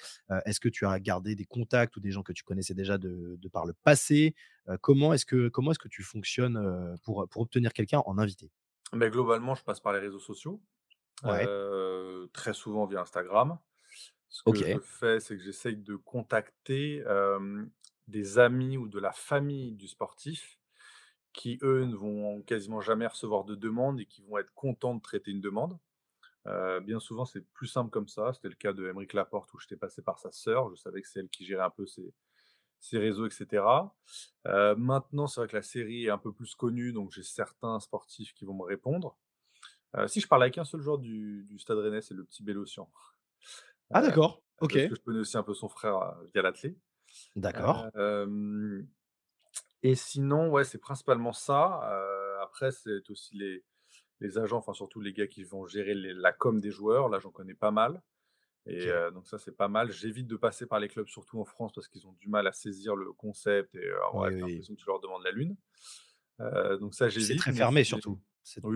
Est-ce 0.45 0.59
que 0.59 0.69
tu 0.69 0.85
as 0.85 0.99
gardé 0.99 1.35
des 1.35 1.45
contacts 1.45 1.95
ou 1.97 1.99
des 1.99 2.11
gens 2.11 2.23
que 2.23 2.33
tu 2.33 2.43
connaissais 2.43 2.73
déjà 2.73 2.97
de, 2.97 3.37
de 3.39 3.49
par 3.49 3.65
le 3.65 3.73
passé? 3.73 4.35
Comment 4.81 5.13
est-ce 5.13 5.25
que, 5.25 5.49
est-ce 5.69 5.79
que 5.79 5.87
tu 5.87 6.03
fonctionnes 6.03 6.97
pour, 7.03 7.27
pour 7.29 7.41
obtenir 7.41 7.73
quelqu'un 7.73 8.01
en 8.05 8.17
invité? 8.17 8.51
Mais 8.93 9.09
globalement, 9.09 9.55
je 9.55 9.63
passe 9.63 9.79
par 9.79 9.93
les 9.93 9.99
réseaux 9.99 10.19
sociaux, 10.19 10.61
très 12.33 12.53
souvent 12.53 12.85
via 12.85 13.01
Instagram. 13.01 13.57
Ce 14.29 14.43
que 14.43 14.55
je 14.55 14.79
fais, 14.79 15.19
c'est 15.19 15.37
que 15.37 15.43
j'essaye 15.43 15.77
de 15.77 15.95
contacter 15.95 17.03
des 18.07 18.39
amis 18.39 18.77
ou 18.77 18.87
de 18.87 18.99
la 18.99 19.11
famille 19.11 19.73
du 19.73 19.87
sportif 19.87 20.59
qui, 21.33 21.59
eux, 21.61 21.85
ne 21.85 21.95
vont 21.95 22.41
quasiment 22.41 22.81
jamais 22.81 23.07
recevoir 23.07 23.43
de 23.45 23.55
demande 23.55 23.99
et 23.99 24.05
qui 24.05 24.21
vont 24.23 24.37
être 24.37 24.53
contents 24.53 24.95
de 24.95 25.01
traiter 25.01 25.31
une 25.31 25.41
demande. 25.41 25.77
bien 26.83 26.99
souvent, 26.99 27.25
c'est 27.25 27.41
plus 27.53 27.67
simple 27.67 27.89
comme 27.91 28.07
ça. 28.07 28.33
C'était 28.33 28.49
le 28.49 28.55
cas 28.55 28.73
de 28.73 28.87
Émeric 28.87 29.13
Laporte 29.13 29.53
où 29.53 29.59
j'étais 29.59 29.77
passé 29.77 30.01
par 30.01 30.19
sa 30.19 30.31
sœur. 30.31 30.69
Je 30.69 30.75
savais 30.75 31.01
que 31.01 31.07
c'est 31.07 31.19
elle 31.19 31.29
qui 31.29 31.45
gérait 31.45 31.63
un 31.63 31.69
peu 31.69 31.85
ses, 31.85 32.13
ses 32.79 32.97
réseaux, 32.97 33.25
etc. 33.25 33.63
Euh, 34.47 34.75
maintenant, 34.75 35.27
c'est 35.27 35.41
vrai 35.41 35.47
que 35.47 35.55
la 35.55 35.61
série 35.61 36.05
est 36.05 36.09
un 36.09 36.17
peu 36.17 36.31
plus 36.31 36.55
connue, 36.55 36.93
donc 36.93 37.11
j'ai 37.11 37.23
certains 37.23 37.79
sportifs 37.79 38.33
qui 38.33 38.45
vont 38.45 38.53
me 38.53 38.63
répondre. 38.63 39.17
Euh, 39.95 40.07
si 40.07 40.21
je 40.21 40.27
parle 40.27 40.43
avec 40.43 40.57
un 40.57 40.65
seul 40.65 40.81
joueur 40.81 40.97
du, 40.97 41.45
Stade 41.59 41.77
Rennais, 41.79 42.01
c'est 42.01 42.13
le 42.13 42.23
petit 42.23 42.43
Bélocian. 42.43 42.89
Ah 43.91 44.01
d'accord, 44.01 44.43
ok. 44.61 44.73
Parce 44.73 44.87
que 44.89 44.95
je 44.95 45.01
connais 45.01 45.19
aussi 45.19 45.37
un 45.37 45.43
peu 45.43 45.53
son 45.53 45.67
frère 45.67 46.15
via 46.33 46.41
l'athlé. 46.41 46.77
D'accord. 47.35 47.87
et 49.81 49.95
sinon, 49.95 50.49
ouais, 50.49 50.63
c'est 50.63 50.77
principalement 50.77 51.33
ça. 51.33 51.81
après, 52.41 52.71
c'est 52.71 53.09
aussi 53.09 53.35
les, 53.35 53.63
les 54.19 54.37
agents, 54.37 54.57
enfin 54.57 54.73
surtout 54.73 55.01
les 55.01 55.13
gars 55.13 55.27
qui 55.27 55.43
vont 55.43 55.65
gérer 55.65 55.93
la 55.95 56.31
com 56.31 56.59
des 56.59 56.71
joueurs. 56.71 57.09
Là, 57.09 57.19
j'en 57.19 57.31
connais 57.31 57.55
pas 57.55 57.71
mal. 57.71 58.01
Et 58.65 58.87
donc 59.13 59.27
ça, 59.27 59.37
c'est 59.39 59.55
pas 59.55 59.67
mal. 59.67 59.91
J'évite 59.91 60.27
de 60.27 60.35
passer 60.35 60.65
par 60.65 60.79
les 60.79 60.87
clubs, 60.87 61.07
surtout 61.07 61.39
en 61.39 61.45
France, 61.45 61.71
parce 61.73 61.87
qu'ils 61.87 62.05
ont 62.07 62.13
du 62.13 62.27
mal 62.27 62.45
à 62.47 62.51
saisir 62.51 62.95
le 62.95 63.11
concept 63.13 63.73
et 63.75 63.89
avoir 64.07 64.29
l'impression 64.29 64.75
que 64.75 64.79
tu 64.79 64.85
leur 64.85 64.99
demandes 64.99 65.23
la 65.23 65.31
lune. 65.31 65.55
donc 66.79 66.93
ça, 66.93 67.09
j'évite. 67.09 67.27
C'est 67.27 67.35
très 67.35 67.53
fermé 67.53 67.83
surtout. 67.83 68.19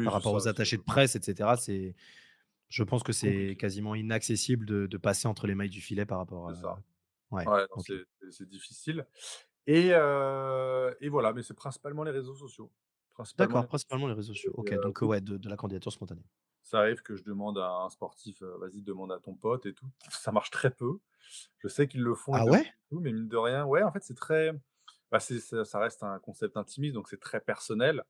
par 0.03 0.13
rapport 0.13 0.33
aux 0.33 0.47
attachés 0.47 0.77
de 0.77 0.83
presse, 0.83 1.15
etc. 1.15 1.51
C'est, 1.57 1.95
je 2.69 2.83
pense 2.83 3.03
que 3.03 3.13
c'est 3.13 3.55
quasiment 3.59 3.95
inaccessible 3.95 4.65
de, 4.65 4.97
passer 4.97 5.27
entre 5.27 5.47
les 5.47 5.55
mailles 5.55 5.69
du 5.69 5.81
filet 5.81 6.05
par 6.05 6.19
rapport 6.19 6.49
à. 6.49 6.55
Ça. 6.55 6.79
Ouais. 7.31 7.45
c'est 8.29 8.47
difficile. 8.47 9.05
Et, 9.67 9.89
et 9.89 11.09
voilà, 11.09 11.33
mais 11.33 11.43
c'est 11.43 11.55
principalement 11.55 12.03
les 12.03 12.11
réseaux 12.11 12.35
sociaux. 12.35 12.71
D'accord, 13.37 13.67
principalement 13.67 14.07
les 14.07 14.15
réseaux 14.15 14.33
sociaux. 14.33 14.53
Ok, 14.55 14.73
donc 14.81 15.01
ouais, 15.01 15.21
de 15.21 15.49
la 15.49 15.55
candidature 15.55 15.91
spontanée 15.91 16.25
ça 16.63 16.79
arrive 16.79 17.01
que 17.01 17.15
je 17.15 17.23
demande 17.23 17.57
à 17.57 17.69
un 17.69 17.89
sportif, 17.89 18.41
vas-y, 18.41 18.81
demande 18.81 19.11
à 19.11 19.19
ton 19.19 19.35
pote 19.35 19.65
et 19.65 19.73
tout. 19.73 19.87
Ça 20.09 20.31
marche 20.31 20.49
très 20.49 20.71
peu. 20.71 20.99
Je 21.59 21.67
sais 21.67 21.87
qu'ils 21.87 22.01
le 22.01 22.15
font, 22.15 22.33
ah 22.33 22.45
ouais? 22.45 22.65
mais 22.91 23.11
mine 23.11 23.27
de 23.27 23.37
rien, 23.37 23.65
ouais, 23.65 23.83
en 23.83 23.91
fait, 23.91 24.03
c'est 24.03 24.15
très. 24.15 24.51
Bah, 25.11 25.19
ça, 25.19 25.79
reste 25.79 26.03
un 26.03 26.17
concept 26.19 26.57
intimiste, 26.57 26.95
donc 26.95 27.07
c'est 27.09 27.19
très 27.19 27.39
personnel. 27.39 28.03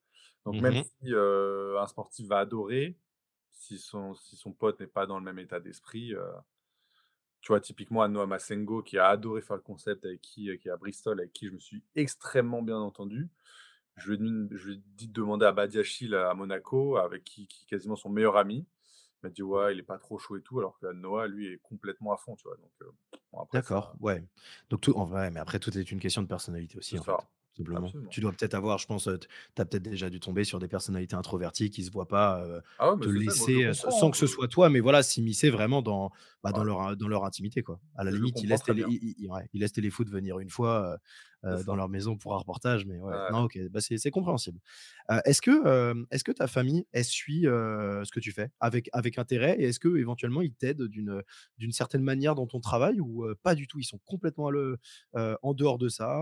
Donc, 0.45 0.55
même 0.61 0.79
mmh 0.79 0.83
si 0.83 1.13
un 1.13 1.87
sportif 1.87 2.27
va 2.27 2.39
adorer, 2.39 2.97
si 3.51 3.77
son, 3.77 4.13
si 4.15 4.35
son 4.35 4.53
pote 4.53 4.79
n'est 4.79 4.87
pas 4.87 5.05
dans 5.05 5.17
le 5.17 5.23
même 5.23 5.39
état 5.39 5.59
d'esprit, 5.59 6.13
tu 7.41 7.49
vois, 7.49 7.59
typiquement, 7.59 8.07
Noah 8.07 8.25
Masengo, 8.25 8.81
qui 8.81 8.97
a 8.97 9.07
adoré 9.07 9.41
faire 9.41 9.57
le 9.57 9.61
concept, 9.61 10.05
avec 10.05 10.21
qui, 10.21 10.57
qui 10.59 10.69
est 10.69 10.71
à 10.71 10.77
Bristol, 10.77 11.19
avec 11.19 11.33
qui 11.33 11.47
je 11.47 11.51
me 11.51 11.59
suis 11.59 11.83
extrêmement 11.93 12.61
bien 12.61 12.77
entendu. 12.77 13.29
Je 13.97 14.11
lui, 14.11 14.73
ai, 14.73 14.81
dit 14.97 15.07
de 15.07 15.13
demander 15.13 15.45
à 15.45 15.51
Badiachil 15.51 16.15
à 16.15 16.33
Monaco, 16.33 16.97
avec 16.97 17.23
qui, 17.23 17.47
qui 17.47 17.63
est 17.63 17.67
quasiment 17.67 17.95
son 17.95 18.09
meilleur 18.09 18.37
ami. 18.37 18.65
Il 19.21 19.27
m'a 19.27 19.29
dit 19.29 19.43
ouais, 19.43 19.73
il 19.73 19.79
est 19.79 19.83
pas 19.83 19.97
trop 19.97 20.17
chaud 20.17 20.35
et 20.35 20.41
tout, 20.41 20.59
alors 20.59 20.77
que 20.79 20.91
Noah, 20.91 21.27
lui, 21.27 21.47
est 21.47 21.59
complètement 21.61 22.13
à 22.13 22.17
fond, 22.17 22.35
tu 22.35 22.43
vois. 22.43 22.57
Donc, 22.57 22.71
euh, 22.81 23.39
D'accord, 23.53 23.95
ouais. 23.99 24.23
Donc 24.69 24.81
tout, 24.81 24.93
en 24.93 25.05
vrai, 25.05 25.31
mais 25.31 25.39
après 25.39 25.59
tout 25.59 25.75
est 25.77 25.91
une 25.91 25.99
question 25.99 26.21
de 26.21 26.27
personnalité 26.27 26.77
aussi. 26.77 26.99
En 26.99 27.03
fait. 27.03 27.11
Tu 28.09 28.21
dois 28.21 28.31
peut-être 28.31 28.55
avoir, 28.55 28.79
je 28.79 28.87
pense, 28.87 29.07
tu 29.55 29.61
as 29.61 29.65
peut-être 29.65 29.83
déjà 29.83 30.09
dû 30.09 30.19
tomber 30.19 30.43
sur 30.43 30.57
des 30.57 30.67
personnalités 30.67 31.15
introverties 31.15 31.69
qui 31.69 31.81
ne 31.81 31.85
se 31.85 31.91
voient 31.91 32.07
pas 32.07 32.43
ah 32.79 32.95
te 32.99 33.07
laisser, 33.07 33.73
sans 33.73 34.09
que 34.09 34.17
ce 34.17 34.25
hein, 34.25 34.27
soit 34.27 34.47
toi, 34.47 34.69
mais 34.69 34.79
voilà, 34.79 35.03
s'immiscer 35.03 35.51
vraiment 35.51 35.83
dans, 35.83 36.11
bah, 36.43 36.51
dans, 36.51 36.63
leur, 36.63 36.97
dans 36.97 37.07
leur 37.07 37.25
intimité. 37.25 37.61
Quoi. 37.61 37.79
À 37.95 38.03
la 38.03 38.09
limite, 38.09 38.41
ils 38.41 38.49
laissent, 38.49 38.63
télé, 38.63 38.83
ils, 38.89 39.71
Téléfoot 39.71 40.09
venir 40.09 40.39
une 40.39 40.49
fois 40.49 40.97
dans 41.65 41.75
leur 41.75 41.89
maison 41.89 42.17
pour 42.17 42.33
un 42.33 42.37
reportage, 42.37 42.85
mais 42.85 42.99
ouais, 42.99 43.31
non, 43.31 43.43
ok, 43.43 43.59
bah, 43.69 43.79
c'est 43.81 44.11
compréhensible. 44.11 44.59
est-ce 45.25 45.41
que, 45.41 46.05
est 46.11 46.23
que 46.23 46.31
ta 46.31 46.47
famille, 46.47 46.85
elle 46.91 47.05
suit 47.05 47.41
ce 47.43 48.11
que 48.11 48.19
tu 48.19 48.31
fais 48.31 48.49
avec, 48.59 48.89
avec 48.93 49.17
intérêt 49.17 49.55
et 49.59 49.65
est-ce 49.65 49.79
que 49.79 49.97
éventuellement 49.97 50.41
ils 50.41 50.53
t'aident 50.53 50.83
d'une 50.83 51.71
certaine 51.71 52.03
manière 52.03 52.35
dans 52.35 52.47
ton 52.47 52.59
travail 52.59 52.99
ou 52.99 53.25
pas 53.43 53.55
du 53.55 53.67
tout? 53.67 53.79
Ils 53.79 53.85
sont 53.85 53.99
complètement 54.05 54.49
le, 54.49 54.77
en 55.13 55.53
dehors 55.53 55.77
de 55.77 55.89
ça. 55.89 56.19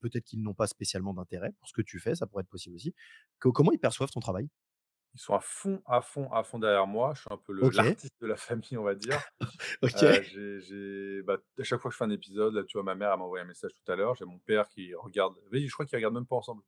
Peut-être 0.00 0.24
qu'ils 0.24 0.42
n'ont 0.42 0.54
pas 0.54 0.66
spécialement 0.66 1.14
d'intérêt 1.14 1.52
pour 1.58 1.68
ce 1.68 1.72
que 1.72 1.82
tu 1.82 1.98
fais, 1.98 2.14
ça 2.14 2.26
pourrait 2.26 2.42
être 2.42 2.48
possible 2.48 2.76
aussi. 2.76 2.94
comment 3.38 3.72
ils 3.72 3.78
perçoivent 3.78 4.10
ton 4.10 4.20
travail? 4.20 4.48
Ils 5.14 5.20
sont 5.20 5.34
à 5.34 5.40
fond, 5.40 5.82
à 5.86 6.00
fond, 6.00 6.30
à 6.32 6.42
fond 6.44 6.58
derrière 6.58 6.86
moi. 6.86 7.12
Je 7.14 7.20
suis 7.22 7.32
un 7.32 7.36
peu 7.36 7.52
l'artiste 7.70 8.14
de 8.20 8.26
la 8.26 8.36
famille, 8.36 8.76
on 8.78 8.82
va 8.84 8.94
dire. 8.94 9.20
ok. 9.82 10.04
Bah, 11.24 11.38
à 11.58 11.62
chaque 11.64 11.80
fois 11.80 11.90
que 11.90 11.92
je 11.94 11.98
fais 11.98 12.04
un 12.04 12.10
épisode, 12.10 12.54
là, 12.54 12.64
tu 12.64 12.76
vois, 12.78 12.84
ma 12.84 12.94
mère 12.94 13.16
m'a 13.18 13.24
envoyé 13.24 13.44
un 13.44 13.46
message 13.46 13.72
tout 13.74 13.92
à 13.92 13.96
l'heure. 13.96 14.14
J'ai 14.14 14.24
mon 14.24 14.38
père 14.38 14.68
qui 14.68 14.94
regarde. 14.94 15.34
Je 15.52 15.70
crois 15.72 15.86
qu'ils 15.86 15.96
regardent 15.96 16.14
même 16.14 16.26
pas 16.26 16.36
ensemble. 16.36 16.62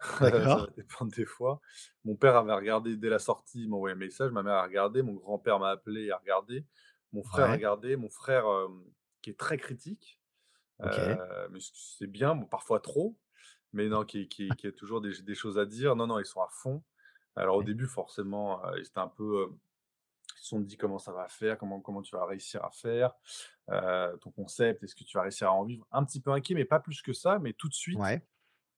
ça 0.00 0.38
va 0.38 0.46
D'accord. 0.46 0.68
dépendre 0.76 1.12
des 1.12 1.26
fois. 1.26 1.60
Mon 2.04 2.16
père 2.16 2.36
avait 2.36 2.54
regardé 2.54 2.96
dès 2.96 3.08
la 3.10 3.18
sortie, 3.20 3.62
il 3.62 3.68
m'a 3.70 3.76
envoyé 3.76 3.94
un 3.94 3.98
message, 3.98 4.32
ma 4.32 4.42
mère 4.42 4.54
a 4.54 4.64
regardé, 4.64 5.02
mon 5.02 5.14
grand-père 5.14 5.58
m'a 5.60 5.70
appelé 5.70 6.04
et 6.06 6.12
a 6.12 6.18
regardé, 6.18 6.66
mon 7.12 7.22
frère 7.24 7.48
a 7.50 7.52
Ouais. 7.52 7.54
regardé, 7.54 7.96
mon 7.96 8.10
frère, 8.10 8.44
qui 9.22 9.30
est 9.30 9.38
très 9.38 9.56
critique, 9.58 10.20
OK. 10.78 11.00
mais 11.50 11.60
c 11.60 11.70
c'est 11.74 12.06
bien, 12.06 12.34
bon 12.34 12.46
parfois 12.46 12.80
trop, 12.80 13.18
mais 13.72 13.88
non, 13.88 14.04
qui 14.04 14.28
qui 14.28 14.56
qui 14.56 14.66
a 14.68 14.72
toujours 14.72 15.00
des 15.00 15.22
des 15.22 15.34
choses 15.34 15.58
à 15.58 15.66
dire. 15.66 15.96
Non, 15.96 16.06
non, 16.06 16.18
ils 16.18 16.26
sont 16.26 16.40
à 16.42 16.48
fond. 16.50 16.82
Alors 17.36 17.56
au 17.56 17.62
Ouais. 17.62 17.64
début 17.64 17.86
forcément, 17.86 18.62
ils 18.76 18.82
étaient 18.86 18.98
un 18.98 19.08
peu, 19.08 19.50
ils 20.36 20.40
se 20.42 20.48
sont 20.48 20.60
dit: 20.60 20.76
«Comment 20.78 20.98
ça 20.98 21.12
va 21.12 21.28
faire? 21.28 21.58
Comment 21.58 21.80
comment 21.80 22.02
tu 22.02 22.16
vas 22.16 22.26
réussir 22.26 22.64
à 22.64 22.70
faire, 22.70 23.14
ton 24.20 24.30
concept? 24.32 24.82
Est-ce 24.84 24.94
que 24.96 25.04
tu 25.04 25.16
vas 25.18 25.24
réussir 25.24 25.48
à 25.48 25.52
en 25.54 25.64
vivre?» 25.64 25.86
un 25.92 26.04
petit 26.04 26.20
peu 26.20 26.32
inquiets, 26.32 26.54
mais 26.54 26.64
pas 26.66 26.80
plus 26.80 27.02
que 27.02 27.12
ça, 27.14 27.38
mais 27.40 27.54
tout 27.54 27.68
de 27.68 27.74
suite 27.74 28.02
Ouais. 28.02 28.24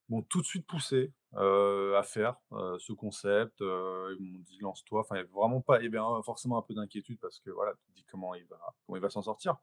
m'ont 0.09 0.21
tout 0.23 0.41
de 0.41 0.47
suite 0.47 0.67
poussé, 0.67 1.13
à 1.33 2.03
faire, 2.03 2.37
ce 2.79 2.93
concept, 2.93 3.59
ils 3.61 4.17
m'ont 4.21 4.39
dit: 4.41 4.59
«Lance-toi». 4.61 5.01
Enfin, 5.01 5.15
il 5.17 5.19
y 5.19 5.21
avait 5.21 5.31
vraiment 5.31 5.61
pas 5.61 5.81
il 5.81 5.85
y 5.93 5.97
avait 5.97 6.23
forcément 6.23 6.57
un 6.59 6.63
peu 6.63 6.73
d'inquiétude 6.75 7.19
parce 7.21 7.39
que 7.41 7.51
voilà, 7.51 7.73
tu 7.75 7.87
te 7.87 7.93
dis: 7.95 8.05
«Comment 8.05 8.35
il 8.35 8.45
va 8.47 8.59
comment 8.87 8.97
il 8.97 9.01
va 9.01 9.09
s'en 9.11 9.21
sortir?» 9.23 9.57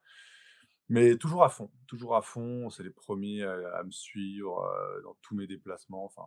mais 0.90 1.16
toujours 1.18 1.44
à 1.44 1.48
fond, 1.50 1.70
toujours 1.88 2.16
à 2.16 2.22
fond. 2.22 2.70
C'est 2.70 2.82
les 2.84 2.90
premiers 2.90 3.40
ers 3.40 3.74
à 3.76 3.84
me 3.84 3.90
suivre, 3.92 4.62
dans 5.04 5.16
tous 5.22 5.34
mes 5.36 5.46
déplacements, 5.48 6.04
enfin, 6.06 6.24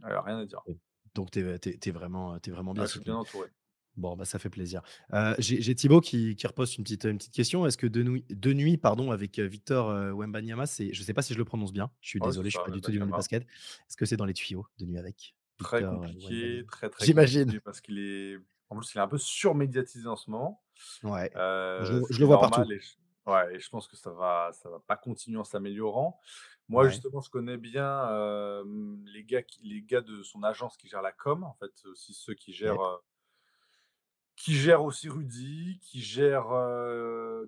il 0.00 0.08
y 0.10 0.12
a 0.12 0.22
rien 0.22 0.38
à 0.40 0.46
dire. 0.46 0.64
Donc 1.14 1.30
tu 1.30 1.40
es 1.40 1.90
vraiment, 1.90 2.36
es 2.36 2.50
vraiment 2.50 2.72
bien 2.72 2.84
Ah, 2.84 2.86
je 2.86 2.92
suis 2.92 3.00
bien 3.00 3.16
entouré. 3.16 3.48
Bon, 3.96 4.16
bah, 4.16 4.24
ça 4.24 4.38
fait 4.38 4.50
plaisir. 4.50 4.82
J'ai 5.38 5.74
Thibaut 5.74 6.00
qui 6.00 6.36
qui 6.36 6.46
reposte 6.46 6.78
une 6.78 6.84
petite, 6.84 7.04
une 7.04 7.18
petite 7.18 7.34
question. 7.34 7.66
Est-ce 7.66 7.76
que 7.76 7.86
de 7.86 8.02
nuit 8.02 8.24
de 8.30 8.52
nuit 8.52 8.76
pardon, 8.78 9.10
avec, 9.10 9.38
Victor, 9.38 9.90
heu, 9.90 10.12
Wembanyama, 10.12 10.64
je 10.64 11.02
sais 11.02 11.12
pas 11.14 11.22
si 11.22 11.34
je 11.34 11.38
le 11.38 11.44
prononce 11.44 11.72
bien, 11.72 11.90
je 12.00 12.08
suis 12.08 12.20
c'est 12.20 12.26
désolé, 12.28 12.50
je 12.50 12.54
suis 12.54 12.58
ça, 12.58 12.64
pas 12.64 12.70
du 12.70 12.80
tout 12.80 12.90
du 12.92 12.98
monde 12.98 13.08
du 13.08 13.14
basket. 13.14 13.42
Est-ce 13.42 13.96
que 13.96 14.06
c'est 14.06 14.16
dans 14.16 14.24
les 14.24 14.34
tuyaux, 14.34 14.66
de 14.78 14.86
nuit 14.86 14.98
avec? 14.98 15.34
Très 15.58 15.80
Victor, 15.80 16.00
compliqué, 16.00 16.64
très, 16.68 16.88
très 16.88 17.04
J'imagine. 17.04 17.60
parce 17.64 17.80
qu'il 17.80 17.98
est 17.98 18.38
en 18.70 18.76
plus, 18.76 18.94
il 18.94 18.98
est 18.98 19.00
un 19.00 19.08
peu 19.08 19.18
surmédiatisé 19.18 20.06
en 20.08 20.16
ce 20.16 20.30
moment, 20.30 20.62
Ouais, 21.02 21.30
je 21.34 21.94
le 21.94 22.06
je 22.10 22.24
vois 22.24 22.38
partout. 22.38 22.62
et 22.70 22.78
j 22.80 22.96
ouais 23.26 23.54
et 23.56 23.60
je 23.60 23.68
pense 23.68 23.86
que 23.86 23.96
ça 23.96 24.10
va 24.10 24.50
ça 24.52 24.70
va 24.70 24.80
pas 24.80 24.96
continuer 24.96 25.38
en 25.38 25.44
s'améliorant. 25.44 26.18
Moi, 26.70 26.84
Ouais. 26.84 26.90
justement, 26.90 27.20
je 27.20 27.30
connais 27.30 27.56
bien, 27.56 28.62
les 29.12 29.24
gars 29.24 29.42
qui 29.42 29.60
les 29.64 29.82
gars 29.82 30.00
de 30.02 30.22
son 30.22 30.42
agence 30.44 30.76
qui 30.76 30.88
gèrent 30.88 31.02
la 31.02 31.10
com, 31.12 31.42
en 31.44 31.52
fait, 31.54 31.72
aussi 31.86 32.14
ceux 32.14 32.34
qui 32.34 32.52
gèrent, 32.52 33.00
qui 34.36 34.54
gèrent 34.54 34.84
aussi 34.84 35.08
Rudy, 35.08 35.80
qui 35.82 36.00
gèrent, 36.00 36.46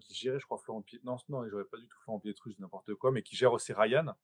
qui 0.00 0.12
gérait, 0.14 0.40
je 0.40 0.44
crois, 0.44 0.58
Florent 0.58 0.82
Piet 0.82 1.00
non, 1.04 1.16
non, 1.28 1.48
gérait 1.48 1.64
pas 1.64 1.78
du 1.78 1.86
tout 1.86 1.96
Florent 2.02 2.18
Pietrus, 2.18 2.58
n'importe 2.58 2.94
quoi, 2.94 3.12
mais 3.12 3.22
qui 3.22 3.36
gère 3.36 3.52
aussi 3.52 3.72
Ryan 3.72 4.14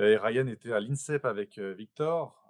et 0.00 0.16
Ryan 0.16 0.46
était 0.46 0.72
à 0.72 0.78
l'INSEP 0.78 1.24
avec, 1.24 1.58
Victor, 1.58 2.40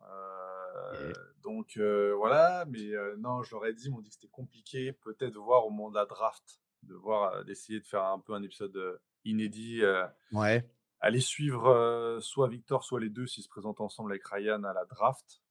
donc 1.42 1.78
voilà, 1.78 2.66
mais 2.66 2.90
non, 3.16 3.42
je 3.42 3.54
leur 3.54 3.64
ai 3.64 3.72
dit, 3.72 3.86
ils 3.86 3.90
m'ont 3.90 4.00
dit 4.00 4.10
que 4.10 4.16
c'était 4.16 4.28
compliqué, 4.28 4.92
peut-être 4.92 5.36
voir 5.38 5.66
au 5.66 5.70
moment 5.70 5.88
de 5.90 5.94
la 5.94 6.04
draft, 6.04 6.60
de 6.82 6.94
voir, 6.94 7.42
d'essayer 7.46 7.80
de 7.80 7.86
faire 7.86 8.04
un 8.04 8.18
peu 8.18 8.34
un 8.34 8.42
épisode, 8.42 9.00
inédit, 9.24 9.82
Ouais. 10.30 10.62
Aller 11.00 11.20
suivre, 11.20 12.18
soit 12.20 12.48
Victor, 12.48 12.84
soit 12.84 13.00
les 13.00 13.10
2 13.10 13.26
s'ils 13.26 13.44
se 13.44 13.48
présentent 13.48 13.80
ensemble 13.80 14.12
avec 14.12 14.26
Ryan 14.26 14.64
à 14.64 14.72
la 14.72 14.84
draft, 14.84 15.42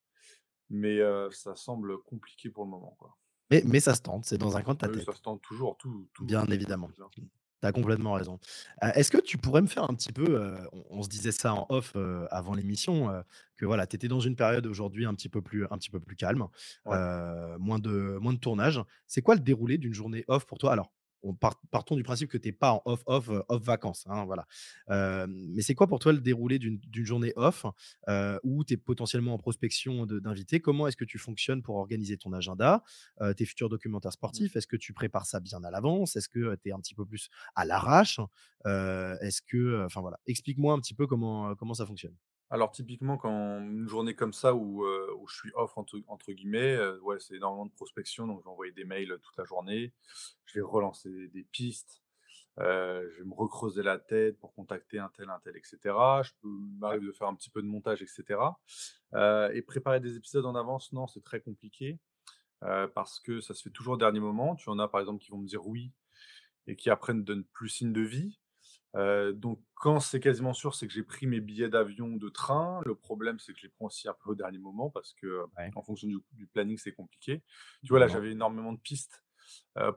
mais 0.70 1.00
ça 1.32 1.56
semble 1.56 2.02
compliqué 2.04 2.50
pour 2.50 2.66
le 2.66 2.72
moment, 2.72 2.95
quoi. 3.00 3.18
Mais 3.52 3.62
mais 3.66 3.80
ça 3.82 3.95
se 3.95 4.02
tente, 4.02 4.26
c'est 4.26 4.38
dans 4.38 4.56
un 4.58 4.62
coin 4.64 4.74
de 4.74 4.80
ta 4.80 4.88
Oui, 4.88 5.00
ça 5.00 5.14
tête. 5.14 5.14
se 5.14 5.22
tente 5.22 5.41
toujours, 5.43 5.78
tout 5.78 6.10
tout 6.14 6.26
Bien 6.26 6.45
tout 6.48 6.48
évidemment. 6.48 6.89
bouge, 6.89 7.00
hein. 7.00 7.12
Mmh. 7.18 7.28
Tu 7.62 7.68
as 7.68 7.72
complètement 7.74 8.14
raison. 8.14 8.39
Est-ce 8.82 9.12
que 9.12 9.18
tu 9.20 9.38
pourrais 9.39 9.62
me 9.64 9.68
faire 9.68 9.84
un 9.89 9.95
petit 9.95 10.14
peu, 10.14 10.58
on 10.74 10.86
on 10.91 11.04
se 11.04 11.10
disait 11.10 11.32
ça 11.32 11.54
en 11.56 11.66
off, 11.70 11.95
avant 12.32 12.54
l'émission, 12.56 13.24
que 13.58 13.66
voilà, 13.66 13.88
tu 13.88 13.95
étais 13.95 14.08
dans 14.10 14.20
une 14.20 14.36
période 14.36 14.68
aujourd'hui 14.68 15.06
un 15.06 15.16
petit 15.16 15.30
peu 15.30 15.41
plus 15.41 15.66
un 15.66 15.78
petit 15.78 15.89
peu 15.91 16.00
plus 16.00 16.16
calme, 16.16 16.48
Ouais. 16.86 17.08
moins 17.60 17.80
de 17.80 18.18
moins 18.22 18.34
de 18.34 18.39
tournage. 18.39 18.82
C'est 19.08 19.22
quoi 19.24 19.36
le 19.36 19.41
déroulé 19.41 19.78
d'une 19.80 19.93
journée 19.93 20.26
off 20.28 20.45
pour 20.45 20.60
toi? 20.60 20.74
Alors, 20.74 20.91
on 21.24 21.34
part 21.34 21.59
partons 21.72 21.95
du 21.95 22.03
principe 22.03 22.30
que 22.30 22.38
tu 22.38 22.49
es 22.49 22.51
pas 22.51 22.72
en 22.74 22.82
off, 22.86 23.03
off, 23.05 23.30
heu, 23.30 23.43
off 23.49 23.63
vacances, 23.63 24.05
hein, 24.07 24.26
voilà. 24.26 24.45
Hem, 24.89 25.32
mais 25.53 25.61
c'est 25.61 25.76
quoi 25.76 25.88
pour 25.88 25.99
toi 25.99 26.13
le 26.13 26.20
déroulé 26.20 26.59
d'une 26.59 26.80
journée 27.05 27.34
off, 27.36 27.65
heu, 28.09 28.39
où 28.43 28.63
tu 28.63 28.74
es 28.74 28.78
potentiellement 28.78 29.34
en 29.34 29.38
prospection 29.38 30.05
d'invités? 30.05 30.59
Comment 30.59 30.88
est-ce 30.88 30.97
que 30.97 31.05
tu 31.05 31.18
fonctionnes 31.18 31.61
pour 31.61 31.76
organiser 31.78 32.18
ton 32.18 32.34
agenda, 32.34 32.84
tes 33.36 33.45
futurs 33.45 33.70
documentaires 33.70 34.13
Mmh. 34.28 34.47
sportifs? 34.47 34.55
Est-ce 34.55 34.68
que 34.68 34.78
tu 34.78 34.93
prépares 34.93 35.26
ça 35.26 35.39
bien 35.39 35.63
à 35.63 35.72
l'avance? 35.72 36.15
Est-ce 36.15 36.30
que, 36.30 36.55
tu 36.63 36.70
es 36.70 36.72
un 36.72 36.80
petit 36.80 36.95
peu 36.95 37.05
plus 37.05 37.30
à 37.55 37.65
l'arrache? 37.65 38.20
Est-ce 38.65 39.41
que, 39.41 39.86
enfin 39.86 40.01
voilà, 40.01 40.20
explique-moi 40.26 40.74
un 40.74 40.80
petit 40.80 40.93
peu 40.93 41.07
comment, 41.07 41.55
comment 41.55 41.74
ça 41.74 41.86
fonctionne? 41.86 42.15
Alors 42.50 42.72
typiquement 42.72 43.18
quand 43.18 43.60
une 43.60 43.89
journée 43.89 44.16
comme 44.16 44.32
ça 44.32 44.56
où, 44.56 44.86
où 44.86 45.28
je 45.28 45.36
suis 45.36 45.52
«off» 45.56 45.78
entre 45.78 46.32
guillemets, 46.32 46.80
ouais, 47.02 47.20
c'est 47.20 47.36
énormément 47.36 47.66
de 47.66 47.72
prospection, 47.72 48.26
donc 48.26 48.39
je 48.39 48.45
vais 48.45 48.50
envoyer 48.50 48.72
des 48.72 48.86
mails, 48.86 49.20
toute 49.22 49.36
la 49.38 49.43
journée. 49.43 49.93
Je 50.45 50.60
vais 50.60 50.66
relancer 50.66 51.28
des 51.28 51.43
pistes, 51.43 52.04
je 52.58 53.18
vais 53.18 53.26
me 53.26 53.34
recreuser 53.34 53.84
la 53.84 54.00
tête 54.00 54.39
pour 54.39 54.54
contacter 54.54 54.98
un 54.98 55.10
tel, 55.10 55.30
un 55.30 55.39
tel 55.39 55.58
et 55.58 55.62
cetera. 55.64 56.24
Je 56.24 56.32
peux 56.41 56.48
il 56.48 56.80
m'arrive 56.80 57.06
de 57.06 57.12
faire 57.12 57.28
un 57.28 57.36
petit 57.36 57.50
peu 57.50 57.62
de 57.62 57.68
montage 57.68 58.02
et 58.02 58.08
cetera, 58.08 58.60
heu 59.14 59.50
et 59.54 59.62
préparer 59.62 60.00
des 60.00 60.16
épisodes 60.16 60.45
en 60.45 60.56
avance, 60.56 60.93
non, 60.93 61.06
c'est 61.06 61.24
très 61.24 61.41
compliqué, 61.41 62.00
parce 62.62 63.20
que 63.20 63.41
ça 63.41 63.54
se 63.54 63.62
fait 63.62 63.72
toujours 63.72 63.95
au 63.95 63.98
dernier 63.98 64.22
moment. 64.22 64.56
Tu 64.56 64.70
en 64.70 64.80
as 64.80 64.88
par 64.88 65.02
exemple 65.02 65.22
qui 65.22 65.32
vont 65.32 65.39
me 65.39 65.48
dire 65.48 65.68
«oui» 65.68 65.91
et 66.66 66.78
qui 66.78 66.89
après 66.89 67.14
ne 67.14 67.24
donnent 67.24 67.45
plus 67.45 67.68
signe 67.68 67.91
de 67.91 68.02
vie. 68.02 68.39
Donc 68.96 69.62
quand 69.76 70.00
c'est 70.00 70.20
quasiment 70.20 70.54
sûr, 70.54 70.74
c'est 70.76 70.88
que 70.88 70.94
j'ai 70.94 71.04
pris 71.04 71.28
mes 71.28 71.40
billets 71.40 71.70
d'avion 71.70 72.08
ou 72.08 72.20
de 72.20 72.30
train. 72.30 72.82
Le 72.86 72.96
problème, 72.96 73.40
c'est 73.40 73.54
que 73.54 73.60
je 73.60 73.64
les 73.66 73.70
prends 73.70 73.86
aussi 73.88 74.08
un 74.10 74.14
peu 74.14 74.32
au 74.32 74.36
dernier 74.36 74.58
moment 74.60 74.90
parce 74.90 75.14
que, 75.14 75.46
Ouais, 75.58 75.76
en 75.76 75.84
fonction 75.84 76.08
du 76.08 76.18
du 76.34 76.48
planning, 76.48 76.78
c'est 76.78 76.94
compliqué. 76.94 77.44
Tu 77.84 77.90
vois, 77.90 78.00
là, 78.00 78.08
j'avais 78.08 78.32
énormément 78.32 78.74
de 78.74 78.80
pistes, 78.80 79.24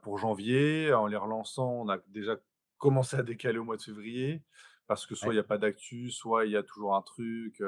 pour 0.02 0.18
janvier. 0.18 0.92
En 0.94 1.06
les 1.08 1.16
relançant, 1.16 1.70
on 1.72 1.88
a 1.88 1.98
déjà 2.08 2.38
commencé 2.78 3.16
à 3.16 3.22
décaler 3.24 3.58
au 3.58 3.64
mois 3.64 3.76
de 3.78 3.82
février 3.82 4.44
parce 4.88 5.06
que 5.06 5.14
soit 5.14 5.32
Ouais. 5.32 5.34
il 5.34 5.36
y 5.38 5.40
a 5.40 5.44
pas 5.44 5.58
d'actu, 5.58 6.10
soit 6.10 6.46
il 6.46 6.52
y 6.52 6.56
a 6.56 6.62
toujours 6.64 6.96
un 6.96 7.02
truc, 7.02 7.62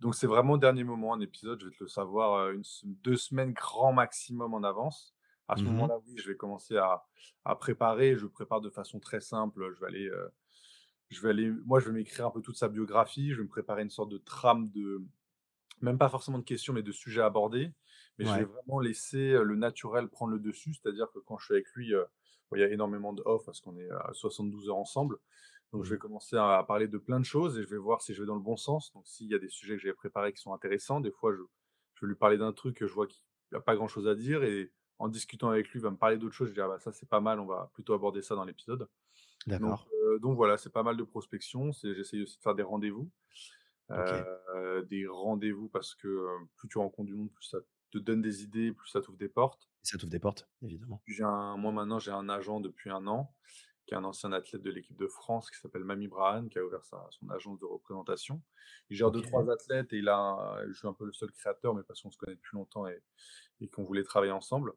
donc 0.00 0.14
c'est 0.14 0.26
vraiment 0.26 0.54
au 0.54 0.58
dernier 0.58 0.84
moment, 0.84 1.14
un 1.14 1.20
épisode, 1.20 1.60
je 1.60 1.66
vais 1.66 1.72
te 1.76 1.82
le 1.84 1.88
savoir, 1.88 2.46
heu, 2.48 2.54
1 2.54 2.64
sem 2.64 2.94
2 3.02 3.16
semaines 3.16 3.52
grand 3.52 3.92
maximum 3.92 4.54
en 4.54 4.62
avance. 4.64 5.14
À 5.52 5.56
ce 5.56 5.64
Mmh 5.64 5.82
mh. 5.84 5.92
moment-là, 5.92 5.98
oui, 6.06 6.14
je 6.18 6.28
vais 6.30 6.36
commencer 6.36 6.76
à 6.76 7.04
à 7.44 7.56
préparer. 7.56 8.16
Je 8.16 8.26
prépare 8.26 8.60
de 8.60 8.70
façon 8.70 9.00
très 9.00 9.20
simple, 9.20 9.72
je 9.74 9.80
vais 9.80 9.86
aller, 9.88 10.06
heu, 10.08 10.30
je 11.10 11.20
vais 11.22 11.30
aller 11.30 11.50
moi, 11.50 11.80
je 11.80 11.86
vais 11.86 11.92
m'écrire 11.92 12.26
un 12.26 12.30
peu 12.30 12.42
toute 12.42 12.56
sa 12.56 12.68
biographie. 12.68 13.32
Je 13.32 13.38
vais 13.38 13.44
me 13.44 13.48
préparer 13.48 13.82
une 13.82 13.90
sorte 13.90 14.10
de 14.10 14.18
trame 14.18 14.70
de 14.70 15.02
même 15.80 15.98
pas 15.98 16.08
forcément 16.08 16.38
de 16.38 16.44
questions, 16.44 16.72
mais 16.72 16.82
de 16.82 16.92
sujets 16.92 17.22
abordés, 17.22 17.72
mais 18.18 18.24
je 18.26 18.38
vais 18.38 18.44
vraiment 18.44 18.80
laisser, 18.80 19.32
heu, 19.32 19.42
le 19.42 19.56
naturel 19.56 20.08
prendre 20.08 20.32
le 20.32 20.38
dessus. 20.38 20.74
C'est-à-dire 20.74 21.10
que 21.12 21.18
quand 21.18 21.38
je 21.38 21.46
suis 21.46 21.54
avec 21.54 21.68
lui, 21.74 21.92
bon, 22.50 22.56
il 22.56 22.60
y 22.60 22.64
a 22.64 22.68
énormément 22.70 23.12
de 23.12 23.22
off 23.26 23.44
parce 23.46 23.60
qu'on 23.60 23.76
est 23.78 23.90
à 23.90 24.10
72 24.12 24.68
heures 24.68 24.76
ensemble, 24.76 25.18
donc 25.72 25.84
je 25.84 25.90
Mmh. 25.90 25.94
vais 25.94 25.98
commencer 25.98 26.36
à 26.36 26.62
parler 26.66 26.88
de 26.88 26.98
plein 26.98 27.18
de 27.20 27.24
choses 27.24 27.58
et 27.58 27.62
je 27.62 27.68
vais 27.68 27.78
voir 27.78 28.02
si 28.02 28.14
je 28.14 28.20
vais 28.22 28.26
dans 28.26 28.34
le 28.36 28.42
bon 28.42 28.56
sens. 28.56 28.92
Donc 28.92 29.06
s'il 29.08 29.28
y 29.28 29.34
a 29.34 29.38
des 29.38 29.48
sujets 29.48 29.76
que 29.76 29.82
j'avais 29.82 29.94
préparés 29.94 30.32
qui 30.32 30.40
sont 30.40 30.52
intéressants, 30.54 31.00
des 31.00 31.12
fois, 31.12 31.32
je 31.34 31.42
je 31.94 32.06
vais 32.06 32.10
lui 32.10 32.16
parler 32.18 32.38
d'un 32.38 32.52
truc 32.52 32.76
que 32.78 32.86
je 32.86 32.92
vois 32.94 33.06
qu'il 33.06 33.22
a 33.54 33.60
pas 33.60 33.76
grand 33.76 33.86
chose 33.88 34.08
à 34.08 34.14
dire 34.14 34.42
et 34.44 34.72
en 35.02 35.08
discutant 35.08 35.50
avec 35.50 35.68
lui, 35.70 35.80
il 35.80 35.82
va 35.82 35.90
me 35.90 35.96
parler 35.98 36.18
d'autre 36.18 36.34
chose. 36.34 36.48
Je 36.50 36.54
dis: 36.54 36.60
«Ah 36.60 36.68
bah, 36.68 36.78
ça, 36.80 36.92
c'est 36.92 37.08
pas 37.08 37.20
mal, 37.20 37.40
on 37.40 37.46
va 37.46 37.70
plutôt 37.74 37.94
aborder 37.94 38.22
ça 38.22 38.34
dans 38.36 38.44
l'épisode». 38.44 38.88
Donc 39.58 39.76
D'accord. 39.76 39.88
heu, 39.94 40.18
donc 40.20 40.36
voilà, 40.36 40.58
c'est 40.58 40.72
pas 40.72 40.82
mal 40.84 40.96
de 40.98 41.04
prospection. 41.04 41.72
J'essaye 41.72 42.22
aussi 42.24 42.38
de 42.38 42.42
faire 42.42 42.54
des 42.56 42.62
rendez-vous, 42.64 43.10
heu, 43.92 44.84
des 44.90 45.06
rendez-vous 45.08 45.68
parce 45.70 45.94
que, 45.96 46.08
heu, 46.08 46.28
plus 46.56 46.68
tu 46.68 46.78
rencontres 46.78 47.08
du 47.08 47.14
monde, 47.16 47.32
plus 47.32 47.46
ça 47.46 47.58
te 47.92 47.98
donne 47.98 48.22
des 48.22 48.42
idées, 48.44 48.72
plus 48.72 48.88
ça 48.90 49.00
t'ouvre 49.02 49.18
des 49.18 49.28
portes. 49.30 49.68
Et 49.84 49.86
ça 49.86 49.96
t'ouvre 49.98 50.10
des 50.10 50.18
portes, 50.18 50.48
évidemment. 50.62 51.02
J'ai 51.06 51.22
un 51.24 51.56
moi 51.56 51.70
maintenant, 51.72 51.98
j'ai 52.00 52.10
un 52.12 52.28
agent 52.28 52.60
depuis 52.60 52.90
1 52.90 53.06
an, 53.06 53.34
qui 53.86 53.94
est 53.94 53.96
un 53.96 54.04
ancien 54.04 54.32
athlète 54.32 54.62
de 54.62 54.70
l'équipe 54.70 54.96
de 54.96 55.08
France 55.08 55.50
qui 55.50 55.58
s'appelle 55.58 55.84
Mami 55.84 56.08
Brahane, 56.08 56.48
qui 56.48 56.58
a 56.58 56.64
ouvert 56.64 56.84
sa 56.84 57.06
son 57.10 57.28
agence 57.30 57.58
de 57.58 57.64
représentation. 57.64 58.40
Il 58.90 58.96
gère 58.96 59.08
OK. 59.08 59.16
2-3 59.16 59.52
athlètes 59.52 59.92
et 59.92 59.98
il 59.98 60.08
a 60.08 60.16
un 60.16 60.68
je 60.68 60.72
suis 60.78 60.88
un 60.88 60.92
peu 60.92 61.04
le 61.04 61.12
seul 61.12 61.32
créateur, 61.32 61.74
mais 61.74 61.82
parce 61.82 62.02
qu'on 62.02 62.10
se 62.10 62.18
connaît 62.18 62.36
depuis 62.36 62.56
longtemps 62.56 62.86
et 62.86 63.02
et 63.60 63.68
qu'on 63.68 63.84
voulait 63.84 64.04
travailler 64.04 64.32
ensemble 64.32 64.72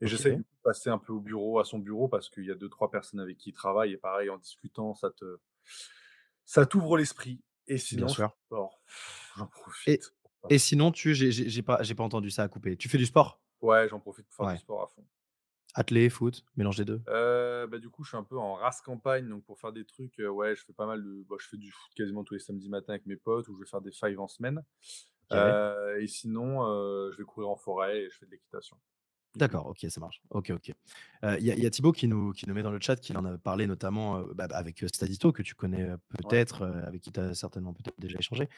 et 0.00 0.06
coup 0.06 0.16
de 0.16 0.44
passer 0.62 0.90
un 0.90 0.98
peu 0.98 1.12
au 1.12 1.20
bureau 1.20 1.58
à 1.58 1.64
son 1.64 1.78
bureau 1.78 2.08
parce 2.08 2.30
qu'il 2.30 2.44
y 2.44 2.50
a 2.50 2.54
2-3 2.54 2.90
personnes 2.90 3.20
avec 3.20 3.36
qui 3.36 3.50
il 3.50 3.52
travaille 3.52 3.92
et 3.92 3.96
pareil 3.96 4.30
en 4.30 4.38
discutant, 4.38 4.94
ça 4.94 5.10
te 5.10 5.38
ça 6.44 6.66
t'ouvre 6.66 6.96
l'esprit 6.96 7.42
et 7.66 7.78
sinon. 7.78 8.06
J'en 8.08 9.46
profite 9.50 10.14
et 10.48 10.58
sinon 10.58 10.92
tu 10.92 11.14
j'ai 11.14 11.62
pas 11.62 11.82
j'ai 11.82 11.94
pas 11.94 12.04
entendu, 12.04 12.30
ça 12.30 12.44
a 12.44 12.48
coupé. 12.48 12.76
Tu 12.76 12.88
fais 12.88 12.98
du 12.98 13.06
sport? 13.06 13.40
Ouais, 13.60 13.88
j'en 13.88 13.98
profite 13.98 14.26
pour 14.28 14.46
faire 14.46 14.54
du 14.54 14.60
sport 14.60 14.82
à 14.82 14.86
fond. 14.86 15.04
Athlé, 15.74 16.08
foot, 16.08 16.44
mélange 16.56 16.76
des 16.76 16.84
2? 16.86 17.02
Heu, 17.06 17.66
bah, 17.70 17.78
du 17.78 17.88
coup, 17.90 18.02
je 18.04 18.08
suis 18.10 18.16
un 18.16 18.24
peu 18.24 18.38
en 18.38 18.54
race 18.54 18.80
campagne, 18.82 19.28
donc 19.28 19.44
pour 19.44 19.58
faire 19.58 19.72
des 19.72 19.84
trucs, 19.84 20.18
heu, 20.20 20.28
ouais, 20.30 20.54
je 20.56 20.64
fais 20.64 20.72
pas 20.72 20.86
mal 20.86 21.02
de 21.02 21.22
bah, 21.28 21.36
je 21.40 21.46
fais 21.48 21.56
du 21.56 21.70
foot 21.70 21.92
quasiment 21.94 22.24
tous 22.24 22.34
les 22.34 22.40
samedis 22.40 22.68
matins 22.68 22.92
avec 22.94 23.06
mes 23.06 23.16
potes 23.16 23.48
ou 23.48 23.54
je 23.56 23.60
vais 23.60 23.66
faire 23.66 23.80
des 23.80 23.92
fives 23.92 24.20
en 24.20 24.28
semaine, 24.28 24.62
heu 25.32 25.98
et 26.00 26.06
sinon, 26.08 26.62
je 27.12 27.16
vais 27.18 27.24
courir 27.24 27.50
en 27.50 27.56
forêt 27.56 28.02
et 28.04 28.10
je 28.10 28.18
fais 28.18 28.26
de 28.26 28.32
l'équitation. 28.32 28.78
D'accord, 29.36 29.66
OK, 29.66 29.84
ça 29.88 30.00
marche. 30.00 30.22
OK, 30.30 30.50
OK. 30.50 30.68
Il 31.22 31.44
y 31.44 31.50
a 31.50 31.54
il 31.54 31.62
y 31.62 31.66
a 31.66 31.70
Thibaut 31.70 31.92
qui 31.92 32.08
nous 32.08 32.32
qui 32.32 32.48
nous 32.48 32.54
met 32.54 32.62
dans 32.62 32.70
le 32.70 32.80
chat 32.80 32.96
qu'il 32.96 33.16
en 33.18 33.24
a 33.26 33.36
parlé 33.38 33.66
notamment, 33.66 34.22
bah, 34.34 34.46
avec, 34.52 34.84
Stadito 34.92 35.32
que 35.32 35.42
tu 35.42 35.54
connais, 35.54 35.86
Ouais. 36.22 36.38
peut-être, 36.38 36.62
avec 36.66 37.02
qui 37.02 37.12
tu 37.12 37.20
as 37.20 37.34
certainement 37.34 37.74
peut-être 37.74 37.98
déjà 38.00 38.18
échangé. 38.18 38.48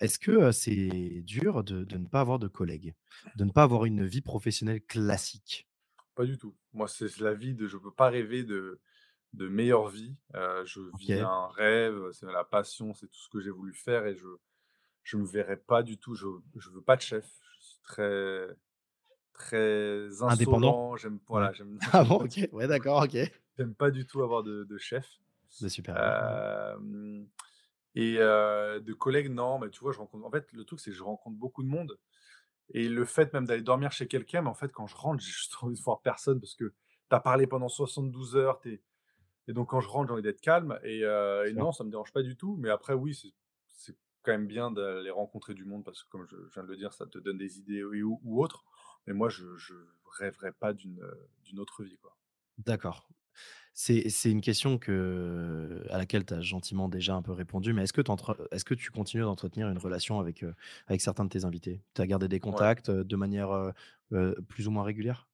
Est-ce 0.00 0.18
que, 0.18 0.50
c'est 0.52 1.22
dur 1.24 1.62
de 1.64 1.84
de 1.84 1.96
ne 1.98 2.06
pas 2.06 2.20
avoir 2.20 2.38
de 2.40 2.48
collègues? 2.48 2.94
De 3.36 3.44
ne 3.44 3.50
pas 3.52 3.62
avoir 3.62 3.84
une 3.84 4.04
vie 4.06 4.20
professionnelle 4.22 4.82
classique? 4.84 5.64
Pas 6.18 6.26
du 6.26 6.36
tout. 6.36 6.56
Moi, 6.72 6.88
c'est 6.88 7.20
la 7.20 7.32
vie 7.32 7.54
de 7.54 7.68
je 7.68 7.76
peux 7.78 7.92
pas 7.92 8.10
rêver 8.10 8.42
de 8.42 8.80
de 9.34 9.48
meilleure 9.48 9.88
vie. 9.88 10.16
Je 10.34 10.80
vis 10.96 11.20
OK, 11.20 11.20
un 11.20 11.48
rêve, 11.48 12.10
c'est 12.12 12.26
la 12.26 12.44
passion, 12.44 12.92
c'est 12.94 13.06
tout 13.08 13.20
ce 13.20 13.28
que 13.30 13.40
j'ai 13.40 13.50
voulu 13.50 13.72
faire 13.72 14.04
et 14.06 14.16
je 14.16 14.26
je 15.04 15.16
me 15.18 15.26
verrais 15.26 15.58
pas 15.58 15.82
du 15.84 15.98
tout, 15.98 16.14
je 16.14 16.26
je 16.56 16.70
veux 16.70 16.82
pas 16.82 16.96
de 16.96 17.02
chef. 17.02 17.26
Je 17.60 17.66
suis 17.66 17.80
très 17.84 18.48
très 19.34 20.22
indépendant? 20.26 20.76
insolent, 20.76 20.96
j'aime 20.96 21.20
Ouais. 21.32 21.48
voilà, 21.48 21.52
j'aime 21.52 21.78
Ah 21.92 22.04
bon? 22.04 22.16
OK, 22.24 22.48
ouais, 22.52 22.66
d'accord, 22.68 23.02
OK. 23.04 23.16
j'aime 23.56 23.74
pas 23.74 23.90
du 23.90 24.06
tout 24.06 24.22
avoir 24.22 24.42
de 24.42 24.64
de 24.64 24.78
chef. 24.78 25.06
De 25.60 25.68
supérieur, 25.68 26.16
ouais. 26.20 26.32
Hem 26.76 27.28
et 27.94 28.14
de 28.16 28.92
collègues, 28.94 29.30
non, 29.30 29.58
mais 29.58 29.70
tu 29.70 29.80
vois, 29.80 29.92
je 29.92 29.98
rencontre 29.98 30.26
en 30.26 30.30
fait, 30.30 30.52
le 30.52 30.64
truc, 30.64 30.80
c'est 30.80 30.90
que 30.90 30.96
je 30.96 31.02
rencontre 31.02 31.36
beaucoup 31.36 31.62
de 31.64 31.68
monde 31.68 31.98
et 32.70 32.88
le 32.88 33.04
fait 33.04 33.32
même 33.32 33.46
d'aller 33.46 33.62
dormir 33.62 33.92
chez 33.92 34.08
quelqu'un, 34.08 34.42
mais 34.42 34.48
en 34.50 34.54
fait, 34.54 34.72
quand 34.72 34.86
je 34.86 34.96
rentre, 34.96 35.22
j'ai 35.22 35.30
juste 35.32 35.54
envie 35.62 35.76
de 35.76 35.82
voir 35.82 36.00
personne 36.02 36.40
parce 36.40 36.54
que 36.54 36.64
tu 37.10 37.16
as 37.16 37.20
parlé 37.20 37.46
pendant 37.46 37.68
72 37.68 38.36
heures, 38.36 38.60
et 38.64 39.52
donc 39.52 39.70
quand 39.70 39.80
je 39.80 39.88
rentre, 39.88 40.08
j'ai 40.08 40.12
envie 40.14 40.22
d'être 40.22 40.40
calme 40.40 40.78
et 40.82 41.00
Sûr. 41.42 41.54
non, 41.54 41.72
ça 41.72 41.84
me 41.84 41.90
dérange 41.90 42.12
pas 42.12 42.22
du 42.22 42.36
tout, 42.36 42.56
mais 42.58 42.70
après 42.70 42.94
oui, 42.94 43.14
c'est 43.66 43.96
quand 44.22 44.32
même 44.32 44.46
bien 44.46 44.70
d'aller 44.70 45.10
rencontrer 45.10 45.54
du 45.54 45.64
monde 45.64 45.84
parce 45.84 46.02
que 46.04 46.08
comme 46.10 46.26
je 46.26 46.36
je 46.48 46.52
viens 46.54 46.62
de 46.64 46.68
le 46.68 46.76
dire, 46.76 46.92
ça 46.92 47.06
te 47.06 47.18
donne 47.18 47.38
des 47.38 47.58
idées 47.58 47.82
ou 47.82 48.20
ou 48.22 48.42
autres, 48.42 48.64
mais 49.06 49.14
moi 49.14 49.28
je 49.28 49.56
je 49.56 49.74
rêverais 50.18 50.52
pas 50.52 50.72
d'une, 50.74 51.02
d'une 51.44 51.60
autre 51.60 51.84
vie, 51.84 51.96
quoi. 51.98 52.16
D'accord. 52.58 53.02
C'est 53.80 54.08
c'est 54.08 54.32
une 54.32 54.40
question 54.40 54.76
que 54.76 55.84
à 55.88 55.98
laquelle 55.98 56.24
tu 56.26 56.34
as 56.34 56.40
gentiment 56.40 56.88
déjà 56.88 57.14
un 57.14 57.22
peu 57.22 57.30
répondu, 57.30 57.72
mais 57.72 57.84
est-ce 57.84 57.92
que 57.92 58.00
tu 58.00 58.10
est-ce 58.50 58.64
que 58.64 58.74
tu 58.74 58.90
continues 58.90 59.22
d'entretenir 59.22 59.68
une 59.68 59.78
relation 59.78 60.18
avec, 60.18 60.42
heu, 60.42 60.52
avec 60.88 61.00
certains 61.00 61.22
de 61.24 61.28
tes 61.28 61.44
invités? 61.44 61.84
Tu 61.94 62.02
as 62.02 62.06
gardé 62.08 62.26
des 62.26 62.40
contacts, 62.40 62.90
de 62.90 63.16
manière, 63.16 63.72
plus 64.48 64.66
ou 64.66 64.72
moins 64.72 64.82
régulière? 64.82 65.28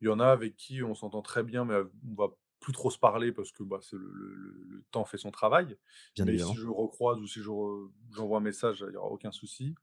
Il 0.00 0.06
y 0.06 0.08
en 0.10 0.20
a 0.20 0.26
avec 0.26 0.56
qui 0.56 0.82
on 0.82 0.94
s'entend 0.94 1.22
très 1.22 1.42
bien, 1.42 1.64
mais, 1.64 1.76
on 2.08 2.14
va 2.14 2.28
plus 2.60 2.72
trop 2.72 2.90
se 2.90 2.98
parler 2.98 3.32
parce 3.32 3.50
que, 3.52 3.62
bah, 3.64 3.78
c'est 3.82 3.96
le 3.96 4.08
le 4.12 4.34
le 4.34 4.52
le 4.76 4.82
temps 4.90 5.04
fait 5.04 5.18
son 5.18 5.30
travail. 5.30 5.76
Bien 6.16 6.26
Mais 6.26 6.38
si 6.38 6.54
évidemment. 6.54 6.56
je 6.56 6.68
recroise 6.68 7.18
ou 7.20 7.26
si 7.26 7.40
je 7.42 7.50
re 7.50 7.90
j'envoie 8.14 8.38
un 8.38 8.40
message, 8.40 8.84
il 8.88 8.92
y 8.92 8.96
aura 8.96 9.08
aucun 9.10 9.32
souci. 9.32 9.74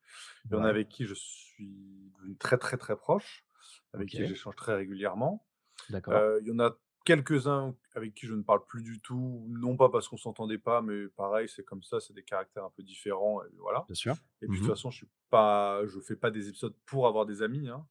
Il 0.52 0.56
y 0.56 0.60
en 0.60 0.64
a 0.64 0.70
Ouais, 0.70 0.72
avec 0.72 0.90
qui 0.90 1.06
je 1.06 1.14
suis 1.16 2.12
devenu 2.18 2.38
très, 2.38 2.58
très, 2.58 2.78
très 2.78 2.98
proche, 2.98 3.46
avec 3.94 4.10
qui 4.10 4.26
j'échange 4.26 4.56
très 4.56 4.76
régulièrement. 4.76 5.46
d'accord, 5.90 6.26
il 6.42 6.48
y 6.48 6.52
en 6.52 6.60
a 6.60 6.78
quelques-uns 7.16 7.76
avec 7.96 8.14
qui 8.14 8.28
je 8.28 8.36
ne 8.36 8.44
parle 8.44 8.66
plus 8.66 8.84
du 8.84 9.02
tout, 9.02 9.46
non 9.50 9.78
pas 9.78 9.90
parce 9.90 10.08
qu'on 10.08 10.18
s'entendait 10.18 10.58
pas, 10.60 10.82
mais 10.82 11.08
pareil, 11.10 11.50
c'est 11.50 11.64
comme 11.64 11.84
ça, 11.84 12.00
c'est 12.00 12.14
des 12.14 12.24
caractères 12.24 12.66
un 12.66 12.72
peu 12.72 12.84
différents 12.84 13.44
et 13.44 13.48
voilà. 13.58 13.88
bien 13.88 13.96
sûr. 13.96 14.16
Et 14.42 14.48
puis 14.50 14.62
de 14.62 14.66
Mmh 14.66 14.66
toute 14.66 14.76
façon, 14.76 14.92
je 14.92 14.98
suis 15.00 15.10
pas 15.30 15.86
je 15.88 16.00
fais 16.00 16.16
pas 16.16 16.32
des 16.32 16.50
épisodes 16.50 16.76
pour 16.86 17.08
avoir 17.08 17.26
des 17.26 17.42
amis, 17.44 17.70
hein. 17.70 17.88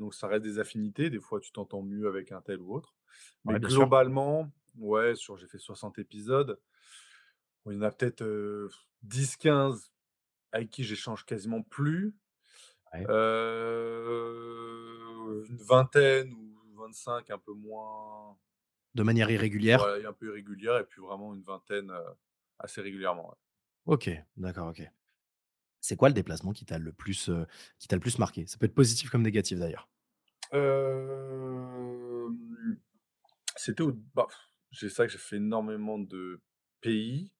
Donc 0.00 0.14
ça 0.14 0.28
reste 0.28 0.42
des 0.44 0.58
affinités. 0.58 1.10
Des 1.10 1.20
fois, 1.20 1.40
tu 1.40 1.52
t'entends 1.52 1.82
mieux 1.82 2.08
avec 2.08 2.32
un 2.32 2.42
tel 2.42 2.60
ou 2.60 2.74
autre. 2.74 2.94
Mais 3.44 3.54
Ouais, 3.54 3.58
bien 3.60 3.68
sûr. 3.68 3.86
globalement, 3.86 4.50
ouais, 4.78 5.14
sur 5.16 5.36
j'ai 5.38 5.48
fait 5.48 5.58
60 5.58 5.98
épisodes, 5.98 6.60
il 7.66 7.74
y 7.74 7.76
en 7.78 7.82
a 7.82 7.90
peut-être, 7.90 8.22
heu, 8.22 8.68
10-15 9.02 9.92
avec 10.52 10.70
qui 10.70 10.84
j'échange 10.84 11.24
quasiment 11.26 11.62
plus. 11.62 12.14
Ouais. 12.92 13.08
Heu, 13.08 13.18
une 15.50 15.58
vingtaine 15.58 16.32
ou 16.34 16.41
25 16.82 17.30
un 17.30 17.38
peu 17.38 17.52
moins 17.54 18.38
De 18.94 19.02
manière 19.02 19.30
irrégulière? 19.30 19.92
ouais, 19.94 20.06
un 20.06 20.12
peu 20.12 20.28
irrégulière 20.28 20.78
et 20.78 20.84
puis 20.86 21.00
vraiment 21.02 21.34
une 21.34 21.42
vingtaine, 21.42 21.90
heu, 21.90 22.04
assez 22.58 22.80
régulièrement, 22.80 23.30
ouais. 23.30 23.36
OK, 23.86 24.10
d'accord, 24.36 24.68
OK. 24.68 24.82
C'est 25.80 25.96
quoi 25.96 26.08
le 26.08 26.14
déplacement 26.14 26.52
qui 26.52 26.64
t'a 26.66 26.78
le 26.78 26.92
plus, 26.92 27.30
qui 27.78 27.88
t'a 27.88 27.96
le 27.96 28.00
plus 28.00 28.18
marqué? 28.18 28.46
Ça 28.46 28.58
peut 28.58 28.66
être 28.66 28.74
positif 28.74 29.10
comme 29.10 29.22
négatif 29.22 29.58
d'ailleurs. 29.58 29.90
C'était 33.56 33.82
au 33.82 33.92
bah, 34.14 34.26
c'est 34.72 34.88
vrai 34.94 35.06
que 35.06 35.12
j'ai 35.12 35.18
fait 35.18 35.36
énormément 35.36 35.98
de 35.98 36.40
pays. 36.80 37.32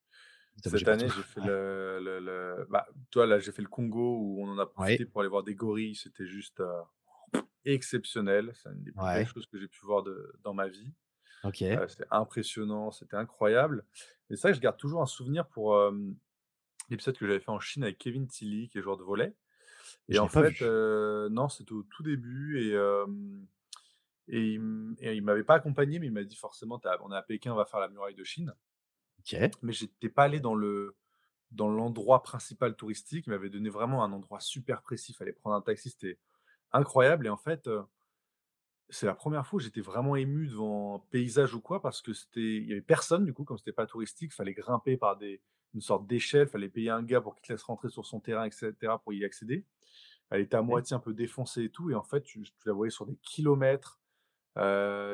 Cette 0.62 0.88
année, 0.88 1.10
j'ai 1.10 1.24
fait 1.24 1.40
Ouais. 1.40 1.48
le 1.48 2.00
le 2.02 2.20
le 2.20 2.66
bah, 2.70 2.88
là, 3.16 3.40
j'ai 3.40 3.52
fait 3.52 3.62
le 3.62 3.68
Congo 3.68 4.18
où 4.20 4.42
on 4.44 4.48
en 4.50 4.58
a 4.58 4.66
Ouais, 4.76 4.98
profité 4.98 5.06
pour 5.06 5.22
aller 5.22 5.30
voir 5.30 5.44
des 5.44 5.54
gorilles. 5.56 5.96
C'était 5.96 6.26
juste, 6.26 6.60
exceptionnel. 7.64 8.52
C'est 8.54 8.70
une 8.70 8.82
des 8.82 8.92
plus 8.92 9.02
belles 9.02 9.26
choses 9.26 9.46
que 9.46 9.58
j'ai 9.58 9.68
pu 9.68 9.84
voir 9.84 10.02
de 10.02 10.32
dans 10.42 10.54
ma 10.54 10.68
vie. 10.68 10.92
OK. 11.44 11.62
Heu, 11.62 11.88
c'était 11.88 12.06
impressionnant, 12.10 12.90
c'était 12.90 13.16
incroyable 13.16 13.84
et 14.30 14.34
que 14.36 14.52
je 14.54 14.60
garde 14.60 14.78
toujours 14.78 15.02
un 15.02 15.06
souvenir 15.06 15.46
pour, 15.48 15.76
l'épisode 16.88 17.18
que 17.18 17.26
j'avais 17.26 17.40
fait 17.40 17.50
en 17.50 17.60
Chine 17.60 17.82
avec 17.82 17.98
Kevin 17.98 18.26
Tilly, 18.26 18.68
qui 18.68 18.78
est 18.78 18.82
joueur 18.82 18.96
de 18.96 19.02
volley 19.02 19.34
et 20.08 20.14
Je 20.14 20.18
en 20.18 20.28
fait, 20.28 20.60
non, 21.30 21.48
c'était 21.48 21.72
au 21.72 21.82
tout 21.82 22.02
début 22.02 22.60
et 22.60 22.76
et 24.28 24.40
il 24.54 24.94
il 25.00 25.22
m'avait 25.22 25.44
pas 25.44 25.54
accompagné, 25.54 25.98
mais 25.98 26.06
il 26.06 26.12
m'a 26.12 26.24
dit: 26.24 26.36
«Forcément, 26.36 26.80
on 27.02 27.12
est 27.12 27.16
à 27.16 27.22
Pékin, 27.22 27.52
on 27.52 27.56
va 27.56 27.64
faire 27.64 27.80
la 27.80 27.88
muraille 27.88 28.14
de 28.14 28.24
Chine». 28.24 28.54
OK. 29.18 29.36
Mais 29.62 29.72
j'étais 29.72 30.08
pas 30.08 30.24
allé 30.24 30.40
dans 30.40 30.54
le 30.54 30.96
dans 31.50 31.68
l'endroit 31.68 32.22
principal 32.22 32.74
touristique. 32.76 33.26
Il 33.26 33.30
m'avait 33.30 33.50
donné 33.50 33.68
vraiment 33.68 34.02
un 34.02 34.12
endroit 34.12 34.40
super 34.40 34.82
précis. 34.82 35.12
Il 35.12 35.16
fallait 35.16 35.32
prendre 35.32 35.56
un 35.56 35.60
taxi, 35.60 35.90
c'était 35.90 36.18
incroyable 36.72 37.26
et 37.26 37.30
en 37.30 37.36
fait, 37.36 37.68
c'est 38.88 39.06
la 39.06 39.14
première 39.14 39.46
fois 39.46 39.56
où 39.56 39.60
j'étais 39.60 39.80
vraiment 39.80 40.16
ému 40.16 40.46
devant 40.48 40.96
un 40.96 40.98
paysage 41.10 41.54
ou 41.54 41.60
quoi 41.60 41.80
parce 41.80 42.02
que 42.02 42.12
c'était 42.12 42.40
il 42.56 42.68
y 42.68 42.72
avait 42.72 42.82
personne 42.82 43.24
du 43.24 43.32
coup, 43.32 43.44
comme 43.44 43.56
c'était 43.58 43.72
pas 43.72 43.86
touristique, 43.86 44.32
fallait 44.34 44.52
grimper 44.54 44.96
par 44.96 45.16
des 45.16 45.42
une 45.74 45.80
sorte 45.80 46.06
d'échelle, 46.06 46.48
fallait 46.48 46.68
payer 46.68 46.90
un 46.90 47.02
gars 47.02 47.22
pour 47.22 47.34
qu'il 47.34 47.42
te 47.46 47.52
laisse 47.52 47.62
rentrer 47.62 47.88
sur 47.88 48.04
son 48.04 48.20
terrain 48.20 48.44
et 48.44 48.50
cetera 48.50 48.98
pour 49.02 49.14
y 49.14 49.24
accéder. 49.24 49.66
Elle 50.30 50.42
était 50.42 50.56
à 50.56 50.62
Ouais. 50.66 50.82
moitié 50.82 50.96
un 50.96 51.00
peu 51.00 51.14
défoncée 51.14 51.64
et 51.64 51.70
tout 51.70 51.90
et 51.90 51.96
en 51.96 52.04
fait, 52.04 52.22
tu 52.22 52.42
tu 52.44 52.52
la 52.66 52.72
voyais 52.74 52.90
sur 52.90 53.06
des 53.06 53.16
kilomètres. 53.18 54.00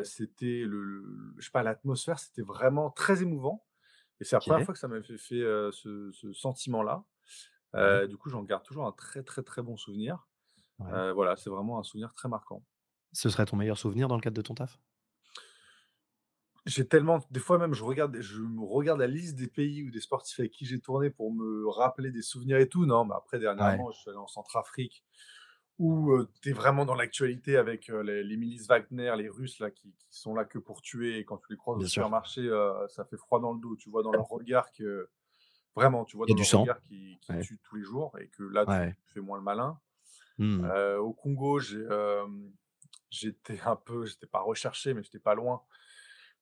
C'était 0.04 0.64
le 0.64 0.82
le 0.82 1.34
je 1.38 1.44
sais 1.46 1.50
pas, 1.50 1.62
l'atmosphère, 1.62 2.18
c'était 2.18 2.42
vraiment 2.42 2.90
très 2.90 3.22
émouvant 3.22 3.66
et 4.20 4.24
c'est 4.24 4.36
la 4.36 4.40
première 4.40 4.64
fois 4.64 4.74
que 4.74 4.80
ça 4.80 4.88
m'avait 4.88 5.02
fait 5.04 5.18
fait, 5.18 5.70
ce 5.72 6.10
ce 6.12 6.32
sentiment-là. 6.32 7.04
Du 8.08 8.16
coup, 8.18 8.30
j'en 8.30 8.44
garde 8.44 8.64
toujours 8.64 8.86
un 8.86 8.92
très, 8.92 9.22
très, 9.24 9.42
très 9.44 9.62
bon 9.62 9.76
souvenir. 9.78 10.27
Ouais. 10.78 11.00
Heu, 11.00 11.12
voilà, 11.12 11.36
c'est 11.36 11.50
vraiment 11.50 11.78
un 11.78 11.82
souvenir 11.84 12.14
très 12.14 12.28
marquant. 12.28 12.64
Ce 13.12 13.28
serait 13.28 13.44
ton 13.44 13.56
meilleur 13.58 13.76
souvenir 13.76 14.08
dans 14.08 14.14
le 14.14 14.22
cadre 14.22 14.36
de 14.38 14.40
ton 14.40 14.54
taf? 14.54 14.80
J'ai 16.66 16.86
tellement 16.86 17.20
des 17.30 17.40
fois 17.40 17.56
même, 17.58 17.72
je 17.72 17.82
regarde 17.84 18.20
je 18.20 18.40
me 18.42 18.62
regarde 18.62 18.98
la 19.00 19.06
liste 19.06 19.36
des 19.36 19.46
pays 19.48 19.84
ou 19.84 19.90
des 19.90 20.00
sportifs 20.00 20.38
avec 20.40 20.52
qui 20.52 20.66
j'ai 20.66 20.80
tourné 20.80 21.08
pour 21.08 21.32
me 21.32 21.66
rappeler 21.68 22.10
des 22.10 22.20
souvenirs 22.22 22.58
et 22.58 22.68
tout. 22.68 22.84
Non, 22.84 23.04
mais 23.04 23.14
après 23.14 23.38
Ouais, 23.58 23.78
dernièrement, 23.78 23.90
je 23.90 23.98
suis 24.00 24.10
allé 24.10 24.18
en 24.18 24.26
Centrafrique 24.26 25.04
où, 25.78 26.12
heu, 26.14 26.28
tu 26.42 26.50
es 26.50 26.52
vraiment 26.52 26.86
dans 26.86 26.94
l'actualité 26.96 27.56
avec, 27.56 27.88
les 27.88 28.24
les 28.24 28.36
milices 28.38 28.66
Wagner, 28.68 29.14
les 29.18 29.28
Russes 29.30 29.60
là 29.60 29.70
qui 29.70 29.94
qui 29.98 30.08
sont 30.20 30.34
là 30.34 30.44
que 30.46 30.58
pour 30.58 30.82
tuer 30.82 31.18
et 31.18 31.24
quand 31.24 31.38
tu 31.38 31.46
les 31.50 31.56
croises 31.58 31.78
au 31.78 31.82
sûr. 31.86 32.08
supermarché, 32.20 32.48
ça 32.88 33.04
fait 33.06 33.18
froid 33.18 33.40
dans 33.40 33.52
le 33.54 33.60
dos. 33.60 33.76
Tu 33.76 33.90
vois 33.90 34.02
dans 34.04 34.12
leur 34.14 34.28
regard 34.28 34.72
que 34.72 35.08
vraiment, 35.76 36.04
tu 36.06 36.16
vois 36.18 36.28
dans 36.28 36.36
du 36.36 36.44
leur 36.44 36.50
sang. 36.50 36.68
regard 36.68 36.80
Ouais, 37.28 37.42
tuent 37.42 37.60
tous 37.64 37.76
les 37.76 37.84
jours 37.84 38.18
et 38.20 38.28
que 38.30 38.44
là, 38.44 38.66
tu 38.66 38.82
ouais. 38.82 38.96
tu 39.06 39.14
fais 39.14 39.20
moins 39.20 39.38
le 39.38 39.44
malin. 39.44 39.80
Mmh 40.38 40.72
Heu, 40.76 40.98
au 41.00 41.12
Congo, 41.14 41.58
j'étais 43.10 43.60
un 43.64 43.76
peu 43.76 44.04
j'étais 44.06 44.26
pas 44.26 44.40
recherché, 44.40 44.94
mais 44.94 45.02
j'étais 45.02 45.18
pas 45.18 45.34
loin 45.34 45.62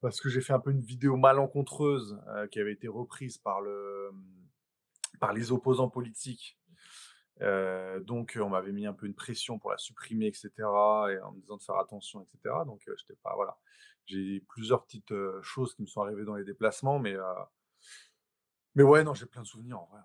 parce 0.00 0.20
que 0.20 0.28
j'ai 0.30 0.40
fait 0.42 0.52
un 0.54 0.60
peu 0.60 0.70
une 0.72 0.82
vidéo 0.82 1.16
malencontreuse, 1.16 2.20
heu, 2.36 2.46
qui 2.48 2.60
avait 2.60 2.72
été 2.72 2.88
reprise 2.88 3.38
par 3.38 3.60
le, 3.62 4.10
mmh, 4.12 4.48
par 5.20 5.32
les 5.32 5.52
opposants 5.52 5.90
politiques. 5.90 6.58
Heu, 7.42 8.02
donc, 8.06 8.38
on 8.42 8.50
m'avait 8.50 8.72
mis 8.72 8.86
un 8.86 8.94
peu 8.94 9.06
une 9.06 9.14
pression 9.14 9.58
pour 9.58 9.70
la 9.72 9.78
supprimer 9.78 10.28
et 10.28 10.34
cetera 10.34 11.12
et 11.12 11.20
en 11.20 11.32
me 11.32 11.40
disant 11.40 11.56
de 11.58 11.62
faire 11.62 11.78
attention 11.78 12.22
et 12.22 12.26
cetera. 12.26 12.64
Donc, 12.66 12.82
heu, 12.88 12.96
j'étais 12.98 13.18
pas 13.22 13.34
voilà. 13.36 13.58
J'ai 14.06 14.40
plusieurs 14.48 14.84
petites, 14.86 15.14
choses 15.42 15.74
qui 15.74 15.82
me 15.82 15.86
sont 15.88 16.02
arrivées 16.02 16.24
dans 16.24 16.36
les 16.36 16.44
déplacements, 16.44 16.98
mais, 17.00 17.16
mais 18.76 18.84
ouais, 18.84 19.02
non, 19.02 19.12
j'ai 19.14 19.26
plein 19.26 19.42
de 19.42 19.46
souvenirs 19.46 19.80
en 19.80 19.86
vrai. 19.86 20.00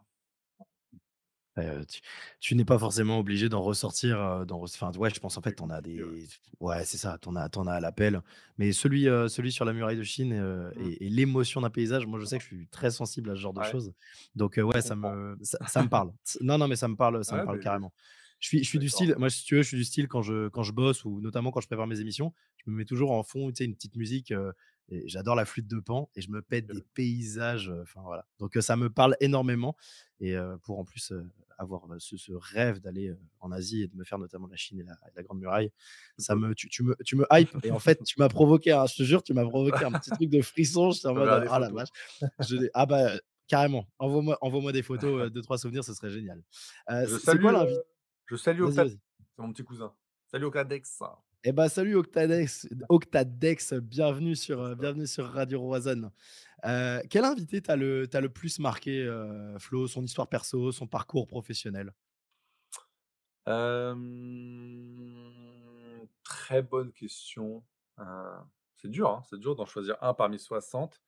Tu 1.88 2.02
tu 2.40 2.56
n'es 2.56 2.66
pas 2.66 2.80
forcément 2.80 3.20
obligé 3.20 3.50
d'en 3.50 3.62
ressortir, 3.62 4.20
heu, 4.20 4.46
d'en 4.46 4.60
res 4.60 4.66
enfin, 4.74 4.92
ouais, 4.98 5.10
je 5.14 5.20
pense, 5.20 5.38
en 5.38 5.42
fait, 5.42 5.54
C'est 5.54 5.58
tu 5.58 5.64
en 5.64 5.70
as 5.70 5.82
des 5.82 6.28
ouais, 6.60 6.86
c'est 6.86 6.98
ça, 6.98 7.18
tu 7.22 7.30
en 7.30 7.36
as 7.36 7.50
as 7.50 7.72
à 7.74 7.80
l'appel. 7.80 8.22
Mais 8.58 8.72
celui, 8.74 9.04
celui 9.30 9.52
sur 9.52 9.66
la 9.66 9.74
muraille 9.74 9.98
de 9.98 10.04
Chine, 10.04 10.34
Mmh. 10.76 10.92
et 10.96 11.06
et 11.06 11.10
l'émotion 11.10 11.62
d'un 11.62 11.70
paysage, 11.70 12.06
moi, 12.08 12.20
je 12.20 12.26
sais 12.26 12.38
que 12.38 12.44
je 12.44 12.48
suis 12.48 12.68
très 12.68 12.92
sensible 12.92 13.30
à 13.32 13.36
ce 13.36 13.40
genre 13.42 13.54
de 13.54 13.62
Ouais, 13.62 13.64
choses. 13.64 13.94
Donc, 14.36 14.58
je 14.74 14.76
ouais, 14.76 14.82
ça 14.82 14.96
comprends. 14.96 14.96
me 14.96 15.38
ça 15.44 15.58
ça 15.66 15.84
me 15.84 15.90
parle. 15.90 16.12
Non, 16.42 16.58
non, 16.58 16.68
mais 16.68 16.76
ça 16.76 16.88
me 16.88 16.96
parle, 16.96 17.24
ça 17.26 17.38
me 17.38 17.42
Ouais, 17.42 17.44
parle 17.44 17.60
carrément. 17.60 17.94
Je 18.40 18.48
suis 18.48 18.64
je 18.64 18.70
suis 18.70 18.80
du 18.80 18.90
d'accord. 18.90 18.90
style 18.90 19.16
moi, 19.18 19.30
si 19.30 19.44
tu 19.44 19.56
veux, 19.56 19.62
je 19.64 19.68
suis 19.70 19.78
du 19.78 19.84
style 19.84 20.08
quand 20.08 20.22
je 20.22 20.50
quand 20.50 20.64
je 20.64 20.72
bosse 20.74 21.06
ou 21.06 21.22
notamment 21.22 21.52
quand 21.52 21.62
je 21.62 21.68
prépare 21.68 21.88
mes 21.88 22.00
émissions, 22.00 22.34
je 22.66 22.70
me 22.72 22.76
mets 22.76 22.86
toujours 22.86 23.12
en 23.12 23.24
fond, 23.24 23.50
tu 23.52 23.58
sais, 23.58 23.66
une 23.66 23.76
petite 23.76 23.96
musique, 23.96 24.32
j'adore 25.06 25.36
la 25.36 25.46
flûte 25.46 25.68
de 25.68 25.80
Pan 25.80 26.10
et 26.16 26.22
je 26.22 26.30
me 26.30 26.42
pète 26.42 26.68
des 26.68 26.84
paysages, 26.94 27.70
heu, 27.70 27.82
enfin, 27.82 28.02
voilà. 28.02 28.26
Donc, 28.40 28.58
ça 28.60 28.76
me 28.76 28.90
parle 28.90 29.16
énormément 29.20 29.76
et 30.20 30.36
pour 30.64 30.80
en 30.80 30.86
plus, 30.86 31.14
avoir 31.58 31.88
ce, 32.00 32.18
ce 32.18 32.34
rêve 32.34 32.80
d'aller 32.80 33.14
en 33.40 33.52
Asie 33.52 33.84
et 33.84 33.88
de 33.88 33.96
me 33.96 34.04
faire 34.04 34.18
notamment 34.18 34.48
la 34.48 34.56
Chine 34.56 34.80
et 34.80 34.84
la, 34.84 34.98
la 35.16 35.24
Grande 35.24 35.40
Muraille. 35.40 35.72
Ça 36.18 36.36
me, 36.36 36.54
tu, 36.56 36.68
tu, 36.70 36.84
me, 36.84 36.96
tu 37.06 37.16
me 37.16 37.26
hype 37.32 37.50
et 37.64 37.72
en 37.72 37.80
fait, 37.80 38.04
tu 38.04 38.16
m'as 38.20 38.30
provoqué, 38.30 38.72
je 38.90 38.96
te 38.98 39.04
jure, 39.04 39.24
tu 39.24 39.34
m'as 39.34 39.48
provoqué 39.48 39.86
un 39.86 39.92
petit 39.92 40.10
truc 40.10 40.30
de 40.30 40.42
frisson. 40.42 40.92
Je 40.92 41.08
en 41.08 41.14
mode, 41.14 41.48
ah 41.50 41.60
la 41.60 41.70
vache. 41.70 41.90
Je, 42.40 42.70
ah 42.74 42.86
bah, 42.86 43.12
carrément, 43.48 43.88
envoie-moi 44.00 44.38
envoie 44.42 44.72
des 44.72 44.84
photos, 44.84 45.32
deux, 45.34 45.42
trois 45.42 45.58
souvenirs, 45.58 45.84
ce 45.84 45.94
serait 45.94 46.10
génial. 46.10 46.44
je 46.90 47.18
salue, 47.18 47.42
quoi, 47.42 47.68
je 48.26 48.36
salue 48.36 48.64
c'est 48.64 49.42
mon 49.42 49.54
petit 49.54 49.64
cousin. 49.64 49.94
Salut 50.28 50.46
Octadex. 50.46 51.02
Eh 51.44 51.52
ben, 51.54 51.68
salut 51.70 51.96
Octadex, 51.96 52.68
Octadex 52.88 53.74
bienvenue 53.74 54.36
sur, 54.36 54.76
bienvenue 54.76 55.08
sur 55.08 55.26
Radio 55.26 55.60
Roison. 55.60 56.12
Euh, 56.66 57.02
quel 57.10 57.26
invité 57.26 57.64
t'as 57.64 57.76
le, 57.76 58.08
as 58.14 58.22
le 58.22 58.30
plus 58.30 58.60
marqué, 58.60 59.02
euh, 59.02 59.58
Flo, 59.58 59.88
son 59.88 60.04
histoire 60.04 60.28
perso, 60.28 60.72
son 60.72 60.86
parcours 60.86 61.26
professionnel? 61.26 61.94
Très 66.24 66.62
bonne 66.62 66.92
question. 66.92 67.64
c'est 68.78 68.92
dur, 68.92 69.10
hein, 69.10 69.24
c'est 69.28 69.40
dur 69.40 69.56
d'en 69.56 69.66
choisir 69.66 69.98
un 70.02 70.14
parmi 70.14 70.38
60. 70.38 71.02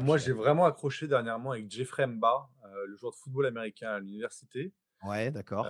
moi, 0.00 0.16
j'ai 0.16 0.32
vraiment 0.32 0.64
accroché 0.64 1.06
dernièrement 1.06 1.50
avec 1.50 1.70
Jeffrey 1.70 2.06
Mba, 2.06 2.48
le 2.86 2.96
joueur 2.96 3.12
de 3.12 3.18
football 3.18 3.44
américain 3.44 3.90
à 3.90 3.98
l'université. 3.98 4.72
Ouais, 5.02 5.30
d'accord. 5.30 5.66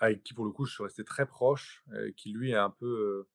Avec 0.00 0.22
qui, 0.22 0.34
pour 0.34 0.44
le 0.44 0.52
coup, 0.52 0.64
je 0.64 0.74
suis 0.74 0.82
resté 0.82 1.04
très 1.04 1.26
proche, 1.26 1.84
qui 2.16 2.32
lui 2.32 2.50
est 2.52 2.56
un 2.56 2.70
peu 2.70 3.26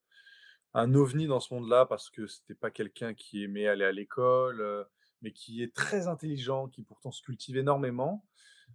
un 0.73 0.93
ovni 0.95 1.27
dans 1.27 1.39
ce 1.39 1.53
monde-là 1.53 1.85
parce 1.85 2.09
que 2.09 2.25
c'était 2.25 2.55
pas 2.55 2.71
quelqu'un 2.71 3.13
qui 3.13 3.43
aimait 3.43 3.67
aller 3.67 3.85
à 3.85 3.91
l'école, 3.91 4.87
mais 5.21 5.31
qui 5.31 5.61
est 5.63 5.73
très 5.73 6.07
intelligent, 6.07 6.67
qui 6.67 6.83
pourtant 6.83 7.11
se 7.11 7.21
cultive 7.21 7.57
énormément. 7.57 8.25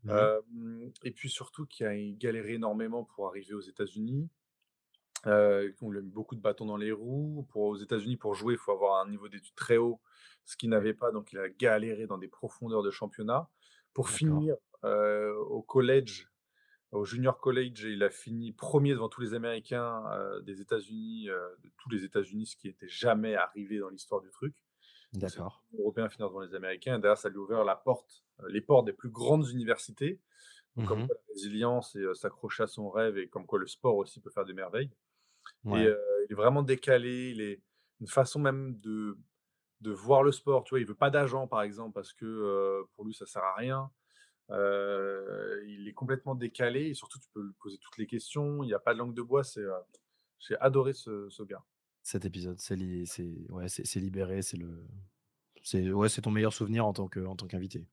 et 0.07 1.11
puis 1.11 1.31
surtout 1.31 1.67
qui 1.67 1.85
a 1.85 1.93
galéré 2.13 2.55
énormément 2.55 3.05
pour 3.05 3.29
arriver 3.29 3.55
aux 3.55 3.61
États-Unis. 3.61 4.29
Euh, 5.27 5.73
on 5.83 5.91
lui 5.91 5.99
a 5.99 6.03
mis 6.03 6.11
beaucoup 6.11 6.37
de 6.37 6.41
bâtons 6.41 6.67
dans 6.67 6.77
les 6.77 6.93
roues. 6.93 7.47
Pour, 7.51 7.63
aux 7.63 7.77
États-Unis, 7.77 8.17
pour 8.17 8.35
jouer, 8.35 8.55
il 8.55 8.59
faut 8.59 8.73
avoir 8.73 9.05
un 9.05 9.11
niveau 9.11 9.29
d'études 9.29 9.55
très 9.55 9.77
haut, 9.77 10.01
ce 10.45 10.57
qu'il 10.57 10.71
n'avait 10.71 10.95
pas. 10.95 11.11
Donc, 11.11 11.33
il 11.33 11.39
a 11.39 11.49
galéré 11.49 12.07
dans 12.07 12.19
des 12.19 12.29
profondeurs 12.29 12.83
de 12.83 12.91
championnat. 12.91 13.49
Pour 13.95 14.11
finir 14.11 14.55
au 14.85 15.63
collège, 15.63 16.29
au 16.93 17.05
junior 17.05 17.39
college, 17.39 17.83
il 17.83 18.03
a 18.03 18.11
fini 18.11 18.53
premier 18.53 18.93
devant 18.93 19.09
tous 19.09 19.21
les 19.21 19.35
Américains 19.35 20.05
des 20.43 20.61
États-Unis, 20.61 21.27
de 21.27 21.71
tous 21.77 21.91
les 21.91 22.05
États-Unis, 22.05 22.47
ce 22.47 22.57
qui 22.57 22.69
n'était 22.69 22.89
jamais 22.89 23.35
arrivé 23.35 23.79
dans 23.79 23.89
l'histoire 23.89 24.21
du 24.21 24.31
truc. 24.31 24.55
D'accord. 25.13 25.65
Les 25.73 25.81
Européens 25.81 26.09
finissent 26.09 26.29
devant 26.29 26.41
les 26.41 26.55
Américains. 26.55 26.99
D'ailleurs, 26.99 27.19
ça 27.19 27.29
lui 27.29 27.39
a 27.39 27.41
ouvert 27.41 27.65
la 27.65 27.77
porte, 27.77 28.25
les 28.49 28.61
portes 28.61 28.87
des 28.87 28.93
plus 28.93 29.11
grandes 29.11 29.49
universités. 29.49 30.21
Comme 30.87 31.03
mmh 31.03 31.07
quoi 31.07 31.17
la 31.17 31.35
résilience 31.35 31.97
et 31.97 32.05
s'accrocher 32.15 32.63
à 32.63 32.67
son 32.69 32.89
rêve 32.89 33.19
et 33.19 33.29
comme 33.29 33.47
quoi 33.47 33.59
le 33.59 33.67
sport 33.67 33.97
aussi 33.97 34.21
peut 34.21 34.31
faire 34.31 34.45
des 34.45 34.53
merveilles. 34.53 34.93
Et 35.67 35.89
il 35.89 36.31
est 36.31 36.35
vraiment 36.35 36.63
décalé. 36.63 37.31
Il 37.31 37.41
est 37.41 37.63
une 38.01 38.07
façon 38.07 38.39
même 38.39 38.79
de, 38.79 39.19
de 39.81 39.91
voir 39.91 40.23
le 40.23 40.31
sport. 40.31 40.63
Tu 40.65 40.71
vois, 40.71 40.81
il 40.81 40.87
veut 40.87 40.95
pas 40.95 41.11
d'agent, 41.11 41.49
par 41.49 41.63
exemple, 41.63 41.95
parce 41.95 42.13
que 42.13 42.87
pour 42.95 43.05
lui, 43.05 43.13
ça 43.13 43.27
sert 43.27 43.43
à 43.43 43.55
rien 43.57 43.91
il 44.51 45.87
est 45.87 45.93
complètement 45.95 46.35
décalé 46.35 46.87
et 46.89 46.95
surtout, 46.95 47.19
tu 47.19 47.29
peux 47.33 47.43
lui 47.43 47.55
poser 47.61 47.79
toutes 47.79 47.99
les 47.99 48.07
questions. 48.07 48.63
Il 48.63 48.67
n'y 48.67 48.75
a 48.75 48.79
pas 48.79 48.95
de 48.95 48.99
langue 48.99 49.15
de 49.15 49.23
bois. 49.23 49.45
C'est, 49.45 49.65
j'ai 50.39 50.57
adoré 50.61 50.93
ce, 50.93 51.29
ce, 51.29 51.43
gars. 51.43 51.63
Cet 52.03 52.25
épisode, 52.25 52.61
c'est, 52.61 52.77
c'est, 53.07 53.51
ouais, 53.51 53.69
c'est, 53.69 54.01
libéré. 54.01 54.43
C'est, 54.43 54.57
le, 54.57 54.87
c'est, 55.63 55.91
ouais, 55.91 56.09
c'est 56.09 56.23
ton 56.23 56.31
meilleur 56.31 56.53
souvenir 56.53 56.87
en 56.87 56.93
tant, 56.93 57.09
que, 57.09 57.21
en 57.21 57.37
tant 57.37 57.47
qu'invité. 57.47 57.87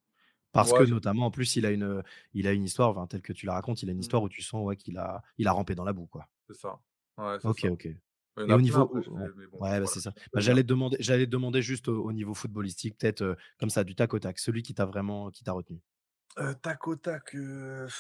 Parce 0.52 0.72
que 0.72 0.84
notamment, 0.84 1.26
en 1.26 1.32
plus, 1.32 1.58
il 1.58 1.66
a 1.66 1.72
une, 1.72 2.02
il 2.34 2.48
a 2.48 2.54
une 2.54 2.64
histoire, 2.64 2.90
enfin, 2.90 3.08
telle 3.08 3.22
que 3.22 3.34
tu 3.34 3.46
la 3.46 3.54
racontes, 3.54 3.84
il 3.84 3.90
a 3.90 3.92
une 3.92 3.98
mmh. 3.98 4.02
histoire 4.02 4.24
où 4.24 4.30
tu 4.30 4.42
sens 4.42 4.66
ouais, 4.66 4.78
qu'il 4.78 4.98
a, 4.98 5.22
il 5.38 5.48
a 5.48 5.52
rampé 5.52 5.76
dans 5.76 5.84
la 5.84 5.92
boue. 5.92 6.06
Quoi. 6.06 6.30
C'est 6.48 6.56
ça. 6.56 6.80
Ouais, 7.18 7.36
ok, 7.44 7.68
ok. 7.72 7.86
et 7.88 7.98
au 8.38 8.62
niveau, 8.62 8.90
ouais, 8.94 9.80
bah, 9.82 9.86
c'est 9.86 10.00
ça. 10.00 10.14
Bah, 10.34 10.40
j'allais 10.40 10.64
te 10.64 10.68
demander, 10.68 10.96
j'allais 11.02 11.28
demander 11.28 11.62
juste 11.62 11.90
au, 11.90 12.14
niveau 12.14 12.34
footballistique, 12.34 12.98
peut-être 12.98 13.36
comme 13.60 13.70
ça, 13.70 13.84
du 13.84 13.96
tac 13.96 14.14
au 14.14 14.20
tac, 14.20 14.40
celui 14.40 14.64
qui 14.64 14.74
t'a 14.74 14.86
vraiment, 14.86 15.30
qui 15.30 15.44
t'a 15.44 15.52
retenu 15.52 15.82
tac 16.62 16.88
au 16.88 16.96
tac, 16.96 17.36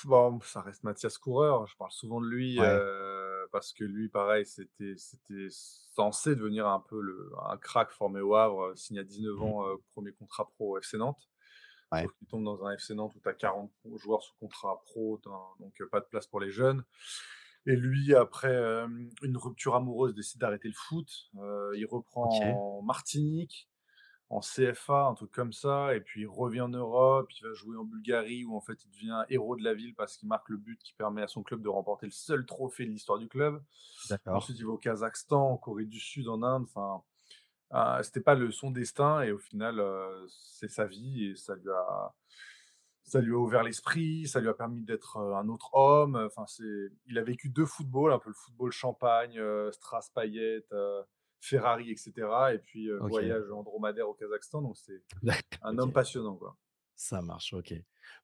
bon, 0.06 0.40
ça 0.42 0.62
reste 0.62 0.84
Mathias 0.84 1.18
Coureur. 1.18 1.68
Je 1.68 1.76
parle 1.78 1.92
souvent 1.92 2.22
de 2.22 2.28
lui, 2.28 2.58
parce 3.52 3.74
que 3.74 3.84
lui, 3.84 4.10
pareil, 4.10 4.46
c'était 4.46 4.96
c'était 4.98 5.48
censé 5.50 6.36
devenir 6.36 6.68
un 6.68 6.80
peu 6.80 7.00
le 7.00 7.32
un 7.50 7.58
crack 7.58 7.92
formé 7.92 8.22
au 8.22 8.36
Havre, 8.36 8.74
signé 8.76 9.00
à 9.00 9.04
19 9.04 9.36
mmh. 9.36 9.44
ans, 9.44 9.66
premier 9.94 10.12
contrat 10.12 10.50
pro 10.50 10.76
au 10.76 10.78
FC 10.78 10.98
Nantes. 10.98 11.30
Sauf 11.94 12.12
qu'il 12.18 12.28
tombe 12.28 12.44
dans 12.44 12.66
un 12.66 12.74
FC 12.74 12.94
Nantes 12.94 13.14
où 13.16 13.20
tu 13.22 13.30
as 13.30 13.34
40 13.34 13.72
joueurs 13.96 14.22
sous 14.22 14.36
contrat 14.40 14.82
pro, 14.86 15.22
donc 15.60 15.74
pas 15.92 16.02
de 16.02 16.06
place 16.06 16.28
pour 16.28 16.42
les 16.42 16.52
jeunes. 16.52 16.84
Et 17.68 17.76
lui, 17.76 18.14
après, 18.14 18.56
une 19.24 19.38
rupture 19.38 19.76
amoureuse, 19.76 20.14
décide 20.14 20.42
d'arrêter 20.42 20.68
le 20.68 20.74
foot. 20.76 21.10
il 21.76 21.86
reprend 21.90 22.30
en 22.30 22.82
Martinique 22.82 23.70
en 24.30 24.40
CFA, 24.40 25.06
un 25.06 25.14
truc 25.14 25.32
comme 25.32 25.54
ça, 25.54 25.96
et 25.96 26.02
puis 26.02 26.22
il 26.22 26.28
revient 26.28 26.62
en 26.62 26.70
Europe, 26.70 27.32
il 27.40 27.44
va 27.48 27.54
jouer 27.54 27.78
en 27.78 27.84
Bulgarie 27.84 28.44
où 28.44 28.56
en 28.56 28.62
fait 28.62 28.84
il 28.84 28.90
devient 28.90 29.24
héros 29.30 29.56
de 29.56 29.64
la 29.64 29.74
ville 29.74 29.94
parce 29.94 30.18
qu'il 30.18 30.28
marque 30.28 30.50
le 30.50 30.58
but 30.58 30.82
qui 30.82 30.94
permet 30.94 31.22
à 31.22 31.28
son 31.28 31.44
club 31.44 31.62
de 31.62 31.70
remporter 31.70 32.08
le 32.08 32.12
seul 32.12 32.46
trophée 32.46 32.86
de 32.86 32.92
l'histoire 32.92 33.20
du 33.20 33.28
club. 33.28 33.62
Ensuite 34.26 34.58
il 34.58 34.66
va 34.66 34.72
au 34.72 34.78
Kazakhstan, 34.78 35.52
en 35.52 35.58
Corée 35.58 35.86
du 35.86 36.00
Sud, 36.00 36.28
en 36.28 36.42
Inde, 36.42 36.64
enfin 36.64 37.04
euh, 37.74 38.02
c'était 38.04 38.22
pas 38.22 38.36
le 38.36 38.52
son 38.52 38.72
destin 38.72 39.22
et 39.22 39.32
au 39.32 39.40
final 39.40 39.80
euh, 39.80 40.26
c'est 40.28 40.70
sa 40.70 40.86
vie 40.86 41.26
et 41.26 41.36
ça 41.36 41.56
lui 41.56 41.70
a 41.70 42.14
ça 43.06 43.22
lui 43.22 43.34
a 43.34 43.38
ouvert 43.38 43.62
l'esprit, 43.62 44.28
ça 44.28 44.40
lui 44.40 44.50
a 44.50 44.54
permis 44.54 44.82
d'être 44.82 45.18
euh, 45.18 45.36
un 45.36 45.48
autre 45.48 45.74
homme. 45.76 46.16
Enfin, 46.16 46.46
c'est, 46.48 46.92
il 47.06 47.20
a 47.20 47.24
vécu 47.24 47.50
deux 47.50 47.66
footballs, 47.66 48.12
un 48.12 48.20
peu 48.20 48.30
le 48.30 48.36
football 48.36 48.72
champagne, 48.72 49.38
euh, 49.38 49.70
Payet, 50.16 50.66
Ferrari, 51.46 51.92
etc. 51.92 52.14
Et 52.54 52.60
puis 52.60 52.90
voyage 53.02 53.50
en 53.52 53.64
dromadaire 53.64 54.08
au 54.10 54.14
Kazakhstan. 54.14 54.62
Donc 54.62 54.78
c'est 54.78 55.02
un 55.62 55.78
homme 55.78 55.94
passionnant. 55.94 56.36
Quoi. 56.36 56.58
Ça 56.96 57.22
marche, 57.22 57.54
ok. 57.54 57.74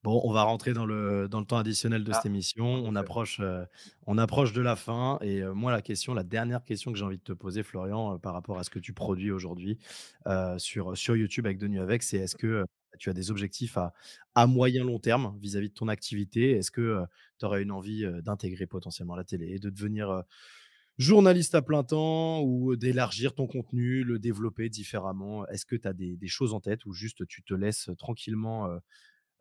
Bon, 0.03 0.21
on 0.23 0.31
va 0.31 0.43
rentrer 0.43 0.73
dans 0.73 0.85
le, 0.85 1.27
dans 1.27 1.39
le 1.39 1.45
temps 1.45 1.57
additionnel 1.57 2.03
de 2.03 2.13
cette 2.13 2.21
ah, 2.25 2.29
émission. 2.29 2.65
On 2.65 2.95
approche, 2.95 3.41
on 4.07 4.17
approche 4.17 4.53
de 4.53 4.61
la 4.61 4.75
fin. 4.75 5.19
Et 5.21 5.43
moi, 5.43 5.71
la 5.71 5.81
question, 5.81 6.13
la 6.13 6.23
dernière 6.23 6.63
question 6.63 6.91
que 6.91 6.97
j'ai 6.97 7.03
envie 7.03 7.17
de 7.17 7.23
te 7.23 7.33
poser, 7.33 7.63
Florian, 7.63 8.17
par 8.17 8.33
rapport 8.33 8.57
à 8.57 8.63
ce 8.63 8.69
que 8.69 8.79
tu 8.79 8.93
produis 8.93 9.31
aujourd'hui 9.31 9.77
sur, 10.57 10.97
sur 10.97 11.15
YouTube 11.15 11.45
avec 11.45 11.57
De 11.57 11.67
Nuit 11.67 11.79
Avec, 11.79 12.03
c'est 12.03 12.17
est-ce 12.17 12.35
que 12.35 12.65
tu 12.97 13.09
as 13.09 13.13
des 13.13 13.31
objectifs 13.31 13.77
à, 13.77 13.93
à 14.35 14.47
moyen 14.47 14.83
long 14.83 14.99
terme 14.99 15.37
vis-à-vis 15.39 15.69
de 15.69 15.73
ton 15.73 15.87
activité? 15.87 16.51
Est-ce 16.51 16.71
que 16.71 17.03
tu 17.39 17.45
aurais 17.45 17.61
une 17.61 17.71
envie 17.71 18.05
d'intégrer 18.21 18.67
potentiellement 18.67 19.15
la 19.15 19.25
télé 19.25 19.55
et 19.55 19.59
de 19.59 19.69
devenir 19.69 20.23
journaliste 21.01 21.55
à 21.55 21.61
plein 21.61 21.83
temps 21.83 22.41
ou 22.41 22.75
d'élargir 22.75 23.33
ton 23.33 23.47
contenu, 23.47 24.03
le 24.03 24.19
développer 24.19 24.69
différemment? 24.69 25.47
Est-ce 25.47 25.65
que 25.65 25.75
tu 25.75 25.87
as 25.87 25.93
des, 25.93 26.17
choses 26.27 26.53
en 26.53 26.59
tête 26.59 26.85
ou 26.85 26.93
juste 26.93 27.27
tu 27.27 27.43
te 27.43 27.53
laisses 27.53 27.89
tranquillement 27.97 28.69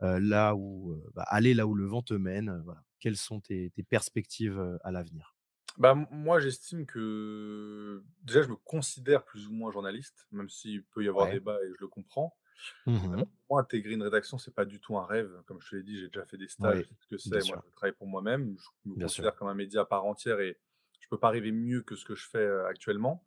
là 0.01 0.55
où 0.55 1.01
bah, 1.15 1.25
aller 1.29 1.55
là 1.55 1.67
où 1.67 1.75
le 1.75 1.87
vent 1.87 2.03
te 2.03 2.15
mène 2.15 2.65
Quelles 2.99 3.17
sont 3.17 3.41
tes, 3.41 3.73
perspectives 3.89 4.79
à 4.83 4.91
l'avenir? 4.91 5.37
Bah, 5.79 5.95
moi, 5.95 6.41
j'estime 6.41 6.85
que 6.85 8.03
déjà, 8.23 8.43
je 8.43 8.49
me 8.49 8.57
considère 8.57 9.25
plus 9.25 9.47
ou 9.47 9.53
moins 9.53 9.71
journaliste, 9.71 10.27
même 10.33 10.49
s'il 10.49 10.85
peut 10.85 11.05
y 11.05 11.09
avoir 11.09 11.31
débat 11.31 11.59
et 11.63 11.69
je 11.69 11.81
le 11.81 11.89
comprends. 11.89 12.37
Mmh 12.87 13.25
moi, 13.49 13.63
intégrer 13.63 13.95
une 13.95 14.03
rédaction, 14.03 14.39
c'est 14.39 14.55
pas 14.55 14.65
du 14.65 14.79
tout 14.79 14.97
un 14.97 15.05
rêve. 15.05 15.31
Comme 15.47 15.61
je 15.61 15.71
te 15.71 15.77
l'ai 15.77 15.83
dit, 15.83 15.99
j'ai 15.99 16.07
déjà 16.07 16.25
fait 16.25 16.37
des 16.37 16.47
stages, 16.47 16.89
ce 17.01 17.07
que 17.09 17.17
c'est. 17.19 17.31
Moi, 17.31 17.63
je 17.67 17.75
travaille 17.75 17.97
pour 17.97 18.07
moi-même. 18.07 18.55
Je 18.59 18.91
me 18.91 19.01
considère 19.01 19.35
comme 19.35 19.49
un 19.49 19.55
média 19.55 19.81
à 19.81 19.85
part 19.85 20.05
entière 20.05 20.39
et 20.39 20.57
peux 21.11 21.19
pas 21.19 21.31
rêver 21.31 21.53
mieux 21.53 21.83
que 21.83 21.97
ce 21.97 22.05
que 22.05 22.15
je 22.15 22.29
fais 22.29 22.49
actuellement. 22.69 23.27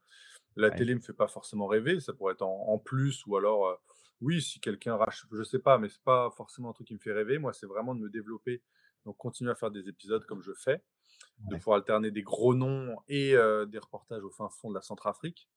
La 0.55 0.71
télé 0.71 0.95
me 0.95 0.99
fait 0.99 1.13
pas 1.13 1.27
forcément 1.27 1.67
rêver, 1.67 1.99
ça 1.99 2.13
pourrait 2.13 2.33
être 2.33 2.43
en, 2.43 2.77
plus 2.77 3.25
ou 3.25 3.37
alors 3.37 3.79
oui, 4.21 4.41
si 4.41 4.59
quelqu'un 4.59 4.95
rachète, 4.95 5.29
je 5.31 5.43
sais 5.43 5.59
pas, 5.59 5.77
mais 5.77 5.89
c'est 5.89 6.03
pas 6.03 6.29
forcément 6.31 6.69
un 6.69 6.73
truc 6.73 6.87
qui 6.87 6.93
me 6.93 6.99
fait 6.99 7.11
rêver. 7.11 7.39
Moi, 7.39 7.53
c'est 7.53 7.65
vraiment 7.65 7.95
de 7.95 7.99
me 7.99 8.09
développer, 8.09 8.61
donc 9.05 9.17
continuer 9.17 9.51
à 9.51 9.55
faire 9.55 9.71
des 9.71 9.89
épisodes 9.89 10.25
comme 10.25 10.41
je 10.41 10.53
fais, 10.53 10.81
de 11.39 11.55
pouvoir 11.57 11.77
alterner 11.77 12.11
des 12.11 12.21
gros 12.21 12.55
noms 12.55 12.95
et 13.07 13.31
des 13.31 13.79
reportages 13.79 14.23
au 14.23 14.29
fin 14.29 14.47
fond 14.49 14.69
de 14.69 14.75
la 14.75 14.81
Centrafrique, 14.81 15.49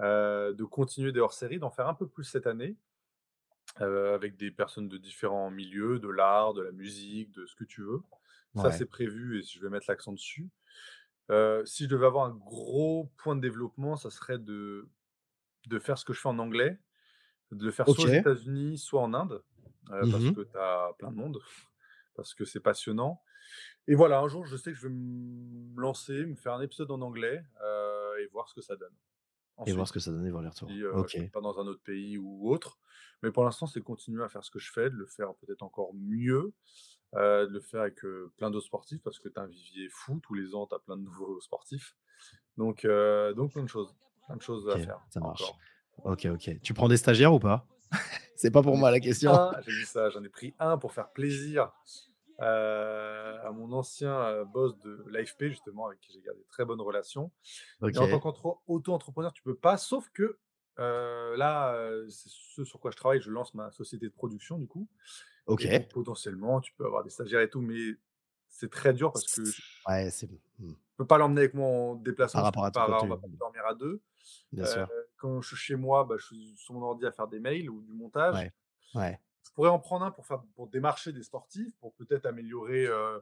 de 0.00 0.64
continuer 0.64 1.10
des 1.10 1.20
hors-séries, 1.20 1.58
d'en 1.58 1.70
faire 1.70 1.88
un 1.88 1.94
peu 1.94 2.06
plus 2.06 2.24
cette 2.24 2.46
année, 2.46 2.76
avec 3.76 4.36
des 4.36 4.50
personnes 4.50 4.88
de 4.88 4.98
différents 4.98 5.50
milieux, 5.50 5.98
de 5.98 6.08
l'art, 6.08 6.52
de 6.52 6.62
la 6.62 6.72
musique, 6.72 7.32
de 7.32 7.46
ce 7.46 7.56
que 7.56 7.64
tu 7.64 7.82
veux. 7.82 8.02
Ça, 8.56 8.70
c'est 8.70 8.86
prévu 8.86 9.40
et 9.40 9.42
je 9.42 9.58
vais 9.60 9.70
mettre 9.70 9.86
l'accent 9.88 10.12
dessus 10.12 10.50
si 11.64 11.84
je 11.84 11.88
devais 11.88 12.06
avoir 12.06 12.26
un 12.26 12.34
gros 12.34 13.10
point 13.16 13.36
de 13.36 13.40
développement, 13.40 13.96
ça 13.96 14.10
serait 14.10 14.38
de 14.38 14.88
de 15.66 15.78
faire 15.78 15.96
ce 15.96 16.04
que 16.04 16.12
je 16.12 16.20
fais 16.20 16.28
en 16.28 16.38
anglais, 16.38 16.78
de 17.50 17.64
le 17.64 17.70
faire 17.70 17.88
soit 17.88 18.04
aux 18.04 18.08
États-Unis, 18.08 18.76
soit 18.78 19.00
en 19.00 19.14
Inde, 19.14 19.42
mmh 19.88 20.10
parce 20.10 20.30
que 20.30 20.42
tu 20.42 20.58
as 20.58 20.92
plein 20.98 21.10
de 21.10 21.16
monde, 21.16 21.40
parce 22.16 22.34
que 22.34 22.44
c'est 22.44 22.60
passionnant 22.60 23.22
et 23.86 23.94
voilà, 23.94 24.20
un 24.20 24.28
jour, 24.28 24.46
je 24.46 24.56
sais 24.56 24.72
que 24.72 24.78
je 24.78 24.88
vais 24.88 24.94
me 24.94 25.80
lancer, 25.80 26.24
me 26.24 26.34
faire 26.34 26.54
un 26.54 26.60
épisode 26.62 26.90
en 26.90 27.00
anglais, 27.02 27.44
et 28.20 28.26
voir 28.28 28.48
ce 28.48 28.54
que 28.54 28.60
ça 28.62 28.76
donne. 28.76 28.94
Et 29.66 29.72
voir 29.72 29.86
ce 29.86 29.92
que 29.92 30.00
ça 30.00 30.10
donnait, 30.10 30.30
voir 30.30 30.42
les 30.42 30.48
retours. 30.48 30.68
Si, 30.68 30.84
Ok. 30.84 31.08
je 31.12 31.18
suis 31.20 31.28
pas 31.28 31.40
dans 31.40 31.58
un 31.60 31.66
autre 31.66 31.82
pays 31.82 32.18
ou 32.18 32.50
autre. 32.50 32.78
Mais 33.22 33.30
pour 33.30 33.44
l'instant, 33.44 33.66
c'est 33.66 33.80
continuer 33.80 34.24
à 34.24 34.28
faire 34.28 34.44
ce 34.44 34.50
que 34.50 34.58
je 34.58 34.72
fais, 34.72 34.90
de 34.90 34.96
le 34.96 35.06
faire 35.06 35.34
peut-être 35.36 35.62
encore 35.62 35.94
mieux, 35.94 36.52
euh, 37.16 37.46
de 37.46 37.52
le 37.52 37.60
faire 37.60 37.82
avec 37.82 38.04
euh, 38.04 38.32
plein 38.36 38.50
d'autres 38.50 38.66
sportifs, 38.66 39.02
parce 39.02 39.18
que 39.18 39.28
tu 39.28 39.38
as 39.38 39.42
un 39.42 39.46
vivier 39.46 39.88
fou, 39.90 40.20
tous 40.22 40.34
les 40.34 40.54
ans, 40.54 40.66
tu 40.66 40.74
as 40.74 40.78
plein 40.78 40.96
de 40.96 41.02
nouveaux 41.02 41.40
sportifs. 41.40 41.96
Donc, 42.56 42.84
euh, 42.84 43.32
donc 43.34 43.52
plein 43.52 43.62
de 43.62 43.68
choses, 43.68 43.94
plein 44.26 44.36
de 44.36 44.42
choses 44.42 44.68
à 44.68 44.78
faire 44.78 45.00
ça 45.10 45.20
marche. 45.20 45.42
encore. 45.42 45.58
Ok, 46.04 46.26
ok. 46.26 46.60
Tu 46.62 46.74
prends 46.74 46.88
des 46.88 46.96
stagiaires 46.96 47.32
ou 47.32 47.38
pas? 47.38 47.66
C'est 48.36 48.50
pas 48.50 48.62
pour 48.62 48.76
moi 48.76 48.90
la 48.90 49.00
question. 49.00 49.32
j'ai 49.66 49.72
dit 49.72 49.86
ça, 49.86 50.10
j'en 50.10 50.24
ai 50.24 50.28
pris 50.28 50.54
un 50.58 50.76
pour 50.76 50.92
faire 50.92 51.10
plaisir 51.12 51.72
à 52.40 53.50
mon 53.52 53.72
ancien 53.72 54.42
boss 54.46 54.76
de 54.80 55.04
l'AFP, 55.08 55.44
justement, 55.44 55.86
avec 55.86 56.00
qui 56.00 56.12
j'ai 56.12 56.20
gardé 56.20 56.44
très 56.48 56.64
bonnes 56.64 56.80
relations. 56.80 57.30
Et 57.82 57.96
en 57.96 58.08
tant 58.08 58.18
qu'auto-entrepreneur, 58.18 59.32
tu 59.32 59.42
peux 59.44 59.54
pas, 59.54 59.76
sauf 59.76 60.08
que 60.12 60.38
euh, 60.80 61.36
là, 61.36 61.76
c'est 62.08 62.28
ce 62.28 62.64
sur 62.64 62.80
quoi 62.80 62.90
je 62.90 62.96
travaille, 62.96 63.20
je 63.20 63.30
lance 63.30 63.54
ma 63.54 63.70
société 63.70 64.06
de 64.06 64.12
production, 64.12 64.58
du 64.58 64.66
coup. 64.66 64.88
Ok. 65.46 65.64
Et 65.64 65.78
donc, 65.78 65.88
potentiellement, 65.88 66.60
tu 66.60 66.72
peux 66.74 66.84
avoir 66.86 67.04
des 67.04 67.10
stagiaires 67.10 67.40
et 67.40 67.50
tout, 67.50 67.60
mais 67.60 67.76
c'est 68.48 68.70
très 68.70 68.92
dur 68.92 69.12
parce 69.12 69.26
que 69.26 69.44
je 69.44 69.62
Ouais, 69.88 70.10
c'est 70.10 70.28
hmm, 70.58 70.72
peux 70.96 71.06
pas 71.06 71.18
l'emmener 71.18 71.40
avec 71.42 71.54
moi 71.54 71.66
en 71.68 71.94
déplacement, 71.96 72.40
par 72.50 72.62
rapport 72.62 72.64
à 72.64 72.70
pas, 72.86 73.02
on 73.02 73.08
va 73.08 73.16
pas 73.16 73.28
dormir 73.28 73.66
à 73.66 73.74
deux. 73.74 74.00
Bien 74.52 74.64
Euh, 74.64 74.72
sûr. 74.72 74.88
quand 75.16 75.40
je 75.42 75.48
suis 75.48 75.56
chez 75.56 75.76
moi, 75.76 76.04
bah, 76.04 76.16
je 76.18 76.26
suis 76.26 76.56
sur 76.56 76.74
mon 76.74 76.82
ordi 76.82 77.04
à 77.06 77.12
faire 77.12 77.28
des 77.28 77.40
mails 77.40 77.68
ou 77.68 77.82
du 77.82 77.92
montage. 77.92 78.34
Ouais. 78.34 78.52
Ouais. 78.94 79.20
Je 79.46 79.50
pourrais 79.52 79.70
en 79.70 79.78
prendre 79.78 80.04
un 80.04 80.10
pour, 80.10 80.26
faire, 80.26 80.42
pour 80.54 80.68
démarcher 80.68 81.12
des 81.12 81.22
sportifs, 81.22 81.76
pour 81.78 81.94
peut-être 81.94 82.26
améliorer 82.26 82.86
euh, 82.86 83.18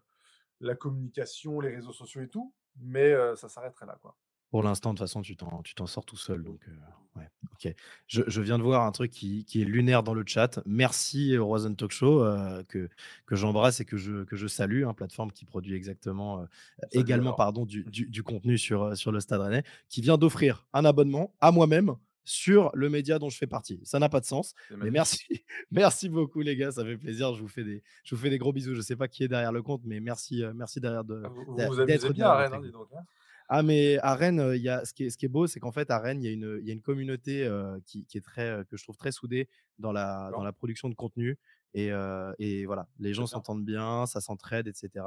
la 0.60 0.74
communication, 0.76 1.60
les 1.60 1.74
réseaux 1.74 1.92
sociaux 1.92 2.22
et 2.22 2.28
tout, 2.28 2.54
mais 2.76 3.12
euh, 3.12 3.34
ça 3.36 3.48
s'arrêterait 3.48 3.86
là. 3.86 3.98
Quoi. 4.00 4.16
Pour 4.50 4.62
l'instant, 4.62 4.92
de 4.92 4.98
toute 4.98 5.06
façon, 5.08 5.22
tu 5.22 5.36
t'en, 5.36 5.62
tu 5.62 5.74
t'en 5.74 5.86
sors 5.86 6.04
tout 6.04 6.16
seul. 6.16 6.42
Donc, 6.44 6.68
euh, 6.68 7.18
ouais. 7.18 7.28
Ok. 7.64 7.74
Je, 8.08 8.22
je 8.26 8.40
viens 8.42 8.58
de 8.58 8.62
voir 8.62 8.84
un 8.86 8.92
truc 8.92 9.10
qui, 9.10 9.44
qui 9.44 9.62
est 9.62 9.64
lunaire 9.64 10.02
dans 10.02 10.14
le 10.14 10.24
chat. 10.26 10.60
Merci 10.66 11.36
au 11.38 11.46
Roisen 11.46 11.76
Talk 11.76 11.90
Show 11.92 12.22
euh, 12.24 12.62
que, 12.64 12.88
que 13.26 13.36
j'embrasse 13.36 13.80
et 13.80 13.84
que 13.84 13.96
je, 13.96 14.24
que 14.24 14.36
je 14.36 14.46
salue, 14.46 14.84
hein, 14.84 14.94
plateforme 14.94 15.30
qui 15.32 15.44
produit 15.44 15.74
exactement 15.74 16.40
euh, 16.40 16.44
également 16.92 17.32
pardon, 17.34 17.64
du, 17.64 17.84
du, 17.84 18.06
du 18.06 18.22
contenu 18.22 18.58
sur, 18.58 18.82
euh, 18.82 18.94
sur 18.94 19.12
le 19.12 19.20
Stade 19.20 19.40
Rennais, 19.40 19.62
qui 19.88 20.00
vient 20.00 20.18
d'offrir 20.18 20.66
un 20.72 20.84
abonnement 20.84 21.34
à 21.40 21.52
moi-même 21.52 21.94
sur 22.24 22.70
le 22.74 22.88
média 22.88 23.18
dont 23.18 23.28
je 23.30 23.36
fais 23.36 23.46
partie. 23.48 23.80
Ça 23.84 23.98
n'a 23.98 24.08
pas 24.08 24.20
de 24.20 24.24
sens. 24.26 24.54
Mais 24.78 24.90
merci, 24.90 25.18
merci 25.72 26.08
beaucoup 26.08 26.40
les 26.40 26.56
gars, 26.56 26.70
ça 26.72 26.84
fait 26.84 26.96
plaisir. 26.96 27.34
Je 27.34 27.40
vous 27.42 27.48
fais 27.48 27.64
des, 27.64 27.82
je 28.04 28.14
vous 28.14 28.20
fais 28.20 28.30
des 28.30 28.38
gros 28.38 28.52
bisous. 28.52 28.74
Je 28.74 28.80
sais 28.80 28.94
pas 28.96 29.08
qui 29.08 29.24
est 29.24 29.28
derrière 29.28 29.50
le 29.52 29.62
compte, 29.62 29.82
mais 29.84 29.98
merci, 30.00 30.42
merci 30.54 30.80
derrière 30.80 31.04
de, 31.04 31.22
Vous 31.28 31.44
vous, 31.46 31.56
d'a- 31.56 31.66
vous 31.68 31.80
amusez 31.80 31.86
d'être 31.98 32.12
bien 32.12 32.28
à 32.30 32.36
derrière 32.48 32.52
Rennes, 32.52 32.60
votre 32.62 32.64
hein, 32.64 32.68
écran. 32.68 32.84
dis 32.86 32.92
donc. 32.94 33.00
hein. 33.00 33.04
Ah 33.48 33.62
mais 33.62 33.98
à 33.98 34.14
Rennes, 34.14 34.52
il 34.54 34.62
y 34.62 34.68
a 34.68 34.84
ce 34.84 34.94
qui 34.94 35.04
est, 35.04 35.10
ce 35.10 35.18
qui 35.18 35.26
est 35.26 35.28
beau, 35.28 35.46
c'est 35.46 35.60
qu'en 35.60 35.72
fait 35.72 35.90
à 35.90 35.98
Rennes, 35.98 36.22
il 36.22 36.26
y 36.26 36.28
a 36.28 36.32
une, 36.32 36.58
il 36.60 36.66
y 36.66 36.70
a 36.70 36.72
une 36.72 36.82
communauté 36.82 37.44
euh, 37.44 37.78
qui, 37.84 38.04
qui 38.06 38.18
est 38.18 38.22
très, 38.22 38.64
que 38.68 38.76
je 38.76 38.82
trouve 38.82 38.96
très 38.96 39.12
soudée 39.12 39.48
dans 39.78 39.92
la, 39.92 40.30
dans 40.32 40.42
D'accord. 40.42 40.44
la 40.44 40.52
production 40.52 40.88
de 40.88 40.94
contenu. 40.94 41.38
Et, 41.74 41.90
euh, 41.92 42.32
et 42.38 42.66
voilà, 42.66 42.88
les 42.98 43.14
gens 43.14 43.26
s'entendent 43.26 43.64
bien, 43.64 44.06
ça 44.06 44.20
s'entraide, 44.20 44.68
etc. 44.68 45.04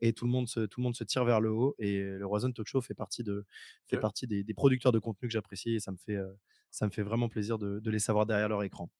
Et, 0.00 0.12
tout 0.12 0.26
le 0.26 0.30
monde 0.30 0.46
se, 0.48 0.60
tout 0.60 0.80
le 0.80 0.84
monde 0.84 0.94
se 0.94 1.02
tire 1.04 1.24
vers 1.24 1.40
le 1.40 1.50
haut. 1.50 1.74
Et 1.78 2.00
le 2.02 2.24
Roison 2.26 2.52
Talk 2.52 2.66
Show 2.68 2.80
fait 2.80 2.94
partie 2.94 3.24
de, 3.24 3.44
fait 3.86 3.96
Ok. 3.96 4.02
partie 4.02 4.26
des, 4.28 4.44
des 4.44 4.54
producteurs 4.54 4.92
de 4.92 5.00
contenu 5.00 5.28
que 5.28 5.32
j'apprécie 5.32 5.74
et 5.74 5.80
ça 5.80 5.90
me 5.90 5.96
fait, 5.96 6.18
ça 6.70 6.86
me 6.86 6.90
fait 6.92 7.02
vraiment 7.02 7.28
plaisir 7.28 7.58
de, 7.58 7.80
de 7.80 7.90
les 7.90 7.98
savoir 7.98 8.26
derrière 8.26 8.48
leur 8.48 8.62
écran. 8.62 8.90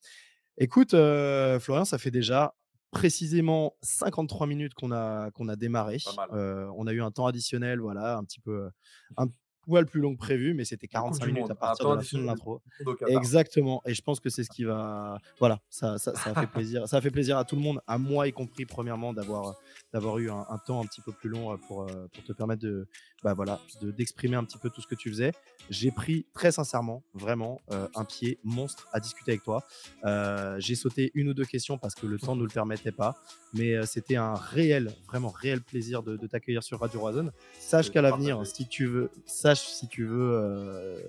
Écoute, 0.57 0.95
euh, 0.95 1.61
Florian, 1.61 1.85
ça 1.85 1.99
fait 1.99 2.11
déjà 2.11 2.57
précisément 2.91 3.77
53 3.83 4.47
minutes 4.47 4.75
qu'on 4.75 4.93
a, 4.93 5.31
qu'on 5.33 5.49
a 5.49 5.57
démarré. 5.57 5.99
Euh, 6.33 6.71
on 6.77 6.87
a 6.87 6.93
eu 6.93 7.03
un 7.03 7.11
temps 7.11 7.27
additionnel, 7.27 7.81
voilà, 7.81 8.17
un 8.17 8.25
petit 8.25 8.41
peu, 8.41 8.71
un 9.17 9.29
poil 9.69 9.87
plus 9.87 10.01
long 10.01 10.15
que 10.15 10.19
prévu, 10.19 10.55
mais 10.55 10.65
c'était 10.65 10.89
La 10.93 11.01
Coupe 11.01 11.11
45 11.19 11.25
du 11.27 11.33
minutes 11.33 11.43
Monde, 11.43 11.51
à 11.53 11.55
partir 11.55 11.85
de 11.91 11.97
la 11.97 12.03
fin 12.03 12.19
de 12.19 12.23
l'intro. 12.25 12.61
Exactement. 13.19 13.83
Et 13.87 13.95
je 13.95 14.03
pense 14.03 14.19
que 14.21 14.31
c'est 14.31 14.45
ce 14.45 14.51
qui 14.51 14.65
va. 14.65 15.19
Voilà, 15.39 15.61
ça, 15.69 15.99
ça, 15.99 16.15
ça 16.15 16.31
a 16.31 16.41
fait 16.41 16.47
plaisir. 16.47 16.89
Ça 16.89 16.97
a 16.97 17.01
fait 17.01 17.11
plaisir 17.11 17.37
à 17.37 17.45
tout 17.45 17.55
le 17.57 17.63
monde, 17.63 17.81
à 17.87 17.99
moi 17.99 18.27
y 18.29 18.33
compris, 18.33 18.65
premièrement, 18.65 19.13
d'avoir 19.13 19.55
d'avoir 19.93 20.19
eu 20.19 20.31
un, 20.31 20.47
un 20.49 20.59
temps 20.59 20.81
un 20.83 20.87
petit 20.87 21.01
peu 21.01 21.13
plus 21.13 21.29
long 21.31 21.53
euh, 21.53 21.57
pour, 21.67 21.83
euh, 21.83 22.07
pour 22.13 22.23
te 22.25 22.33
permettre 22.33 22.63
de 22.63 22.87
bah 23.23 23.33
voilà 23.35 23.59
de- 23.81 23.91
d'exprimer 23.91 24.37
un 24.37 24.45
petit 24.45 24.59
peu 24.59 24.69
tout 24.71 24.81
ce 24.81 24.87
que 24.87 24.95
tu 24.95 25.09
faisais. 25.11 25.33
J'ai 25.71 25.91
pris 25.91 26.27
très 26.35 26.53
sincèrement, 26.53 27.03
vraiment, 27.15 27.61
euh, 27.73 27.89
un 27.95 28.05
pied 28.05 28.39
monstre 28.45 28.89
à 28.93 29.01
discuter 29.01 29.33
avec 29.33 29.43
toi. 29.43 29.65
Euh, 30.05 30.57
J'ai 30.61 30.75
sauté 30.75 31.11
une 31.15 31.29
ou 31.29 31.35
deux 31.35 31.45
questions 31.45 31.79
parce 31.79 31.95
que 31.95 32.07
le 32.07 32.19
temps 32.19 32.35
ne 32.35 32.41
nous 32.41 32.47
le 32.47 32.53
permettait 32.53 32.93
pas, 32.93 33.17
mais 33.55 33.85
c'était 33.87 34.17
un 34.17 34.35
réel, 34.35 34.93
vraiment 35.07 35.29
réel 35.31 35.61
plaisir 35.63 36.03
de, 36.03 36.17
de 36.17 36.27
t'accueillir 36.27 36.63
sur 36.63 36.81
Radio 36.81 37.01
Roison. 37.01 37.31
Sache 37.59 37.91
qu'à 37.91 38.01
l'avenir, 38.03 38.47
si 38.47 38.67
tu 38.69 38.87
veux, 38.87 39.11
sache 39.27 39.58
si 39.61 39.89
tu 39.89 40.05
veux, 40.05 40.33
euh, 40.35 41.01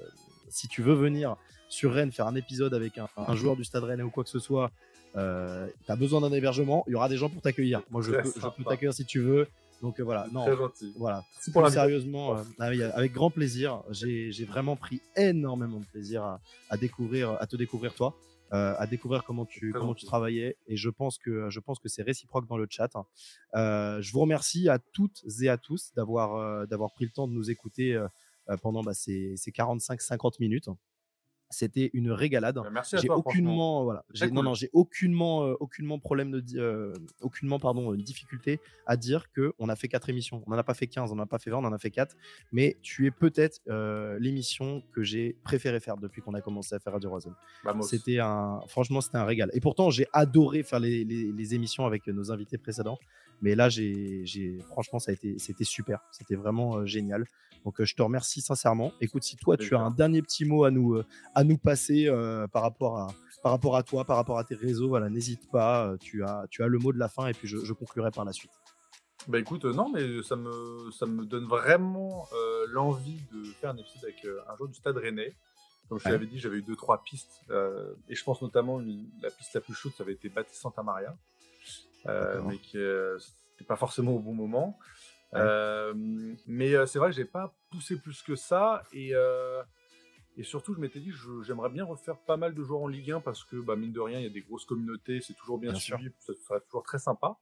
si 0.50 0.68
tu 0.68 0.82
veux 0.82 0.93
venir 0.93 1.36
sur 1.70 1.93
Rennes 1.93 2.12
faire 2.12 2.28
un 2.28 2.36
épisode 2.36 2.74
avec 2.74 2.97
un, 2.97 3.08
un 3.18 3.36
joueur 3.36 3.56
du 3.56 3.64
Stade 3.64 3.84
Rennais 3.84 4.04
ou 4.04 4.10
quoi 4.10 4.24
que 4.24 4.30
ce 4.30 4.39
soit, 4.39 4.72
euh, 5.16 5.68
tu 5.86 5.91
as 5.91 5.95
besoin 5.95 6.22
d'un 6.22 6.32
hébergement, 6.34 6.84
il 6.88 6.91
y 6.91 6.95
aura 6.95 7.10
des 7.10 7.18
gens 7.18 7.30
pour 7.30 7.41
t'accueillir. 7.41 7.82
Moi, 7.91 8.02
je 8.02 8.12
peux, 8.12 8.18
je 8.18 8.24
peux 8.34 8.39
sympa. 8.39 8.64
t'accueillir 8.70 8.93
si 8.93 9.06
tu 9.06 9.20
veux. 9.20 9.47
Donc 9.82 10.00
euh, 10.00 10.04
voilà, 10.04 10.28
non, 10.34 10.43
Très 10.45 10.58
gentil. 10.58 10.93
voilà. 10.97 11.24
Merci 11.36 11.52
pour 11.52 11.70
sérieusement, 11.70 12.38
euh, 12.38 12.43
ah 12.60 12.66
avec 12.97 13.14
grand 13.14 13.30
plaisir. 13.30 13.82
J'ai 13.91 14.45
vraiment 14.45 14.76
pris 14.76 15.02
énormément 15.16 15.80
de 15.80 15.86
plaisir 15.86 16.24
à, 16.24 16.41
à 16.70 16.76
découvrir, 16.76 17.38
à 17.39 17.47
te 17.47 17.56
découvrir 17.56 17.93
toi, 17.93 18.14
euh, 18.52 18.74
à 18.78 18.88
découvrir 18.88 19.24
comment 19.24 19.45
tu 19.45 19.72
Très 19.72 19.80
comment 19.80 19.93
tu 19.93 20.06
travaillais. 20.06 20.58
Et 20.68 20.76
je 20.76 20.89
pense 20.89 21.18
que 21.18 21.50
je 21.50 21.60
pense 21.62 21.80
que 21.80 21.88
c'est 21.88 22.04
réciproque 22.04 22.45
dans 22.47 22.58
le 22.58 22.68
chat. 22.70 22.91
Euh, 23.56 24.02
je 24.02 24.12
vous 24.12 24.20
remercie 24.20 24.68
à 24.68 24.80
toutes 24.80 25.24
et 25.41 25.47
à 25.47 25.58
tous 25.58 25.93
d'avoir 25.95 26.68
d'avoir 26.68 26.91
pris 26.91 27.06
le 27.06 27.12
temps 27.12 27.28
de 27.28 27.34
nous 27.34 27.50
écouter 27.50 27.97
pendant 28.58 28.82
bah, 28.82 28.93
ces, 28.93 29.36
ces 29.38 29.52
45-50 29.52 30.34
minutes. 30.39 30.70
C'était 31.52 31.89
une 31.93 32.12
régalade. 32.12 32.54
Bah, 32.58 32.70
Merci 32.72 32.95
à 32.95 33.00
J'ai 33.00 33.08
toi, 33.08 33.18
aucunement, 33.18 33.84
voilà, 33.84 34.06
j'ai- 34.14 34.28
non, 34.28 34.36
cool. 34.36 34.45
non, 34.45 34.54
j'ai 34.54 34.70
aucunement, 34.72 35.45
euh, 35.47 35.56
aucunement 35.60 35.97
problème 35.97 36.30
de, 36.30 36.43
euh, 36.60 36.93
aucunement, 37.22 37.58
pardon, 37.58 37.91
une 37.95 38.04
difficulté 38.04 38.60
à 38.86 38.97
dire 38.97 39.32
que 39.32 39.54
on 39.58 39.68
a 39.68 39.76
fait 39.76 39.88
quatre 39.88 40.10
émissions. 40.12 40.43
On 40.45 40.52
n'en 40.52 40.60
a 40.60 40.64
pas 40.64 40.76
fait 40.76 40.86
15, 40.86 41.12
on 41.12 41.16
n'en 41.16 41.24
a 41.24 41.26
pas 41.26 41.39
fait 41.39 41.50
20, 41.50 41.58
on 41.58 41.66
en 41.66 41.74
a 41.74 41.80
fait 41.80 41.89
quatre. 41.89 42.16
Mais 42.52 42.78
tu 42.84 43.08
es 43.08 43.12
peut-être 43.12 43.62
euh, 43.68 44.20
l'émission 44.20 44.84
que 44.93 45.02
j'ai 45.02 45.38
préféré 45.43 45.80
faire 45.80 45.97
depuis 45.97 46.22
qu'on 46.22 46.36
a 46.36 46.41
commencé 46.41 46.76
à 46.76 46.80
faire 46.80 46.93
Radio 46.93 47.10
Roison. 47.10 47.34
Bah. 47.64 47.76
C'était 47.82 48.20
un, 48.20 48.60
franchement, 48.68 49.02
c'était 49.02 49.18
un 49.18 49.26
régal. 49.26 49.50
Et 49.54 49.60
pourtant, 49.60 49.89
j'ai 49.89 50.06
adoré 50.14 50.62
faire 50.62 50.80
les, 50.80 51.04
les- 51.04 51.32
les 51.32 51.56
émissions 51.56 51.88
avec 51.88 52.06
nos 52.06 52.32
invités 52.32 52.60
précédents. 52.60 53.00
Mais 53.42 53.56
là, 53.56 53.70
j'ai, 53.70 54.24
franchement, 54.68 55.00
ça 55.00 55.12
a 55.12 55.14
été, 55.14 55.38
c'était 55.40 55.64
super. 55.64 56.00
C'était 56.12 56.36
vraiment 56.36 56.78
euh, 56.78 56.86
génial. 56.86 57.26
Donc, 57.66 57.80
euh, 57.82 57.86
je 57.86 57.96
te 57.96 58.02
remercie 58.02 58.42
sincèrement. 58.42 58.92
Écoute, 59.02 59.24
si 59.24 59.36
toi, 59.38 59.56
tu 59.58 59.76
as 59.76 59.80
un 59.80 59.92
dernier 59.92 60.22
petit 60.22 60.46
mot 60.46 60.64
à 60.64 60.72
nous, 60.72 60.96
euh, 60.96 61.06
à 61.36 61.44
nous 61.44 61.58
passer 61.58 62.08
par 62.52 62.62
rapport 62.64 62.98
à, 63.00 63.08
par 63.44 63.52
rapport 63.52 63.76
à 63.76 63.84
toi, 63.84 64.06
par 64.06 64.18
rapport 64.18 64.38
à 64.40 64.44
tes 64.44 64.56
réseaux, 64.56 64.88
voilà, 64.90 65.10
n'hésite 65.10 65.50
pas. 65.52 65.96
tu 66.00 66.24
as, 66.24 66.46
tu 66.50 66.64
as 66.64 66.68
le 66.68 66.78
mot 66.80 66.92
de 66.94 67.00
la 67.00 67.08
fin 67.10 67.28
et 67.28 67.34
puis 67.34 67.48
je, 67.48 67.58
je 67.64 67.74
conclurai 67.74 68.12
par 68.12 68.26
la 68.26 68.34
suite. 68.34 68.52
Bah 69.28 69.38
écoute, 69.38 69.66
euh, 69.66 69.74
non, 69.74 69.90
mais 69.90 70.24
ça 70.24 70.38
me, 70.38 70.90
ça 70.92 71.06
me 71.06 71.26
donne 71.26 71.46
vraiment 71.46 72.26
euh, 72.34 72.66
l'envie 72.70 73.20
de 73.34 73.44
faire 73.60 73.72
un 73.72 73.78
épisode 73.78 74.04
avec 74.06 74.24
euh, 74.26 74.40
un 74.50 74.56
joueur 74.56 74.70
du 74.70 74.76
Stade 74.76 74.96
Rennais. 74.98 75.36
Comme 75.90 76.00
je 76.00 76.04
te 76.06 76.10
l'avais 76.14 76.26
dit, 76.28 76.40
j'avais 76.40 76.58
eu 76.58 76.62
deux, 76.62 76.76
trois 76.76 77.04
pistes. 77.04 77.42
et 78.08 78.16
je 78.16 78.24
pense 78.24 78.42
notamment 78.42 78.80
une- 78.80 79.10
la 79.22 79.30
piste 79.32 79.54
la 79.56 79.62
plus 79.62 79.74
chaude, 79.74 79.92
ça 79.98 80.04
avait 80.04 80.14
été 80.14 80.30
Baptiste 80.30 80.62
Santa 80.62 80.84
Maria. 80.84 81.10
D'accord. 81.10 81.18
Mais 82.06 82.58
qui 82.58 82.78
euh, 82.78 83.18
c'était 83.20 83.68
pas 83.68 83.76
forcément 83.76 84.14
au 84.14 84.20
bon 84.20 84.34
moment. 84.34 84.80
Ouais. 85.34 85.39
Euh, 85.41 85.93
mais 86.47 86.74
euh, 86.74 86.86
c'est 86.86 86.97
vrai 87.00 87.10
que 87.10 87.16
j'ai 87.16 87.26
pas 87.26 87.56
poussé 87.70 88.00
plus 88.00 88.22
que 88.22 88.36
ça. 88.36 88.84
Et, 88.91 89.14
euh, 89.14 89.62
et 90.38 90.43
surtout, 90.43 90.74
je 90.74 90.80
m'étais 90.80 91.00
dit, 91.00 91.12
j'aimerais 91.43 91.70
bien 91.70 91.84
refaire 91.84 92.18
pas 92.18 92.38
mal 92.38 92.56
de 92.56 92.64
joueurs 92.64 92.82
en 92.82 92.88
Ligue 92.88 93.12
1 93.12 93.22
parce 93.22 93.43
que, 93.43 93.58
bah, 93.58 93.76
mine 93.76 93.91
de 93.91 94.00
rien, 94.00 94.20
il 94.20 94.24
y 94.24 94.28
a 94.28 94.32
des 94.32 94.41
grosses 94.41 94.66
communautés, 94.66 95.22
c'est 95.22 95.34
toujours 95.34 95.60
bien, 95.60 95.74
suivi, 95.76 96.10
ça 96.20 96.34
serait 96.34 96.62
toujours 96.62 96.84
très 96.84 97.00
sympa. 97.00 97.38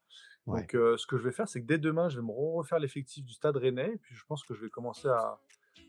Ouais. 0.47 0.61
Donc, 0.61 0.75
euh, 0.75 0.97
ce 0.97 1.05
que 1.05 1.17
je 1.17 1.23
vais 1.23 1.31
faire, 1.31 1.47
c'est 1.47 1.61
que 1.61 1.67
dès 1.67 1.77
demain, 1.77 2.09
je 2.09 2.19
vais 2.19 2.25
me 2.25 2.31
refaire 2.31 2.79
l'effectif 2.79 3.23
du 3.23 3.33
Stade 3.33 3.55
Rennais. 3.57 3.91
Et 3.93 3.97
puis, 3.97 4.15
je 4.15 4.23
pense 4.25 4.43
que 4.43 4.53
je 4.53 4.61
vais 4.61 4.69
commencer 4.69 5.07
à, 5.07 5.39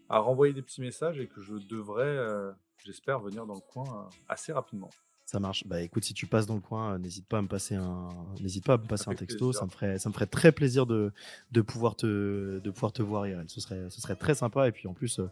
à 0.09 0.19
renvoyer 0.19 0.53
des 0.53 0.62
petits 0.62 0.81
messages 0.81 1.19
et 1.19 1.29
que 1.29 1.41
je 1.41 1.55
devrais, 1.55 2.05
euh, 2.05 2.53
j'espère, 2.85 3.21
venir 3.21 3.47
dans 3.47 3.55
le 3.55 3.61
coin 3.61 3.85
euh, 3.87 4.11
assez 4.29 4.53
rapidement. 4.53 4.91
Ça 5.31 5.39
marche. 5.41 5.66
Bah 5.66 5.83
écoute, 5.83 6.05
si 6.05 6.14
tu 6.14 6.26
passes 6.26 6.47
dans 6.47 6.55
le 6.55 6.62
coin, 6.62 6.95
euh, 6.95 6.99
n'hésite 6.99 7.26
pas 7.26 7.37
à 7.37 7.43
me 7.43 7.49
passer 7.49 7.74
un, 7.74 8.09
n'hésite 8.41 8.64
pas 8.64 8.74
à 8.74 8.79
me 8.79 8.87
passer 8.87 9.09
un 9.09 9.12
fait 9.12 9.18
texto. 9.18 9.49
plaisir. 9.49 9.61
Ça 9.61 9.66
me 9.66 9.70
ferait, 9.70 9.99
ça 9.99 10.09
me 10.09 10.14
ferait 10.14 10.26
très 10.26 10.53
plaisir 10.53 10.87
de, 10.87 11.12
de 11.53 11.61
pouvoir 11.61 11.97
te, 11.97 12.59
de 12.61 12.70
pouvoir 12.70 12.93
te 12.93 13.03
voir, 13.03 13.26
Irène. 13.26 13.47
Ce 13.47 13.61
serait, 13.61 13.91
ce 13.91 14.01
serait 14.01 14.16
très 14.16 14.35
sympa. 14.35 14.66
Et 14.68 14.72
puis 14.72 14.89
en 14.89 14.95
plus, 14.95 15.18
euh, 15.18 15.31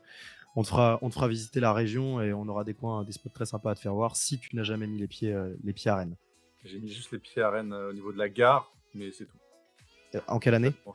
on 0.55 0.63
te 0.65 0.69
fera, 0.69 0.99
on 1.01 1.09
te 1.09 1.15
fera 1.15 1.29
visiter 1.29 1.61
la 1.61 1.73
région 1.73 2.21
et 2.21 2.35
on 2.35 2.47
aura 2.47 2.63
des 2.63 2.75
coins, 2.75 3.05
des 3.05 3.13
spots 3.13 3.31
très 3.31 3.47
sympas 3.47 3.71
à 3.71 3.75
te 3.75 3.81
faire 3.81 3.95
voir 3.95 4.17
si 4.17 4.39
tu 4.39 4.55
n'as 4.55 4.65
jamais 4.65 4.87
mis 4.87 4.99
les 4.99 5.09
pieds, 5.09 5.33
euh, 5.33 5.55
les 5.65 5.73
pieds 5.73 5.91
à 5.91 5.97
Rennes. 5.97 6.17
J'ai 6.63 6.79
mis 6.79 6.91
juste 6.91 7.11
les 7.13 7.19
pieds 7.19 7.41
à 7.41 7.49
Rennes 7.49 7.73
au 7.73 7.95
niveau 7.95 8.13
de 8.13 8.19
la 8.19 8.29
gare, 8.29 8.71
mais 8.95 9.11
c'est 9.13 9.25
tout. 9.25 9.39
En 10.29 10.39
quelle 10.39 10.55
année? 10.57 10.73
Pas. 10.73 10.95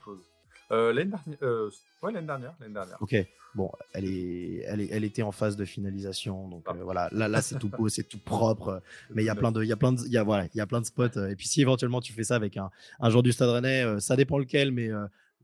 Euh, 0.71 0.93
l'année 0.93 1.11
dernière, 1.11 1.37
euh, 1.43 1.69
ouais, 2.01 2.11
l'année 2.11 2.27
dernière, 2.27 2.55
l'année 2.59 2.73
dernière. 2.73 2.97
Ok. 3.01 3.15
Bon, 3.53 3.69
elle 3.93 4.05
est, 4.05 4.63
elle 4.65 4.79
est, 4.79 4.87
elle 4.91 5.03
était 5.03 5.21
en 5.21 5.33
phase 5.33 5.57
de 5.57 5.65
finalisation. 5.65 6.47
Donc 6.47 6.63
euh, 6.69 6.83
voilà, 6.83 7.09
là, 7.11 7.27
là 7.27 7.41
c'est 7.41 7.59
tout 7.59 7.67
beau, 7.67 7.89
c'est 7.89 8.03
tout 8.03 8.19
propre. 8.19 8.81
Mais 9.13 9.23
il 9.23 9.25
y 9.25 9.29
a 9.29 9.35
plein 9.35 9.51
de, 9.51 9.61
il 9.61 9.67
y 9.67 9.73
a 9.73 9.77
plein 9.77 9.91
de, 9.91 10.01
il 10.05 10.11
y 10.11 10.17
a 10.17 10.23
voilà, 10.23 10.47
il 10.53 10.57
y 10.57 10.61
a 10.61 10.67
plein 10.67 10.79
de 10.79 10.85
spots. 10.85 11.19
Et 11.29 11.35
puis 11.35 11.47
si 11.47 11.61
éventuellement 11.61 11.99
tu 11.99 12.13
fais 12.13 12.23
ça 12.23 12.35
avec 12.35 12.55
un, 12.55 12.69
un 13.01 13.09
joueur 13.09 13.23
du 13.23 13.33
Stade 13.33 13.49
Rennais, 13.49 13.99
ça 13.99 14.15
dépend 14.15 14.37
lequel, 14.37 14.71
mais 14.71 14.89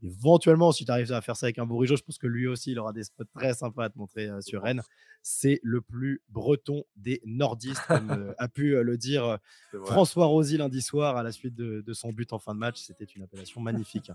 Éventuellement, 0.02 0.70
si 0.70 0.84
tu 0.84 0.92
arrives 0.92 1.12
à 1.12 1.20
faire 1.20 1.36
ça 1.36 1.46
avec 1.46 1.58
un 1.58 1.66
bourrigeau, 1.66 1.96
je 1.96 2.02
pense 2.02 2.18
que 2.18 2.26
lui 2.26 2.46
aussi, 2.46 2.72
il 2.72 2.78
aura 2.78 2.92
des 2.92 3.02
spots 3.02 3.24
très 3.34 3.54
sympas 3.54 3.84
à 3.84 3.90
te 3.90 3.98
montrer 3.98 4.28
sur 4.40 4.62
Rennes. 4.62 4.82
C'est 5.22 5.58
le 5.62 5.80
plus 5.80 6.22
breton 6.28 6.84
des 6.96 7.20
nordistes, 7.24 7.82
comme 7.88 8.34
a 8.38 8.48
pu 8.48 8.80
le 8.80 8.96
dire 8.96 9.38
François 9.86 10.26
Rosy 10.26 10.56
lundi 10.56 10.82
soir 10.82 11.16
à 11.16 11.22
la 11.22 11.32
suite 11.32 11.54
de, 11.56 11.92
son 11.92 12.12
but 12.12 12.32
en 12.32 12.38
fin 12.38 12.54
de 12.54 12.60
match. 12.60 12.80
C'était 12.80 13.04
une 13.04 13.22
appellation 13.22 13.60
magnifique. 13.60 14.12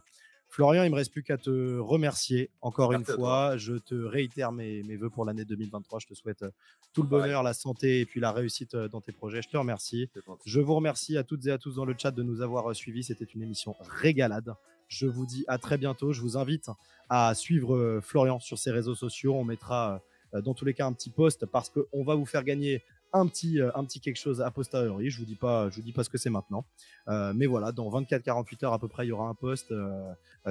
Florian, 0.53 0.83
il 0.83 0.91
me 0.91 0.95
reste 0.95 1.11
plus 1.11 1.23
qu'à 1.23 1.39
te 1.39 1.79
remercier 1.79 2.51
encore 2.61 2.93
une 2.93 3.03
fois. 3.03 3.57
Je 3.57 3.73
te 3.73 3.95
réitère 3.95 4.51
mes, 4.51 4.83
mes 4.83 4.95
voeux 4.97 5.09
pour 5.09 5.25
l'année 5.25 5.45
2023. 5.45 5.97
Je 5.97 6.05
te 6.05 6.13
souhaite 6.13 6.45
tout 6.93 7.01
le 7.01 7.07
bonheur, 7.07 7.41
la 7.41 7.55
santé 7.55 8.01
et 8.01 8.05
puis 8.05 8.19
la 8.19 8.31
réussite 8.31 8.75
dans 8.75 9.01
tes 9.01 9.11
projets. 9.11 9.41
Je 9.41 9.49
te 9.49 9.57
remercie. 9.57 10.11
Je 10.45 10.59
vous 10.61 10.75
remercie 10.75 11.17
à 11.17 11.23
toutes 11.23 11.47
et 11.47 11.51
à 11.51 11.57
tous 11.57 11.73
dans 11.73 11.85
le 11.85 11.95
chat 11.97 12.11
de 12.11 12.21
nous 12.21 12.41
avoir 12.41 12.75
suivis. 12.75 13.03
C'était 13.03 13.25
une 13.25 13.41
émission 13.41 13.75
régalade. 13.79 14.53
Je 14.89 15.07
vous 15.07 15.25
dis 15.25 15.43
à 15.47 15.57
très 15.57 15.79
bientôt. 15.79 16.13
Je 16.13 16.21
vous 16.21 16.37
invite 16.37 16.69
à 17.09 17.33
suivre 17.33 17.75
euh, 17.75 17.99
Florian 17.99 18.39
sur 18.39 18.59
ses 18.59 18.69
réseaux 18.69 18.93
sociaux. 18.93 19.33
On 19.33 19.43
mettra 19.43 20.03
euh, 20.35 20.41
dans 20.41 20.53
tous 20.53 20.65
les 20.65 20.75
cas 20.75 20.85
un 20.85 20.93
petit 20.93 21.09
post 21.09 21.47
parce 21.47 21.71
qu'on 21.71 22.03
va 22.03 22.13
vous 22.13 22.27
faire 22.27 22.43
gagner 22.43 22.83
un 23.13 23.27
petit, 23.27 23.61
euh, 23.61 23.71
un 23.75 23.85
petit 23.85 23.99
quelque 23.99 24.17
chose 24.17 24.41
à 24.41 24.51
posteriori. 24.51 25.09
Je 25.09 25.19
vous 25.19 25.25
dis 25.25 25.35
pas, 25.35 25.69
je 25.69 25.77
vous 25.77 25.81
dis 25.81 25.93
pas 25.93 26.03
ce 26.03 26.09
que 26.09 26.17
c'est 26.17 26.29
maintenant, 26.29 26.65
mais 27.07 27.45
voilà, 27.45 27.71
dans 27.71 27.89
24-48 27.89 28.65
heures 28.65 28.73
à 28.73 28.79
peu 28.79 28.87
près, 28.87 29.05
il 29.05 29.09
y 29.09 29.11
aura 29.11 29.27
un 29.27 29.35
post 29.35 29.73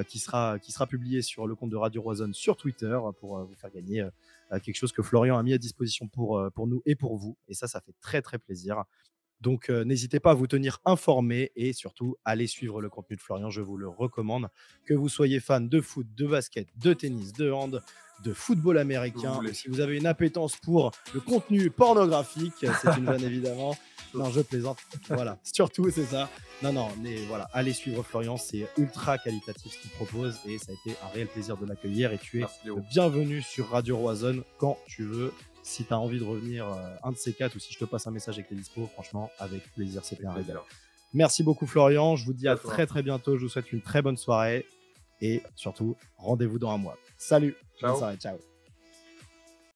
qui 0.07 0.19
sera 0.19 0.59
qui 0.59 0.71
sera 0.71 0.87
publié 0.87 1.21
sur 1.21 1.47
le 1.47 1.55
compte 1.55 1.69
de 1.69 1.75
Radio 1.75 2.01
Roison 2.01 2.31
sur 2.33 2.57
Twitter 2.57 2.97
pour 3.19 3.43
vous 3.43 3.55
faire 3.55 3.71
gagner 3.71 4.07
quelque 4.63 4.75
chose 4.75 4.91
que 4.91 5.01
Florian 5.01 5.37
a 5.37 5.43
mis 5.43 5.53
à 5.53 5.57
disposition 5.57 6.07
pour 6.07 6.41
pour 6.55 6.67
nous 6.67 6.81
et 6.85 6.95
pour 6.95 7.17
vous. 7.17 7.37
Et 7.47 7.53
ça, 7.53 7.67
ça 7.67 7.81
fait 7.81 7.95
très 8.01 8.21
très 8.21 8.39
plaisir. 8.39 8.83
Donc, 9.41 9.69
n'hésitez 9.69 10.21
pas 10.21 10.31
à 10.31 10.33
vous 10.33 10.47
tenir 10.47 10.79
informé 10.85 11.51
et 11.57 11.73
surtout, 11.73 12.15
allez 12.23 12.47
suivre 12.47 12.81
le 12.81 12.89
contenu 12.89 13.17
de 13.17 13.21
Florian. 13.21 13.49
Je 13.49 13.61
vous 13.61 13.75
le 13.75 13.89
recommande. 13.89 14.47
Que 14.85 14.93
vous 14.93 15.09
soyez 15.09 15.41
fan 15.41 15.67
de 15.67 15.81
foot, 15.81 16.07
de 16.15 16.25
basket, 16.25 16.69
de 16.77 16.93
tennis, 16.93 17.33
de 17.33 17.51
hand, 17.51 17.83
de 18.23 18.33
football 18.33 18.77
américain, 18.77 19.39
si 19.53 19.67
vous 19.67 19.79
avez 19.79 19.97
une 19.97 20.05
appétence 20.05 20.55
pour 20.55 20.91
le 21.13 21.19
contenu 21.19 21.69
pornographique, 21.69 22.53
c'est 22.59 22.97
une 22.97 23.05
vanne 23.05 23.23
évidemment. 23.23 23.75
Non, 24.13 24.29
je 24.29 24.41
plaisante. 24.41 24.77
Voilà, 25.09 25.39
surtout, 25.43 25.89
c'est 25.89 26.05
ça. 26.05 26.29
Non, 26.61 26.71
non, 26.71 26.89
mais 27.01 27.15
voilà, 27.27 27.49
allez 27.53 27.73
suivre 27.73 28.03
Florian, 28.03 28.37
c'est 28.37 28.67
ultra 28.77 29.17
qualitatif 29.17 29.73
ce 29.73 29.79
qu'il 29.79 29.91
propose 29.91 30.39
et 30.45 30.59
ça 30.59 30.71
a 30.71 30.73
été 30.73 30.97
un 31.03 31.07
réel 31.07 31.27
plaisir 31.27 31.57
de 31.57 31.65
l'accueillir. 31.65 32.13
Et 32.13 32.19
tu 32.19 32.41
es 32.41 32.45
bienvenu 32.91 33.41
sur 33.41 33.69
Radio 33.69 33.97
Roison 33.97 34.43
quand 34.59 34.77
tu 34.87 35.03
veux. 35.03 35.33
Si 35.63 35.85
tu 35.85 35.93
as 35.93 35.99
envie 35.99 36.19
de 36.19 36.25
revenir 36.25 36.67
euh, 36.67 36.95
un 37.03 37.11
de 37.11 37.17
ces 37.17 37.33
quatre 37.33 37.55
ou 37.55 37.59
si 37.59 37.73
je 37.73 37.79
te 37.79 37.85
passe 37.85 38.05
un 38.05 38.11
message 38.11 38.35
avec 38.35 38.51
les 38.51 38.57
dispo, 38.57 38.87
franchement, 38.93 39.31
avec 39.39 39.63
plaisir, 39.73 40.03
c'était 40.03 40.25
un 40.25 40.33
régal. 40.33 40.59
Merci 41.13 41.41
beaucoup 41.41 41.65
Florian, 41.65 42.15
je 42.15 42.25
vous 42.25 42.33
dis 42.33 42.47
à 42.47 42.55
très 42.57 42.85
très 42.85 43.01
bientôt, 43.01 43.37
je 43.37 43.43
vous 43.43 43.49
souhaite 43.49 43.71
une 43.71 43.81
très 43.81 44.01
bonne 44.01 44.17
soirée 44.17 44.65
et 45.21 45.41
surtout 45.55 45.95
rendez-vous 46.17 46.59
dans 46.59 46.71
un 46.71 46.77
mois. 46.77 46.97
Salut, 47.17 47.55
ciao. 47.79 47.91
Bonne 47.91 47.99
soirée, 47.99 48.17
ciao. 48.17 48.52